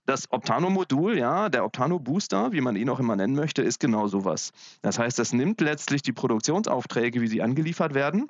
das 0.07 0.31
Optano-Modul, 0.31 1.19
ja, 1.19 1.49
der 1.49 1.65
Optano-Booster, 1.65 2.53
wie 2.53 2.61
man 2.61 2.77
ihn 2.77 2.89
auch 2.89 3.01
immer 3.01 3.17
nennen 3.17 3.35
möchte, 3.35 3.63
ist 3.63 3.81
genau 3.81 4.07
sowas. 4.07 4.53
Das 4.83 4.99
heißt, 4.99 5.19
das 5.19 5.33
nimmt 5.33 5.61
letztlich 5.61 6.03
die 6.03 6.13
Produktionsaufträge, 6.13 7.21
wie 7.21 7.29
sie 7.29 7.43
angeliefert 7.43 7.95
werden, 7.95 8.29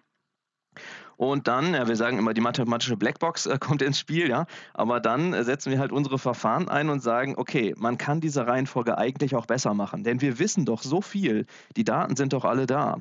und 1.16 1.46
dann, 1.46 1.74
ja, 1.74 1.86
wir 1.86 1.96
sagen 1.96 2.18
immer, 2.18 2.34
die 2.34 2.40
mathematische 2.40 2.96
Blackbox 2.96 3.46
äh, 3.46 3.58
kommt 3.58 3.82
ins 3.82 3.98
Spiel, 3.98 4.28
ja, 4.28 4.46
aber 4.72 5.00
dann 5.00 5.44
setzen 5.44 5.70
wir 5.70 5.78
halt 5.78 5.92
unsere 5.92 6.18
Verfahren 6.18 6.68
ein 6.68 6.88
und 6.88 7.00
sagen, 7.00 7.34
okay, 7.36 7.74
man 7.76 7.98
kann 7.98 8.20
diese 8.20 8.46
Reihenfolge 8.46 8.98
eigentlich 8.98 9.34
auch 9.34 9.46
besser 9.46 9.74
machen, 9.74 10.04
denn 10.04 10.20
wir 10.20 10.38
wissen 10.38 10.64
doch 10.64 10.82
so 10.82 11.00
viel, 11.00 11.46
die 11.76 11.84
Daten 11.84 12.16
sind 12.16 12.32
doch 12.32 12.44
alle 12.44 12.66
da. 12.66 12.98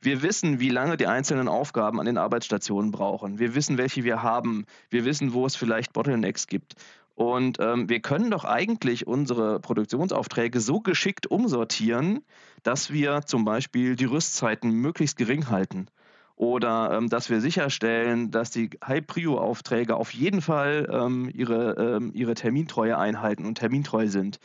Wir 0.00 0.22
wissen, 0.22 0.60
wie 0.60 0.68
lange 0.68 0.96
die 0.96 1.08
einzelnen 1.08 1.48
Aufgaben 1.48 1.98
an 1.98 2.06
den 2.06 2.18
Arbeitsstationen 2.18 2.92
brauchen. 2.92 3.40
Wir 3.40 3.56
wissen, 3.56 3.78
welche 3.78 4.04
wir 4.04 4.22
haben. 4.22 4.64
Wir 4.90 5.04
wissen, 5.04 5.32
wo 5.32 5.44
es 5.44 5.56
vielleicht 5.56 5.92
Bottlenecks 5.92 6.46
gibt. 6.46 6.76
Und 7.18 7.58
ähm, 7.58 7.88
wir 7.88 7.98
können 7.98 8.30
doch 8.30 8.44
eigentlich 8.44 9.08
unsere 9.08 9.58
Produktionsaufträge 9.58 10.60
so 10.60 10.78
geschickt 10.78 11.26
umsortieren, 11.28 12.20
dass 12.62 12.92
wir 12.92 13.22
zum 13.22 13.44
Beispiel 13.44 13.96
die 13.96 14.04
Rüstzeiten 14.04 14.70
möglichst 14.70 15.16
gering 15.16 15.50
halten. 15.50 15.88
Oder 16.36 16.92
ähm, 16.92 17.08
dass 17.08 17.28
wir 17.28 17.40
sicherstellen, 17.40 18.30
dass 18.30 18.52
die 18.52 18.70
High-Prio-Aufträge 18.86 19.96
auf 19.96 20.14
jeden 20.14 20.40
Fall 20.40 20.88
ähm, 20.92 21.28
ihre, 21.34 21.96
ähm, 21.96 22.12
ihre 22.14 22.34
Termintreue 22.34 22.96
einhalten 22.96 23.46
und 23.46 23.56
termintreu 23.56 24.06
sind. 24.06 24.38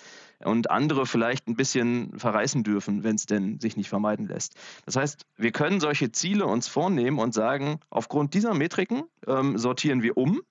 Und 0.44 0.72
andere 0.72 1.06
vielleicht 1.06 1.48
ein 1.48 1.56
bisschen 1.56 2.18
verreißen 2.18 2.64
dürfen, 2.64 3.04
wenn 3.04 3.14
es 3.14 3.28
denn 3.28 3.60
sich 3.60 3.78
nicht 3.78 3.90
vermeiden 3.90 4.28
lässt. 4.28 4.56
Das 4.88 4.96
heißt, 4.96 5.28
wir 5.38 5.52
können 5.52 5.80
solche 5.80 6.12
Ziele 6.12 6.48
uns 6.48 6.68
vornehmen 6.68 7.20
und 7.20 7.36
sagen, 7.36 7.80
aufgrund 7.92 8.34
dieser 8.34 8.56
Metriken 8.56 9.04
ähm, 9.28 9.60
sortieren 9.60 10.02
wir 10.02 10.18
um 10.18 10.42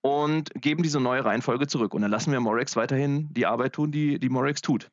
und 0.00 0.50
geben 0.54 0.82
diese 0.82 1.00
neue 1.00 1.24
Reihenfolge 1.24 1.66
zurück. 1.66 1.94
Und 1.94 2.02
dann 2.02 2.10
lassen 2.10 2.32
wir 2.32 2.40
Morex 2.40 2.76
weiterhin 2.76 3.32
die 3.32 3.46
Arbeit 3.46 3.74
tun, 3.74 3.90
die, 3.90 4.18
die 4.18 4.28
Morex 4.28 4.60
tut. 4.62 4.90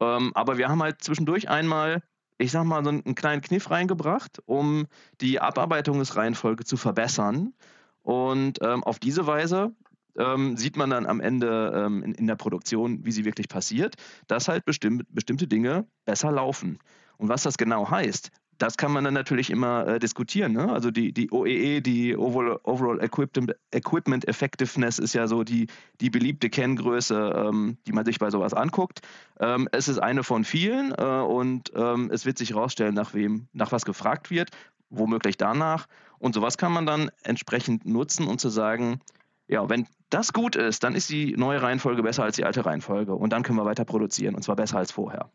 Ähm, 0.00 0.32
aber 0.34 0.58
wir 0.58 0.68
haben 0.68 0.82
halt 0.82 1.02
zwischendurch 1.02 1.48
einmal 1.48 2.02
ich 2.38 2.52
sag 2.52 2.64
mal, 2.64 2.84
so 2.84 2.90
einen 2.90 3.14
kleinen 3.14 3.42
Kniff 3.42 3.70
reingebracht, 3.70 4.42
um 4.46 4.86
die 5.20 5.40
Abarbeitungsreihenfolge 5.40 6.64
zu 6.64 6.76
verbessern. 6.76 7.54
Und 8.02 8.58
ähm, 8.62 8.84
auf 8.84 8.98
diese 8.98 9.26
Weise 9.26 9.74
ähm, 10.18 10.56
sieht 10.56 10.76
man 10.76 10.90
dann 10.90 11.06
am 11.06 11.20
Ende 11.20 11.72
ähm, 11.74 12.02
in, 12.02 12.14
in, 12.14 12.26
der 12.26 12.36
Produktion, 12.36 13.04
wie 13.04 13.12
sie 13.12 13.24
wirklich 13.24 13.48
passiert, 13.48 13.96
dass 14.26 14.48
halt 14.48 14.64
bestimm 14.64 15.02
bestimmte 15.10 15.46
Dinge 15.46 15.86
besser 16.04 16.30
laufen. 16.30 16.78
Und 17.16 17.28
was 17.28 17.42
das 17.42 17.56
genau 17.56 17.90
heißt, 17.90 18.30
das 18.58 18.76
kann 18.76 18.92
man 18.92 19.04
dann 19.04 19.14
natürlich 19.14 19.50
immer 19.50 19.86
äh, 19.86 19.98
diskutieren. 19.98 20.52
Ne? 20.52 20.72
Also 20.72 20.90
die, 20.90 21.12
die 21.12 21.30
OEE, 21.30 21.76
e, 21.76 21.80
die 21.80 22.16
Overall, 22.16 22.58
Overall 22.62 23.02
Equipment, 23.02 23.54
Equipment, 23.72 24.26
Effectiveness 24.26 24.98
ist 24.98 25.14
ja 25.14 25.26
so 25.26 25.44
die, 25.44 25.66
die 26.00 26.10
beliebte 26.10 26.50
Kenngröße, 26.50 27.48
ähm, 27.48 27.78
die 27.86 27.92
man 27.92 28.04
sich 28.04 28.18
bei 28.18 28.30
sowas 28.30 28.54
anguckt. 28.54 29.00
Ähm, 29.40 29.68
es 29.72 29.88
ist 29.88 29.98
eine 29.98 30.22
von 30.22 30.44
vielen 30.44 30.92
äh, 30.92 31.04
und 31.04 31.72
ähm, 31.74 32.10
es 32.12 32.24
wird 32.26 32.38
sich 32.38 32.50
herausstellen, 32.50 32.94
nach 32.94 33.14
wem, 33.14 33.48
nach 33.52 33.72
was 33.72 33.84
gefragt 33.84 34.30
wird, 34.30 34.50
womöglich 34.90 35.36
danach. 35.36 35.86
Und 36.18 36.34
sowas 36.34 36.56
kann 36.56 36.72
man 36.72 36.86
dann 36.86 37.10
entsprechend 37.22 37.84
nutzen, 37.84 38.26
um 38.26 38.38
zu 38.38 38.48
sagen, 38.48 39.00
ja, 39.48 39.68
wenn 39.68 39.86
das 40.10 40.32
gut 40.32 40.56
ist, 40.56 40.82
dann 40.82 40.94
ist 40.94 41.10
die 41.10 41.36
neue 41.36 41.62
Reihenfolge 41.62 42.02
besser 42.02 42.24
als 42.24 42.36
die 42.36 42.44
alte 42.44 42.64
Reihenfolge 42.64 43.14
und 43.14 43.32
dann 43.32 43.42
können 43.42 43.58
wir 43.58 43.64
weiter 43.64 43.84
produzieren 43.84 44.34
und 44.34 44.42
zwar 44.42 44.56
besser 44.56 44.78
als 44.78 44.92
vorher. 44.92 45.30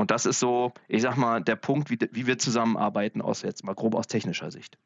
Und 0.00 0.10
das 0.10 0.24
ist 0.24 0.40
so, 0.40 0.72
ich 0.88 1.02
sag 1.02 1.18
mal, 1.18 1.42
der 1.42 1.56
Punkt, 1.56 1.90
wie, 1.90 1.98
wie 2.12 2.26
wir 2.26 2.38
zusammenarbeiten, 2.38 3.20
aus 3.20 3.42
jetzt 3.42 3.64
mal 3.64 3.74
grob 3.74 3.94
aus 3.94 4.06
technischer 4.06 4.50
Sicht. 4.50 4.78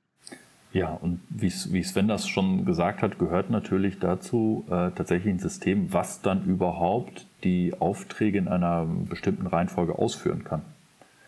Ja, 0.73 0.89
und 0.89 1.21
wie 1.29 1.51
Sven 1.85 2.09
das 2.09 2.27
schon 2.27 2.65
gesagt 2.65 3.01
hat, 3.01 3.21
gehört 3.21 3.49
natürlich 3.49 4.01
dazu 4.01 4.65
äh, 4.67 4.91
tatsächlich 4.91 5.33
ein 5.33 5.39
System, 5.39 5.93
was 5.93 6.21
dann 6.21 6.45
überhaupt 6.47 7.29
die 7.45 7.75
Aufträge 7.79 8.39
in 8.39 8.49
einer 8.49 8.87
bestimmten 8.87 9.47
Reihenfolge 9.47 9.97
ausführen 9.97 10.43
kann. 10.43 10.63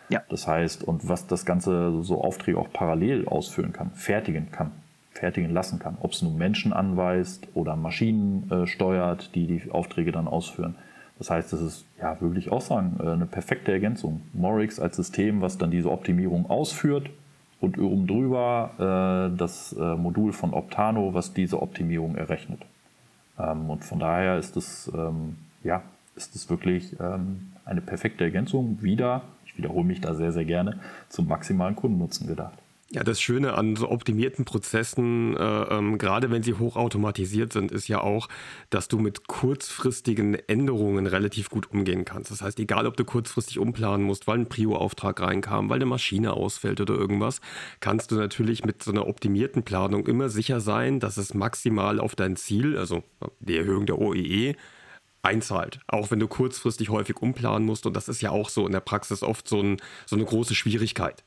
Ja. 0.09 0.25
Das 0.31 0.49
heißt, 0.49 0.83
und 0.83 1.09
was 1.09 1.29
das 1.29 1.47
Ganze 1.47 2.03
so 2.03 2.21
Aufträge 2.21 2.59
auch 2.59 2.73
parallel 2.73 3.29
ausführen 3.29 3.73
kann, 3.73 3.93
fertigen 3.93 4.51
kann, 4.51 4.73
fertigen 5.13 5.51
lassen 5.51 5.79
kann. 5.79 5.97
Ob 6.01 6.11
es 6.11 6.23
nun 6.23 6.37
Menschen 6.37 6.73
anweist 6.73 7.47
oder 7.55 7.77
Maschinen 7.77 8.51
äh, 8.51 8.67
steuert, 8.67 9.33
die 9.37 9.47
die 9.47 9.71
Aufträge 9.71 10.11
dann 10.11 10.27
ausführen. 10.27 10.75
Das 11.19 11.31
heißt, 11.31 11.53
das 11.53 11.61
ist 11.61 11.85
ja 12.01 12.21
wirklich 12.21 12.53
auch 12.53 12.61
sagen, 12.61 12.97
äh, 13.01 13.09
eine 13.09 13.27
perfekte 13.27 13.73
Ergänzung. 13.73 14.23
Morix 14.33 14.79
als 14.79 14.97
System, 14.97 15.41
was 15.41 15.59
dann 15.59 15.71
diese 15.71 15.91
Optimierung 15.91 16.51
ausführt 16.51 17.11
und 17.61 17.79
oben 17.79 18.07
drüber 18.07 19.31
äh, 19.33 19.37
das 19.37 19.73
äh, 19.73 19.95
Modul 19.97 20.33
von 20.33 20.53
Optano, 20.53 21.15
was 21.15 21.33
diese 21.33 21.63
Optimierung 21.63 22.17
errechnet. 22.17 22.61
Ähm, 23.39 23.71
und 23.71 23.85
von 23.85 23.99
daher 23.99 24.39
ist 24.39 24.57
es 24.57 24.91
ähm, 24.95 25.37
ja, 25.63 25.83
ist 26.17 26.35
es 26.35 26.49
wirklich 26.49 26.99
ähm, 27.01 27.53
eine 27.65 27.81
perfekte 27.81 28.25
Ergänzung. 28.25 28.79
Wieder, 28.81 29.23
ich 29.45 29.57
wiederhole 29.59 29.85
mich 29.85 30.01
da 30.01 30.15
sehr, 30.15 30.33
sehr 30.33 30.45
gerne, 30.45 30.79
zum 31.09 31.29
maximalen 31.29 31.77
Kundennutzen 31.77 32.27
gedacht. 32.27 32.59
Ja, 32.93 33.03
das 33.03 33.21
Schöne 33.21 33.55
an 33.55 33.75
so 33.75 33.91
optimierten 33.91 34.45
Prozessen, 34.45 35.37
äh, 35.37 35.41
ähm, 35.41 35.99
gerade 35.99 36.31
wenn 36.31 36.45
sie 36.45 36.55
hochautomatisiert 36.55 37.53
sind, 37.53 37.73
ist 37.73 37.89
ja 37.89 38.01
auch, 38.01 38.29
dass 38.71 38.87
du 38.87 39.01
mit 39.01 39.27
kurzfristigen 39.27 40.35
Änderungen 40.35 41.09
relativ 41.09 41.51
gut 41.51 41.69
umgehen 41.73 42.05
kannst. 42.05 42.31
Das 42.31 42.43
heißt, 42.43 42.61
egal 42.61 42.87
ob 42.87 42.97
du 42.97 43.05
kurzfristig 43.05 43.59
umplanen 43.59 44.07
musst, 44.07 44.29
weil 44.29 44.39
ein 44.39 44.49
Prio-Auftrag 44.49 45.21
reinkam, 45.21 45.69
weil 45.69 45.77
eine 45.77 45.87
Maschine 45.87 46.35
ausfällt 46.35 46.81
oder 46.81 46.95
irgendwas, 46.95 47.41
kannst 47.81 48.13
du 48.13 48.17
natürlich 48.17 48.65
mit 48.65 48.85
so 48.85 48.93
einer 48.93 49.09
optimierten 49.09 49.65
Planung 49.65 50.07
immer 50.07 50.29
sicher 50.29 50.61
sein, 50.61 51.01
dass 51.01 51.17
es 51.17 51.35
maximal 51.35 51.99
auf 51.99 52.15
dein 52.15 52.37
Ziel, 52.37 52.79
also 52.79 53.03
die 53.41 53.57
Erhöhung 53.57 53.87
der 53.87 53.99
OEE, 53.99 54.51
e, 54.51 54.57
einzahlt. 55.23 55.81
Auch 55.89 56.13
wenn 56.13 56.21
du 56.21 56.29
kurzfristig 56.29 56.89
häufig 56.89 57.17
umplanen 57.21 57.67
musst. 57.67 57.85
Und 57.85 57.97
das 57.97 58.09
ist 58.09 58.21
ja 58.21 58.31
auch 58.31 58.49
so 58.49 58.65
in 58.65 58.73
der 58.73 58.81
Praxis 58.81 59.25
oft 59.25 59.49
so, 59.49 59.61
ein, 59.61 59.79
so 60.07 60.15
eine 60.15 60.25
große 60.25 60.55
Schwierigkeit. 60.55 61.25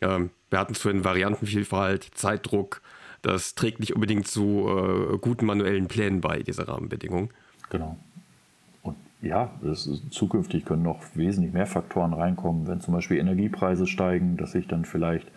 Ähm, 0.00 0.30
wir 0.50 0.58
hatten 0.58 0.72
es 0.72 0.80
vorhin 0.80 1.04
Variantenvielfalt, 1.04 2.10
Zeitdruck. 2.14 2.82
Das 3.22 3.54
trägt 3.54 3.80
nicht 3.80 3.94
unbedingt 3.94 4.26
zu 4.26 4.66
äh, 4.68 5.18
guten 5.18 5.46
manuellen 5.46 5.88
Plänen 5.88 6.20
bei, 6.20 6.42
diese 6.42 6.66
Rahmenbedingungen. 6.66 7.30
Genau. 7.68 7.96
Und 8.82 8.96
ja, 9.20 9.50
ist, 9.62 9.88
zukünftig 10.10 10.64
können 10.64 10.82
noch 10.82 11.00
wesentlich 11.14 11.52
mehr 11.52 11.66
Faktoren 11.66 12.14
reinkommen, 12.14 12.66
wenn 12.66 12.80
zum 12.80 12.94
Beispiel 12.94 13.18
Energiepreise 13.18 13.86
steigen, 13.86 14.36
dass 14.36 14.54
ich 14.54 14.66
dann 14.66 14.84
vielleicht 14.84 15.28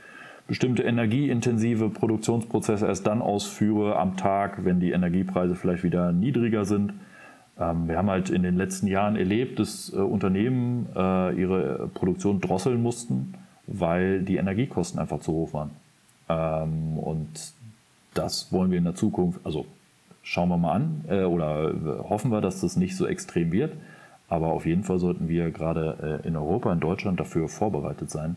bestimmte 0.48 0.84
energieintensive 0.84 1.90
Produktionsprozesse 1.90 2.86
erst 2.86 3.08
dann 3.08 3.22
ausführe 3.22 3.98
am 3.98 4.18
Tag, 4.18 4.66
wenn 4.66 4.80
die 4.80 4.92
Energiepreise 4.92 5.56
vielleicht 5.56 5.84
wieder 5.84 6.12
niedriger 6.12 6.66
sind. 6.66 6.94
Ähm, 7.60 7.88
wir 7.88 7.98
haben 7.98 8.10
halt 8.10 8.30
in 8.30 8.44
den 8.44 8.56
letzten 8.56 8.88
Jahren 8.88 9.16
erlebt, 9.16 9.60
dass 9.60 9.94
äh, 9.94 9.98
Unternehmen 9.98 10.88
äh, 10.96 11.34
ihre 11.40 11.90
Produktion 11.94 12.42
drosseln 12.42 12.82
mussten 12.82 13.36
weil 13.68 14.22
die 14.22 14.38
Energiekosten 14.38 15.00
einfach 15.00 15.20
zu 15.20 15.32
hoch 15.32 15.54
waren. 15.54 15.72
Ähm, 16.30 16.98
und 16.98 17.54
das 18.14 18.52
wollen 18.52 18.72
wir 18.72 18.78
in 18.78 18.84
der 18.84 18.96
Zukunft, 18.96 19.40
also 19.44 19.66
schauen 20.22 20.50
wir 20.50 20.58
mal 20.58 20.74
an 20.74 21.06
äh, 21.08 21.24
oder 21.24 21.74
hoffen 22.10 22.32
wir, 22.32 22.42
dass 22.42 22.62
das 22.62 22.76
nicht 22.76 22.96
so 22.96 23.06
extrem 23.06 23.52
wird. 23.52 23.74
Aber 24.30 24.48
auf 24.48 24.66
jeden 24.66 24.84
Fall 24.84 25.00
sollten 25.00 25.28
wir 25.28 25.52
gerade 25.52 26.22
äh, 26.24 26.28
in 26.28 26.36
Europa, 26.36 26.72
in 26.72 26.80
Deutschland 26.80 27.20
dafür 27.20 27.50
vorbereitet 27.50 28.10
sein, 28.10 28.36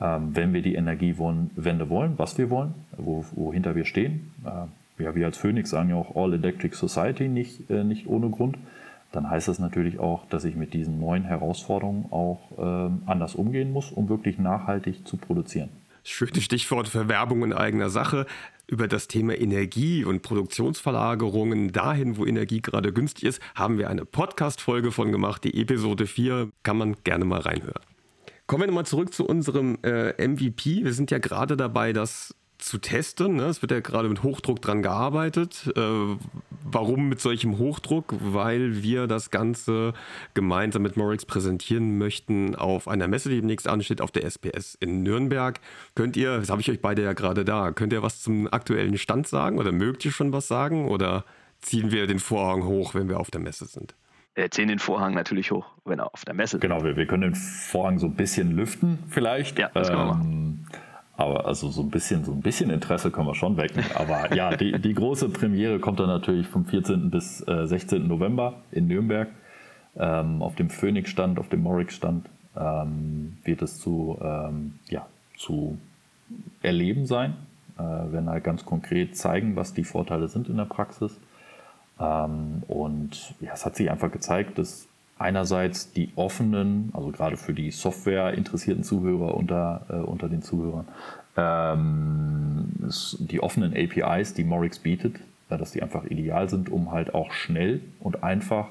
ähm, 0.00 0.34
wenn 0.34 0.52
wir 0.52 0.62
die 0.62 0.74
Energiewende 0.74 1.88
wollen, 1.88 2.14
was 2.16 2.38
wir 2.38 2.50
wollen, 2.50 2.74
wo, 2.96 3.24
wohinter 3.32 3.74
wir 3.76 3.84
stehen. 3.84 4.32
Äh, 4.44 5.02
ja, 5.02 5.14
wir 5.14 5.26
als 5.26 5.36
Phoenix 5.36 5.70
sagen 5.70 5.90
ja 5.90 5.96
auch 5.96 6.16
All 6.16 6.34
Electric 6.34 6.74
Society 6.74 7.28
nicht, 7.28 7.70
äh, 7.70 7.84
nicht 7.84 8.06
ohne 8.06 8.30
Grund 8.30 8.56
dann 9.12 9.28
heißt 9.28 9.48
das 9.48 9.58
natürlich 9.58 9.98
auch, 9.98 10.26
dass 10.26 10.44
ich 10.44 10.54
mit 10.54 10.72
diesen 10.72 11.00
neuen 11.00 11.24
Herausforderungen 11.24 12.06
auch 12.10 12.40
ähm, 12.58 13.02
anders 13.06 13.34
umgehen 13.34 13.72
muss, 13.72 13.90
um 13.90 14.08
wirklich 14.08 14.38
nachhaltig 14.38 15.06
zu 15.06 15.16
produzieren. 15.16 15.70
schönes 16.04 16.44
Stichwort 16.44 16.88
für 16.88 17.08
Werbung 17.08 17.42
in 17.44 17.52
eigener 17.52 17.90
Sache, 17.90 18.26
über 18.70 18.86
das 18.86 19.08
Thema 19.08 19.36
Energie 19.36 20.04
und 20.04 20.22
Produktionsverlagerungen 20.22 21.72
dahin, 21.72 22.16
wo 22.16 22.24
Energie 22.24 22.62
gerade 22.62 22.92
günstig 22.92 23.24
ist, 23.24 23.42
haben 23.56 23.78
wir 23.78 23.90
eine 23.90 24.04
Podcast-Folge 24.04 24.92
von 24.92 25.10
gemacht. 25.10 25.42
Die 25.42 25.60
Episode 25.60 26.06
4 26.06 26.50
kann 26.62 26.78
man 26.78 26.94
gerne 27.02 27.24
mal 27.24 27.40
reinhören. 27.40 27.82
Kommen 28.46 28.62
wir 28.62 28.66
nochmal 28.68 28.86
zurück 28.86 29.12
zu 29.12 29.26
unserem 29.26 29.78
äh, 29.82 30.26
MVP. 30.26 30.84
Wir 30.84 30.92
sind 30.92 31.10
ja 31.10 31.18
gerade 31.18 31.56
dabei, 31.56 31.92
das 31.92 32.34
zu 32.60 32.78
testen. 32.78 33.36
Ne? 33.36 33.44
Es 33.44 33.62
wird 33.62 33.72
ja 33.72 33.80
gerade 33.80 34.08
mit 34.08 34.22
Hochdruck 34.22 34.60
dran 34.62 34.82
gearbeitet. 34.82 35.72
Äh, 35.76 35.80
warum 36.64 37.08
mit 37.08 37.20
solchem 37.20 37.58
Hochdruck? 37.58 38.14
Weil 38.20 38.82
wir 38.82 39.06
das 39.06 39.30
Ganze 39.30 39.92
gemeinsam 40.34 40.82
mit 40.82 40.96
Morix 40.96 41.24
präsentieren 41.24 41.98
möchten 41.98 42.54
auf 42.54 42.88
einer 42.88 43.08
Messe, 43.08 43.28
die 43.28 43.36
demnächst 43.36 43.68
ansteht, 43.68 44.00
auf 44.00 44.10
der 44.10 44.24
SPS 44.24 44.76
in 44.80 45.02
Nürnberg. 45.02 45.60
Könnt 45.94 46.16
ihr, 46.16 46.38
das 46.38 46.50
habe 46.50 46.60
ich 46.60 46.70
euch 46.70 46.80
beide 46.80 47.02
ja 47.02 47.12
gerade 47.12 47.44
da, 47.44 47.72
könnt 47.72 47.92
ihr 47.92 48.02
was 48.02 48.20
zum 48.20 48.52
aktuellen 48.52 48.98
Stand 48.98 49.26
sagen 49.26 49.58
oder 49.58 49.72
mögt 49.72 50.04
ihr 50.04 50.12
schon 50.12 50.32
was 50.32 50.48
sagen 50.48 50.88
oder 50.88 51.24
ziehen 51.60 51.90
wir 51.90 52.06
den 52.06 52.18
Vorhang 52.18 52.64
hoch, 52.64 52.94
wenn 52.94 53.08
wir 53.08 53.20
auf 53.20 53.30
der 53.30 53.40
Messe 53.40 53.66
sind? 53.66 53.94
Wir 54.34 54.50
ziehen 54.50 54.68
den 54.68 54.78
Vorhang 54.78 55.14
natürlich 55.14 55.50
hoch, 55.50 55.66
wenn 55.84 55.98
er 55.98 56.14
auf 56.14 56.24
der 56.24 56.34
Messe 56.34 56.56
ist. 56.56 56.60
Genau, 56.60 56.84
wir, 56.84 56.96
wir 56.96 57.06
können 57.06 57.22
den 57.22 57.34
Vorhang 57.34 57.98
so 57.98 58.06
ein 58.06 58.14
bisschen 58.14 58.52
lüften 58.52 58.98
vielleicht. 59.08 59.58
Ja, 59.58 59.70
das 59.74 59.88
können 59.88 60.00
wir 60.00 60.06
machen. 60.06 60.66
Aber 61.20 61.44
also 61.44 61.68
so 61.68 61.82
ein 61.82 61.90
bisschen, 61.90 62.24
so 62.24 62.32
ein 62.32 62.40
bisschen 62.40 62.70
Interesse 62.70 63.10
können 63.10 63.26
wir 63.26 63.34
schon 63.34 63.58
wecken. 63.58 63.84
Aber 63.94 64.34
ja, 64.34 64.56
die, 64.56 64.80
die 64.80 64.94
große 64.94 65.28
Premiere 65.28 65.78
kommt 65.78 66.00
dann 66.00 66.06
natürlich 66.06 66.46
vom 66.46 66.64
14. 66.64 67.10
bis 67.10 67.46
äh, 67.46 67.66
16. 67.66 68.08
November 68.08 68.54
in 68.72 68.86
Nürnberg. 68.86 69.28
Ähm, 69.98 70.40
auf 70.40 70.54
dem 70.54 70.70
Phoenix-Stand, 70.70 71.38
auf 71.38 71.50
dem 71.50 71.62
Morix-Stand 71.62 72.26
ähm, 72.56 73.36
wird 73.44 73.60
es 73.60 73.78
zu, 73.78 74.18
ähm, 74.22 74.78
ja, 74.88 75.06
zu 75.36 75.76
erleben 76.62 77.04
sein. 77.04 77.34
Äh, 77.76 77.82
werden 77.82 78.30
halt 78.30 78.42
ganz 78.42 78.64
konkret 78.64 79.14
zeigen, 79.14 79.56
was 79.56 79.74
die 79.74 79.84
Vorteile 79.84 80.26
sind 80.28 80.48
in 80.48 80.56
der 80.56 80.64
Praxis. 80.64 81.20
Ähm, 82.00 82.62
und 82.66 83.34
ja, 83.40 83.52
es 83.52 83.66
hat 83.66 83.76
sich 83.76 83.90
einfach 83.90 84.10
gezeigt, 84.10 84.56
dass 84.56 84.88
einerseits 85.20 85.92
die 85.92 86.10
offenen, 86.16 86.90
also 86.94 87.10
gerade 87.10 87.36
für 87.36 87.52
die 87.52 87.70
Software 87.70 88.34
interessierten 88.34 88.84
Zuhörer 88.84 89.34
unter, 89.34 89.82
äh, 89.90 89.96
unter 89.96 90.28
den 90.28 90.42
Zuhörern, 90.42 90.88
ähm, 91.36 92.68
die 93.18 93.40
offenen 93.42 93.74
APIs, 93.76 94.34
die 94.34 94.44
Morix 94.44 94.78
bietet, 94.78 95.16
dass 95.48 95.72
die 95.72 95.82
einfach 95.82 96.04
ideal 96.04 96.48
sind, 96.48 96.70
um 96.70 96.92
halt 96.92 97.14
auch 97.14 97.32
schnell 97.32 97.80
und 97.98 98.22
einfach 98.22 98.68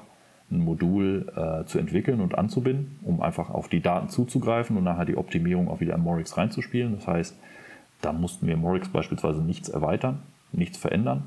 ein 0.50 0.64
Modul 0.64 1.30
äh, 1.36 1.64
zu 1.66 1.78
entwickeln 1.78 2.20
und 2.20 2.36
anzubinden, 2.36 2.98
um 3.02 3.22
einfach 3.22 3.50
auf 3.50 3.68
die 3.68 3.80
Daten 3.80 4.08
zuzugreifen 4.08 4.76
und 4.76 4.84
nachher 4.84 5.04
die 5.04 5.16
Optimierung 5.16 5.68
auch 5.68 5.80
wieder 5.80 5.94
in 5.94 6.02
Morix 6.02 6.36
reinzuspielen. 6.36 6.96
Das 6.96 7.06
heißt, 7.06 7.36
da 8.00 8.12
mussten 8.12 8.46
wir 8.46 8.56
Morix 8.56 8.88
beispielsweise 8.88 9.42
nichts 9.42 9.68
erweitern, 9.68 10.20
nichts 10.52 10.78
verändern 10.78 11.22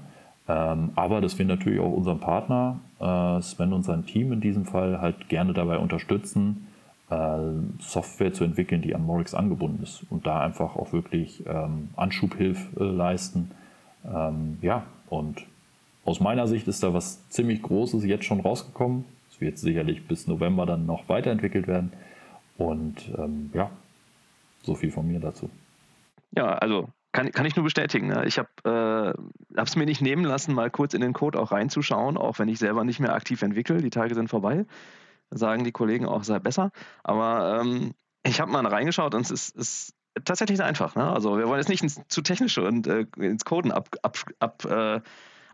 ähm, 0.47 0.91
aber 0.95 1.21
dass 1.21 1.39
wir 1.39 1.45
natürlich 1.45 1.79
auch 1.79 1.91
unseren 1.91 2.19
Partner, 2.19 2.79
äh, 2.99 3.41
Sven 3.41 3.73
und 3.73 3.83
sein 3.83 4.05
Team 4.05 4.33
in 4.33 4.41
diesem 4.41 4.65
Fall, 4.65 4.99
halt 4.99 5.29
gerne 5.29 5.53
dabei 5.53 5.77
unterstützen, 5.77 6.67
äh, 7.09 7.37
Software 7.79 8.33
zu 8.33 8.43
entwickeln, 8.43 8.81
die 8.81 8.93
an 8.93 9.05
Morix 9.05 9.33
angebunden 9.33 9.83
ist 9.83 10.05
und 10.09 10.27
da 10.27 10.41
einfach 10.41 10.75
auch 10.75 10.91
wirklich 10.91 11.43
ähm, 11.47 11.89
Anschubhilfe 11.95 12.79
äh, 12.79 12.83
leisten. 12.83 13.51
Ähm, 14.05 14.57
ja, 14.61 14.83
und 15.09 15.45
aus 16.05 16.19
meiner 16.19 16.47
Sicht 16.47 16.67
ist 16.67 16.83
da 16.83 16.93
was 16.93 17.27
ziemlich 17.29 17.61
Großes 17.61 18.03
jetzt 18.03 18.25
schon 18.25 18.41
rausgekommen. 18.41 19.05
Es 19.29 19.39
wird 19.39 19.57
sicherlich 19.57 20.05
bis 20.07 20.27
November 20.27 20.65
dann 20.65 20.85
noch 20.85 21.07
weiterentwickelt 21.07 21.67
werden. 21.67 21.93
Und 22.57 23.09
ähm, 23.17 23.49
ja, 23.53 23.69
so 24.61 24.75
viel 24.75 24.91
von 24.91 25.07
mir 25.07 25.19
dazu. 25.19 25.49
Ja, 26.35 26.53
also 26.55 26.89
kann, 27.13 27.31
kann 27.31 27.45
ich 27.45 27.55
nur 27.55 27.63
bestätigen. 27.63 28.07
Ne? 28.07 28.25
Ich 28.25 28.37
habe 28.37 29.15
es 29.55 29.75
mir 29.75 29.85
nicht 29.85 30.01
nehmen 30.01 30.25
lassen, 30.25 30.53
mal 30.53 30.69
kurz 30.69 30.93
in 30.93 31.01
den 31.01 31.13
Code 31.13 31.39
auch 31.39 31.51
reinzuschauen, 31.51 32.17
auch 32.17 32.39
wenn 32.39 32.49
ich 32.49 32.59
selber 32.59 32.83
nicht 32.83 32.99
mehr 32.99 33.13
aktiv 33.13 33.41
entwickle. 33.41 33.77
Die 33.77 33.89
Tage 33.89 34.15
sind 34.15 34.29
vorbei. 34.29 34.65
Sagen 35.31 35.63
die 35.63 35.71
Kollegen 35.71 36.05
auch, 36.05 36.23
sei 36.23 36.39
besser. 36.39 36.71
Aber 37.03 37.61
ähm, 37.61 37.93
ich 38.23 38.41
habe 38.41 38.51
mal 38.51 38.65
reingeschaut 38.65 39.15
und 39.15 39.21
es 39.21 39.31
ist, 39.31 39.55
ist 39.55 39.95
tatsächlich 40.25 40.61
einfach. 40.61 40.95
Ne? 40.95 41.11
Also 41.11 41.37
wir 41.37 41.47
wollen 41.47 41.59
jetzt 41.59 41.69
nicht 41.69 41.83
ins, 41.83 42.01
zu 42.07 42.21
technische 42.21 42.63
und 42.63 42.87
äh, 42.87 43.05
ins 43.17 43.45
Coden 43.45 43.71
ab, 43.71 43.89
ab, 44.01 44.17
ab 44.39 44.65
äh, 44.65 45.01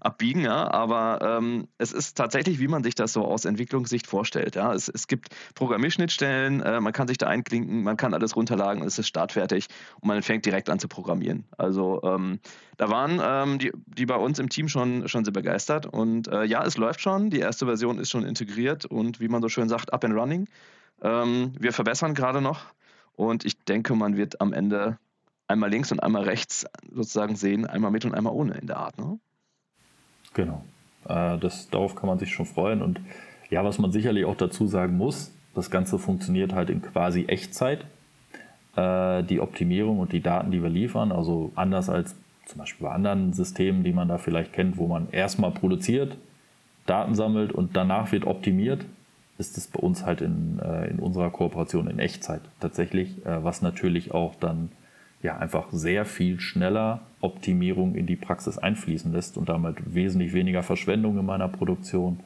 abbiegen, 0.01 0.41
ja, 0.41 0.69
aber 0.71 1.19
ähm, 1.21 1.67
es 1.77 1.91
ist 1.91 2.17
tatsächlich, 2.17 2.59
wie 2.59 2.67
man 2.67 2.83
sich 2.83 2.95
das 2.95 3.13
so 3.13 3.25
aus 3.25 3.45
Entwicklungssicht 3.45 4.07
vorstellt. 4.07 4.55
Ja. 4.55 4.73
Es, 4.73 4.89
es 4.89 5.07
gibt 5.07 5.29
Programmierschnittstellen, 5.55 6.61
äh, 6.61 6.79
man 6.79 6.93
kann 6.93 7.07
sich 7.07 7.17
da 7.17 7.27
einklinken, 7.27 7.83
man 7.83 7.97
kann 7.97 8.13
alles 8.13 8.35
runterladen, 8.35 8.83
es 8.83 8.97
ist 8.99 9.07
startfertig 9.07 9.67
und 10.01 10.07
man 10.07 10.21
fängt 10.21 10.45
direkt 10.45 10.69
an 10.69 10.79
zu 10.79 10.87
programmieren. 10.87 11.45
Also 11.57 12.01
ähm, 12.03 12.39
da 12.77 12.89
waren 12.89 13.19
ähm, 13.23 13.59
die, 13.59 13.71
die 13.85 14.05
bei 14.05 14.15
uns 14.15 14.39
im 14.39 14.49
Team 14.49 14.67
schon, 14.67 15.07
schon 15.07 15.25
sehr 15.25 15.33
begeistert 15.33 15.85
und 15.85 16.27
äh, 16.27 16.43
ja, 16.43 16.63
es 16.63 16.77
läuft 16.77 17.01
schon, 17.01 17.29
die 17.29 17.39
erste 17.39 17.65
Version 17.65 17.99
ist 17.99 18.09
schon 18.09 18.23
integriert 18.23 18.85
und 18.85 19.19
wie 19.19 19.27
man 19.27 19.41
so 19.41 19.49
schön 19.49 19.69
sagt, 19.69 19.93
up 19.93 20.03
and 20.03 20.15
running. 20.15 20.47
Ähm, 21.01 21.53
wir 21.59 21.73
verbessern 21.73 22.13
gerade 22.13 22.41
noch 22.41 22.65
und 23.15 23.45
ich 23.45 23.57
denke, 23.65 23.95
man 23.95 24.17
wird 24.17 24.41
am 24.41 24.53
Ende 24.53 24.97
einmal 25.49 25.69
links 25.69 25.91
und 25.91 26.01
einmal 26.01 26.23
rechts 26.23 26.65
sozusagen 26.91 27.35
sehen, 27.35 27.65
einmal 27.65 27.91
mit 27.91 28.05
und 28.05 28.13
einmal 28.13 28.33
ohne 28.33 28.53
in 28.53 28.67
der 28.67 28.77
Art. 28.77 28.97
Ne? 28.97 29.19
Genau. 30.33 30.63
Äh, 31.07 31.37
das, 31.37 31.69
darauf 31.69 31.95
kann 31.95 32.07
man 32.07 32.19
sich 32.19 32.31
schon 32.31 32.45
freuen. 32.45 32.81
Und 32.81 32.99
ja, 33.49 33.63
was 33.63 33.79
man 33.79 33.91
sicherlich 33.91 34.25
auch 34.25 34.35
dazu 34.35 34.67
sagen 34.67 34.97
muss, 34.97 35.31
das 35.55 35.71
Ganze 35.71 35.97
funktioniert 35.99 36.53
halt 36.53 36.69
in 36.69 36.81
quasi 36.81 37.25
Echtzeit. 37.25 37.85
Äh, 38.75 39.23
die 39.23 39.39
Optimierung 39.39 39.99
und 39.99 40.13
die 40.13 40.21
Daten, 40.21 40.51
die 40.51 40.61
wir 40.61 40.69
liefern, 40.69 41.11
also 41.11 41.51
anders 41.55 41.89
als 41.89 42.15
zum 42.45 42.59
Beispiel 42.59 42.87
bei 42.87 42.93
anderen 42.93 43.33
Systemen, 43.33 43.83
die 43.83 43.93
man 43.93 44.07
da 44.07 44.17
vielleicht 44.17 44.53
kennt, 44.53 44.77
wo 44.77 44.87
man 44.87 45.09
erstmal 45.11 45.51
produziert, 45.51 46.17
Daten 46.85 47.13
sammelt 47.13 47.51
und 47.51 47.77
danach 47.77 48.11
wird 48.11 48.25
optimiert, 48.25 48.85
ist 49.37 49.57
es 49.57 49.67
bei 49.67 49.79
uns 49.79 50.05
halt 50.05 50.21
in, 50.21 50.59
äh, 50.59 50.87
in 50.87 50.99
unserer 50.99 51.29
Kooperation 51.29 51.87
in 51.87 51.99
Echtzeit 51.99 52.41
tatsächlich, 52.59 53.15
was 53.23 53.61
natürlich 53.61 54.13
auch 54.13 54.35
dann 54.35 54.69
ja 55.21 55.37
einfach 55.37 55.67
sehr 55.71 56.05
viel 56.05 56.39
schneller 56.39 57.01
Optimierung 57.21 57.95
in 57.95 58.05
die 58.05 58.15
Praxis 58.15 58.57
einfließen 58.57 59.11
lässt 59.11 59.37
und 59.37 59.49
damit 59.49 59.93
wesentlich 59.93 60.33
weniger 60.33 60.63
Verschwendung 60.63 61.17
in 61.17 61.25
meiner 61.25 61.49
Produktion. 61.49 62.21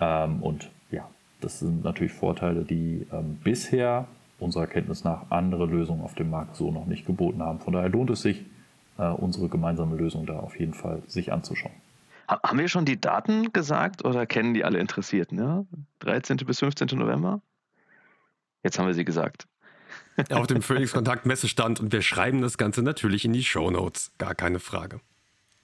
Ähm, 0.00 0.42
und 0.42 0.70
ja, 0.90 1.08
das 1.40 1.58
sind 1.58 1.84
natürlich 1.84 2.12
Vorteile, 2.12 2.64
die 2.64 3.06
ähm, 3.12 3.38
bisher 3.42 4.06
unserer 4.38 4.68
Kenntnis 4.68 5.02
nach 5.02 5.30
andere 5.30 5.66
Lösungen 5.66 6.02
auf 6.02 6.14
dem 6.14 6.30
Markt 6.30 6.54
so 6.54 6.70
noch 6.70 6.86
nicht 6.86 7.06
geboten 7.06 7.42
haben. 7.42 7.58
Von 7.58 7.72
daher 7.72 7.88
lohnt 7.88 8.10
es 8.10 8.22
sich, 8.22 8.44
äh, 8.98 9.08
unsere 9.08 9.48
gemeinsame 9.48 9.96
Lösung 9.96 10.26
da 10.26 10.38
auf 10.38 10.58
jeden 10.58 10.74
Fall 10.74 11.02
sich 11.08 11.32
anzuschauen. 11.32 11.74
Haben 12.28 12.58
wir 12.58 12.68
schon 12.68 12.84
die 12.84 13.00
Daten 13.00 13.52
gesagt 13.52 14.04
oder 14.04 14.26
kennen 14.26 14.54
die 14.54 14.64
alle 14.64 14.78
Interessierten? 14.78 15.38
Ja? 15.38 15.64
13. 16.00 16.36
bis 16.36 16.60
15. 16.60 16.88
November? 16.98 17.40
Jetzt 18.62 18.78
haben 18.78 18.86
wir 18.86 18.94
sie 18.94 19.04
gesagt 19.04 19.48
auf 20.30 20.46
dem 20.46 20.62
Phoenix 20.62 20.92
Kontakt 20.92 21.26
Messestand 21.26 21.80
und 21.80 21.92
wir 21.92 22.02
schreiben 22.02 22.42
das 22.42 22.58
Ganze 22.58 22.82
natürlich 22.82 23.24
in 23.24 23.32
die 23.32 23.44
Show 23.44 23.70
Notes, 23.70 24.12
gar 24.18 24.34
keine 24.34 24.60
Frage. 24.60 25.00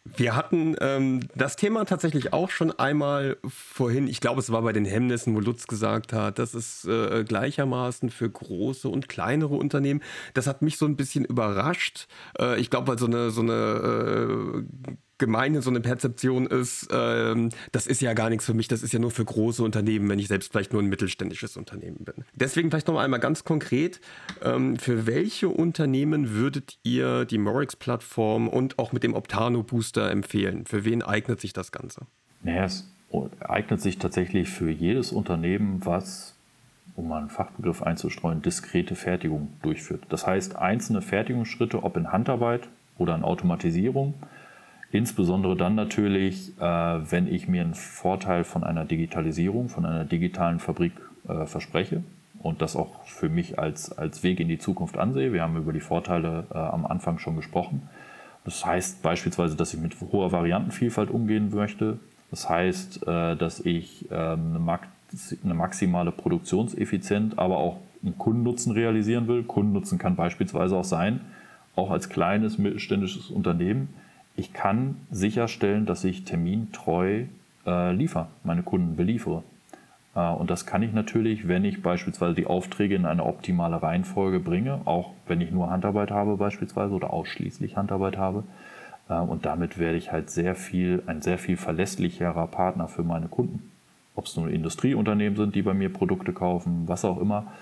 Wir 0.05 0.37
hatten 0.37 0.77
ähm, 0.81 1.21
das 1.35 1.57
Thema 1.57 1.87
tatsächlich 1.87 2.35
auch 2.35 2.51
schon 2.51 2.71
einmal 2.73 3.39
vorhin. 3.47 4.07
Ich 4.07 4.21
glaube, 4.21 4.39
es 4.39 4.53
war 4.53 4.61
bei 4.61 4.75
den 4.75 4.85
Hemmnissen, 4.85 5.35
wo 5.35 5.41
Lutz 5.41 5.67
gesagt 5.67 6.13
hat, 6.13 6.39
das 6.39 6.55
ist 6.55 6.85
äh, 6.85 7.25
gleichermaßen 7.25 8.11
für 8.11 8.29
große 8.29 8.87
und 8.87 9.09
kleinere 9.09 9.55
Unternehmen. 9.55 10.03
Das 10.35 10.47
hat 10.47 10.61
mich 10.61 10.77
so 10.77 10.85
ein 10.85 10.97
bisschen 10.97 11.25
überrascht. 11.25 12.07
Äh, 12.39 12.61
ich 12.61 12.69
glaube, 12.69 12.89
weil 12.89 12.99
so 12.99 13.07
eine, 13.07 13.31
so 13.31 13.41
eine 13.41 14.63
äh, 14.87 14.93
gemeine 15.19 15.63
so 15.63 15.71
eine 15.71 15.81
Perzeption 15.81 16.47
ist, 16.47 16.89
ähm, 16.93 17.51
das 17.73 17.87
ist 17.87 18.01
ja 18.01 18.13
gar 18.15 18.31
nichts 18.31 18.47
für 18.47 18.55
mich, 18.55 18.69
das 18.69 18.83
ist 18.83 18.93
ja 18.93 18.99
nur 18.99 19.11
für 19.11 19.25
große 19.25 19.63
Unternehmen, 19.63 20.09
wenn 20.09 20.19
ich 20.19 20.29
selbst 20.29 20.53
vielleicht 20.53 20.73
nur 20.73 20.83
ein 20.83 20.89
mittelständisches 20.89 21.57
Unternehmen 21.57 22.05
bin. 22.05 22.25
Deswegen 22.35 22.71
vielleicht 22.71 22.89
noch 22.89 22.99
einmal 22.99 23.21
ganz 23.21 23.45
konkret, 23.45 24.01
ähm, 24.43 24.77
für 24.77 25.07
welche 25.07 25.49
Unternehmen 25.49 26.31
würdet 26.31 26.79
ihr 26.83 27.25
die 27.25 27.39
Morix-Plattform 27.39 28.49
und 28.49 28.79
auch 28.79 28.93
mit 28.93 29.03
dem 29.03 29.15
Optano-Booster 29.15 30.11
empfehlen? 30.11 30.67
Für 30.67 30.85
wen 30.85 31.03
eignet 31.03 31.41
sich 31.41 31.53
das 31.53 31.73
Ganze? 31.73 32.03
Naja, 32.43 32.65
es 32.65 32.91
eignet 33.41 33.81
sich 33.81 33.99
tatsächlich 33.99 34.49
für 34.49 34.71
jedes 34.71 35.13
Unternehmen, 35.13 35.81
was, 35.85 36.35
um 36.97 37.09
mal 37.09 37.19
einen 37.19 37.31
Fachbegriff 37.31 37.83
einzustreuen, 37.83 38.43
diskrete 38.43 38.97
Fertigung 38.97 39.53
durchführt. 39.63 40.03
Das 40.09 40.27
heißt, 40.27 40.57
einzelne 40.57 41.03
Fertigungsschritte, 41.03 41.83
ob 41.83 41.97
in 41.97 42.13
Handarbeit 42.13 42.69
oder 42.99 43.15
in 43.15 43.23
Automatisierung, 43.23 44.15
Insbesondere 44.95 45.57
dann 45.57 45.75
natürlich, 45.75 46.57
äh, 46.61 46.63
wenn 46.63 47.27
ich 47.27 47.49
mir 47.49 47.63
einen 47.63 47.75
Vorteil 47.75 48.45
von 48.45 48.63
einer 48.63 48.85
Digitalisierung, 48.85 49.69
von 49.69 49.85
einer 49.85 50.05
digitalen 50.05 50.61
Fabrik 50.61 50.93
äh, 51.27 51.47
verspreche 51.47 52.05
und 52.39 52.63
das 52.63 52.77
auch 52.77 53.03
für 53.05 53.29
mich 53.29 53.59
als, 53.59 53.91
als 53.91 54.23
Weg 54.23 54.39
in 54.39 54.47
die 54.47 54.61
Zukunft 54.61 54.97
ansehe. 54.97 55.33
Wir 55.33 55.43
haben 55.43 55.57
über 55.57 55.73
die 55.73 55.81
Vorteile 55.81 56.45
äh, 56.55 56.57
am 56.57 56.87
Anfang 56.87 57.19
schon 57.19 57.35
gesprochen. 57.35 57.83
Das 58.45 58.65
heißt 58.65 59.03
beispielsweise, 59.03 59.57
dass 59.57 59.75
ich 59.75 59.81
mit 59.81 59.97
hoher 60.01 60.31
Variantenvielfalt 60.31 61.11
umgehen 61.11 61.51
möchte. 61.53 61.99
Das 62.31 62.49
heißt, 62.49 63.05
äh, 63.05 63.35
dass 63.35 63.59
ich 63.59 64.07
ähm, 64.13 64.55
eine, 64.57 64.79
eine 65.43 65.55
maximale 65.55 66.13
Produktionseffizienz, 66.13 67.35
aber 67.37 67.57
auch 67.57 67.79
einen 68.05 68.17
Kundennutzen 68.17 68.71
realisieren 68.71 69.27
will. 69.27 69.43
Kundennutzen 69.43 69.99
kann 69.99 70.15
beispielsweise 70.15 70.77
auch 70.77 70.85
sein, 70.85 71.19
auch 71.75 71.91
als 71.91 72.09
kleines 72.11 72.59
mittelständisches 72.59 73.31
Unternehmen, 73.31 73.89
ich 74.37 74.53
kann 74.53 74.97
sicherstellen, 75.11 75.87
dass 75.87 76.05
ich 76.05 76.25
termintreu 76.25 77.25
äh, 77.67 77.93
liefere, 77.93 78.29
meine 78.43 78.63
Kunden 78.63 78.97
beliefere. 78.97 79.43
Äh, 80.15 80.31
und 80.31 80.51
das 80.51 80.67
kann 80.67 80.83
ich 80.83 80.93
natürlich, 80.93 81.49
wenn 81.49 81.65
ich 81.65 81.83
beispielsweise 81.83 82.35
die 82.35 82.47
Aufträge 82.47 82.95
in 82.95 83.07
eine 83.07 83.25
optimale 83.25 83.83
Reihenfolge 83.83 84.41
bringe, 84.41 84.81
auch 84.85 85.11
wenn 85.27 85.41
ich 85.41 85.51
nur 85.51 85.71
Handarbeit 85.71 86.11
habe 86.11 86.37
beispielsweise 86.37 86.95
oder 86.95 87.13
ausschließlich 87.13 87.77
Handarbeit 87.77 88.17
habe. 88.17 88.45
Äh, 89.09 89.15
und 89.15 89.47
damit 89.47 89.79
werde 89.79 89.99
ich 89.99 90.13
halt 90.13 90.31
sehr 90.31 90.55
viel, 90.55 91.03
ein 91.07 91.23
sehr 91.23 91.39
viel 91.39 91.57
verlässlicherer 91.57 92.47
Partner 92.47 92.89
für 92.89 93.03
meine 93.03 93.29
Kunden. 93.29 93.71
Ob 94.17 94.27
es 94.27 94.37
nun 94.37 94.49
Industrieunternehmen 94.49 95.37
sind, 95.37 95.55
die 95.55 95.63
bei 95.63 95.75
mir 95.75 95.93
Produkte 95.93 96.33
kaufen, 96.33 96.85
was 96.87 97.05
auch 97.05 97.21
immer. 97.21 97.53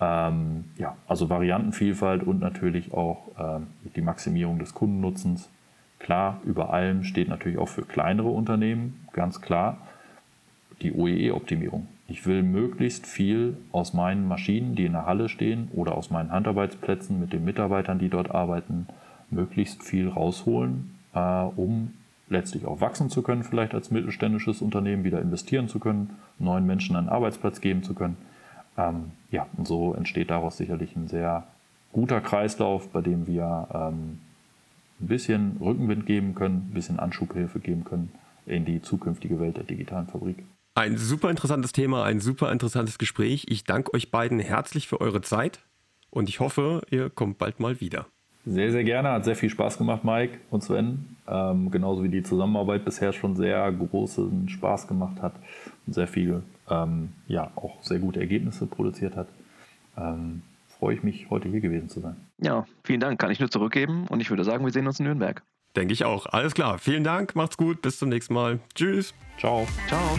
Ähm, 0.00 0.64
ja, 0.76 0.96
also 1.06 1.30
Variantenvielfalt 1.30 2.22
und 2.22 2.40
natürlich 2.40 2.92
auch 2.92 3.28
ähm, 3.38 3.68
die 3.96 4.02
Maximierung 4.02 4.58
des 4.58 4.74
Kundennutzens. 4.74 5.48
Klar, 6.02 6.40
über 6.44 6.72
allem 6.72 7.04
steht 7.04 7.28
natürlich 7.28 7.58
auch 7.58 7.68
für 7.68 7.82
kleinere 7.82 8.28
Unternehmen, 8.28 9.06
ganz 9.12 9.40
klar, 9.40 9.78
die 10.82 10.92
OEE-Optimierung. 10.92 11.86
Ich 12.08 12.26
will 12.26 12.42
möglichst 12.42 13.06
viel 13.06 13.56
aus 13.70 13.94
meinen 13.94 14.26
Maschinen, 14.26 14.74
die 14.74 14.84
in 14.84 14.92
der 14.92 15.06
Halle 15.06 15.28
stehen, 15.28 15.68
oder 15.72 15.96
aus 15.96 16.10
meinen 16.10 16.32
Handarbeitsplätzen 16.32 17.20
mit 17.20 17.32
den 17.32 17.44
Mitarbeitern, 17.44 18.00
die 18.00 18.08
dort 18.08 18.32
arbeiten, 18.32 18.88
möglichst 19.30 19.84
viel 19.84 20.08
rausholen, 20.08 20.98
äh, 21.14 21.20
um 21.20 21.92
letztlich 22.28 22.66
auch 22.66 22.80
wachsen 22.80 23.08
zu 23.08 23.22
können, 23.22 23.44
vielleicht 23.44 23.72
als 23.72 23.92
mittelständisches 23.92 24.60
Unternehmen 24.60 25.04
wieder 25.04 25.22
investieren 25.22 25.68
zu 25.68 25.78
können, 25.78 26.10
neuen 26.40 26.66
Menschen 26.66 26.96
einen 26.96 27.10
Arbeitsplatz 27.10 27.60
geben 27.60 27.84
zu 27.84 27.94
können. 27.94 28.16
Ähm, 28.76 29.12
ja, 29.30 29.46
und 29.56 29.68
so 29.68 29.94
entsteht 29.94 30.30
daraus 30.30 30.56
sicherlich 30.56 30.96
ein 30.96 31.06
sehr 31.06 31.46
guter 31.92 32.20
Kreislauf, 32.20 32.88
bei 32.88 33.02
dem 33.02 33.28
wir 33.28 33.68
ähm, 33.72 34.18
ein 35.02 35.08
bisschen 35.08 35.56
Rückenwind 35.60 36.06
geben 36.06 36.34
können, 36.34 36.68
ein 36.70 36.74
bisschen 36.74 36.98
Anschubhilfe 36.98 37.58
geben 37.58 37.84
können 37.84 38.12
in 38.46 38.64
die 38.64 38.80
zukünftige 38.80 39.38
Welt 39.40 39.56
der 39.56 39.64
digitalen 39.64 40.06
Fabrik. 40.06 40.44
Ein 40.74 40.96
super 40.96 41.28
interessantes 41.30 41.72
Thema, 41.72 42.04
ein 42.04 42.20
super 42.20 42.50
interessantes 42.50 42.98
Gespräch. 42.98 43.46
Ich 43.48 43.64
danke 43.64 43.92
euch 43.94 44.10
beiden 44.10 44.38
herzlich 44.38 44.88
für 44.88 45.00
eure 45.00 45.20
Zeit 45.20 45.60
und 46.10 46.28
ich 46.28 46.40
hoffe, 46.40 46.82
ihr 46.90 47.10
kommt 47.10 47.38
bald 47.38 47.60
mal 47.60 47.80
wieder. 47.80 48.06
Sehr, 48.44 48.72
sehr 48.72 48.82
gerne. 48.82 49.10
Hat 49.10 49.24
sehr 49.24 49.36
viel 49.36 49.50
Spaß 49.50 49.78
gemacht, 49.78 50.02
Mike 50.02 50.38
und 50.50 50.64
Sven. 50.64 51.16
Ähm, 51.28 51.70
genauso 51.70 52.02
wie 52.02 52.08
die 52.08 52.22
Zusammenarbeit 52.22 52.84
bisher 52.84 53.12
schon 53.12 53.36
sehr 53.36 53.70
großen 53.70 54.48
Spaß 54.48 54.88
gemacht 54.88 55.22
hat 55.22 55.34
und 55.86 55.92
sehr 55.92 56.08
viel, 56.08 56.42
ähm, 56.68 57.10
ja, 57.28 57.52
auch 57.54 57.80
sehr 57.82 58.00
gute 58.00 58.18
Ergebnisse 58.18 58.66
produziert 58.66 59.14
hat. 59.14 59.28
Ähm, 59.96 60.42
freue 60.82 60.96
ich 60.96 61.04
mich, 61.04 61.30
heute 61.30 61.48
hier 61.48 61.60
gewesen 61.60 61.88
zu 61.88 62.00
sein. 62.00 62.16
Ja, 62.38 62.66
vielen 62.82 62.98
Dank. 62.98 63.20
Kann 63.20 63.30
ich 63.30 63.38
nur 63.38 63.48
zurückgeben 63.48 64.08
und 64.08 64.18
ich 64.18 64.30
würde 64.30 64.42
sagen, 64.42 64.64
wir 64.64 64.72
sehen 64.72 64.88
uns 64.88 64.98
in 64.98 65.04
Nürnberg. 65.04 65.44
Denke 65.76 65.92
ich 65.92 66.04
auch. 66.04 66.26
Alles 66.26 66.54
klar. 66.54 66.78
Vielen 66.80 67.04
Dank. 67.04 67.36
Macht's 67.36 67.56
gut. 67.56 67.82
Bis 67.82 68.00
zum 68.00 68.08
nächsten 68.08 68.34
Mal. 68.34 68.58
Tschüss. 68.74 69.14
Ciao. 69.38 69.68
Ciao. 69.86 70.18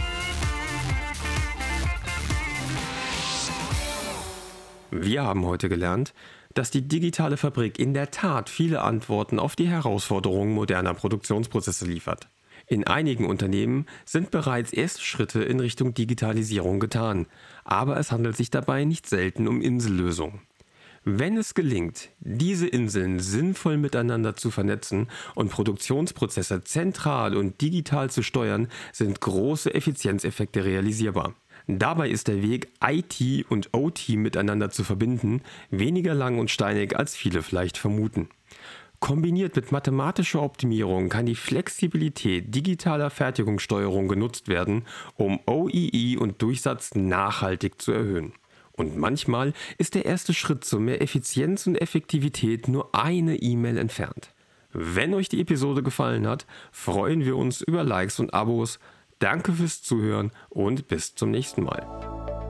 Wir 4.90 5.24
haben 5.24 5.46
heute 5.46 5.68
gelernt, 5.68 6.14
dass 6.54 6.72
die 6.72 6.88
digitale 6.88 7.36
Fabrik 7.36 7.78
in 7.78 7.94
der 7.94 8.12
Tat 8.12 8.50
viele 8.50 8.84
Antworten 8.84 9.40
auf 9.40 9.58
die 9.58 9.68
Herausforderungen 9.68 10.54
moderner 10.54 10.94
Produktionsprozesse 10.94 11.86
liefert. 11.86 12.30
In 12.68 12.88
einigen 12.88 13.26
Unternehmen 13.26 13.86
sind 14.06 14.32
bereits 14.32 14.72
erste 14.72 15.02
Schritte 15.02 15.44
in 15.44 15.60
Richtung 15.60 15.94
Digitalisierung 15.94 16.80
getan, 16.80 17.26
aber 17.66 17.98
es 17.98 18.14
handelt 18.14 18.38
sich 18.38 18.50
dabei 18.50 18.86
nicht 18.86 19.10
selten 19.10 19.50
um 19.50 19.60
Insellösungen. 19.60 20.40
Wenn 21.06 21.36
es 21.36 21.54
gelingt, 21.54 22.12
diese 22.20 22.66
Inseln 22.66 23.20
sinnvoll 23.20 23.76
miteinander 23.76 24.38
zu 24.38 24.52
vernetzen 24.52 25.08
und 25.36 25.52
Produktionsprozesse 25.52 26.64
zentral 26.64 27.36
und 27.36 27.60
digital 27.60 28.10
zu 28.10 28.24
steuern, 28.24 28.70
sind 28.94 29.20
große 29.20 29.74
Effizienzeffekte 29.74 30.64
realisierbar. 30.64 31.34
Dabei 31.68 32.10
ist 32.10 32.30
der 32.30 32.42
Weg, 32.42 32.70
IT 32.82 33.46
und 33.50 33.74
OT 33.74 34.10
miteinander 34.10 34.70
zu 34.70 34.86
verbinden, 34.86 35.42
weniger 35.72 36.14
lang 36.14 36.40
und 36.40 36.50
steinig, 36.50 36.98
als 36.98 37.18
viele 37.18 37.44
vielleicht 37.44 37.78
vermuten. 37.78 38.30
Kombiniert 39.02 39.58
mit 39.58 39.74
mathematischer 39.74 40.42
Optimierung 40.42 41.10
kann 41.10 41.26
die 41.26 41.36
Flexibilität 41.36 42.56
digitaler 42.56 43.10
Fertigungssteuerung 43.10 44.08
genutzt 44.08 44.48
werden, 44.48 44.86
um 45.16 45.42
OEE 45.46 46.18
und 46.18 46.42
Durchsatz 46.42 46.96
nachhaltig 46.96 47.82
zu 47.82 47.92
erhöhen. 47.92 48.32
Und 48.76 48.98
manchmal 48.98 49.54
ist 49.78 49.96
der 49.96 50.06
erste 50.06 50.34
Schritt 50.34 50.66
zu 50.66 50.80
mehr 50.80 51.02
Effizienz 51.02 51.68
und 51.68 51.76
Effektivität 51.76 52.68
nur 52.68 52.94
eine 52.96 53.38
E-Mail 53.38 53.78
entfernt. 53.78 54.34
Wenn 54.72 55.14
euch 55.14 55.30
die 55.30 55.40
Episode 55.40 55.84
gefallen 55.84 56.28
hat, 56.28 56.48
freuen 56.72 57.24
wir 57.24 57.38
uns 57.38 57.62
über 57.62 57.84
Likes 57.84 58.20
und 58.20 58.34
Abos. 58.34 58.80
Danke 59.20 59.54
fürs 59.54 59.84
Zuhören 59.84 60.32
und 60.50 60.88
bis 60.88 61.14
zum 61.14 61.30
nächsten 61.30 61.64
Mal. 61.64 62.43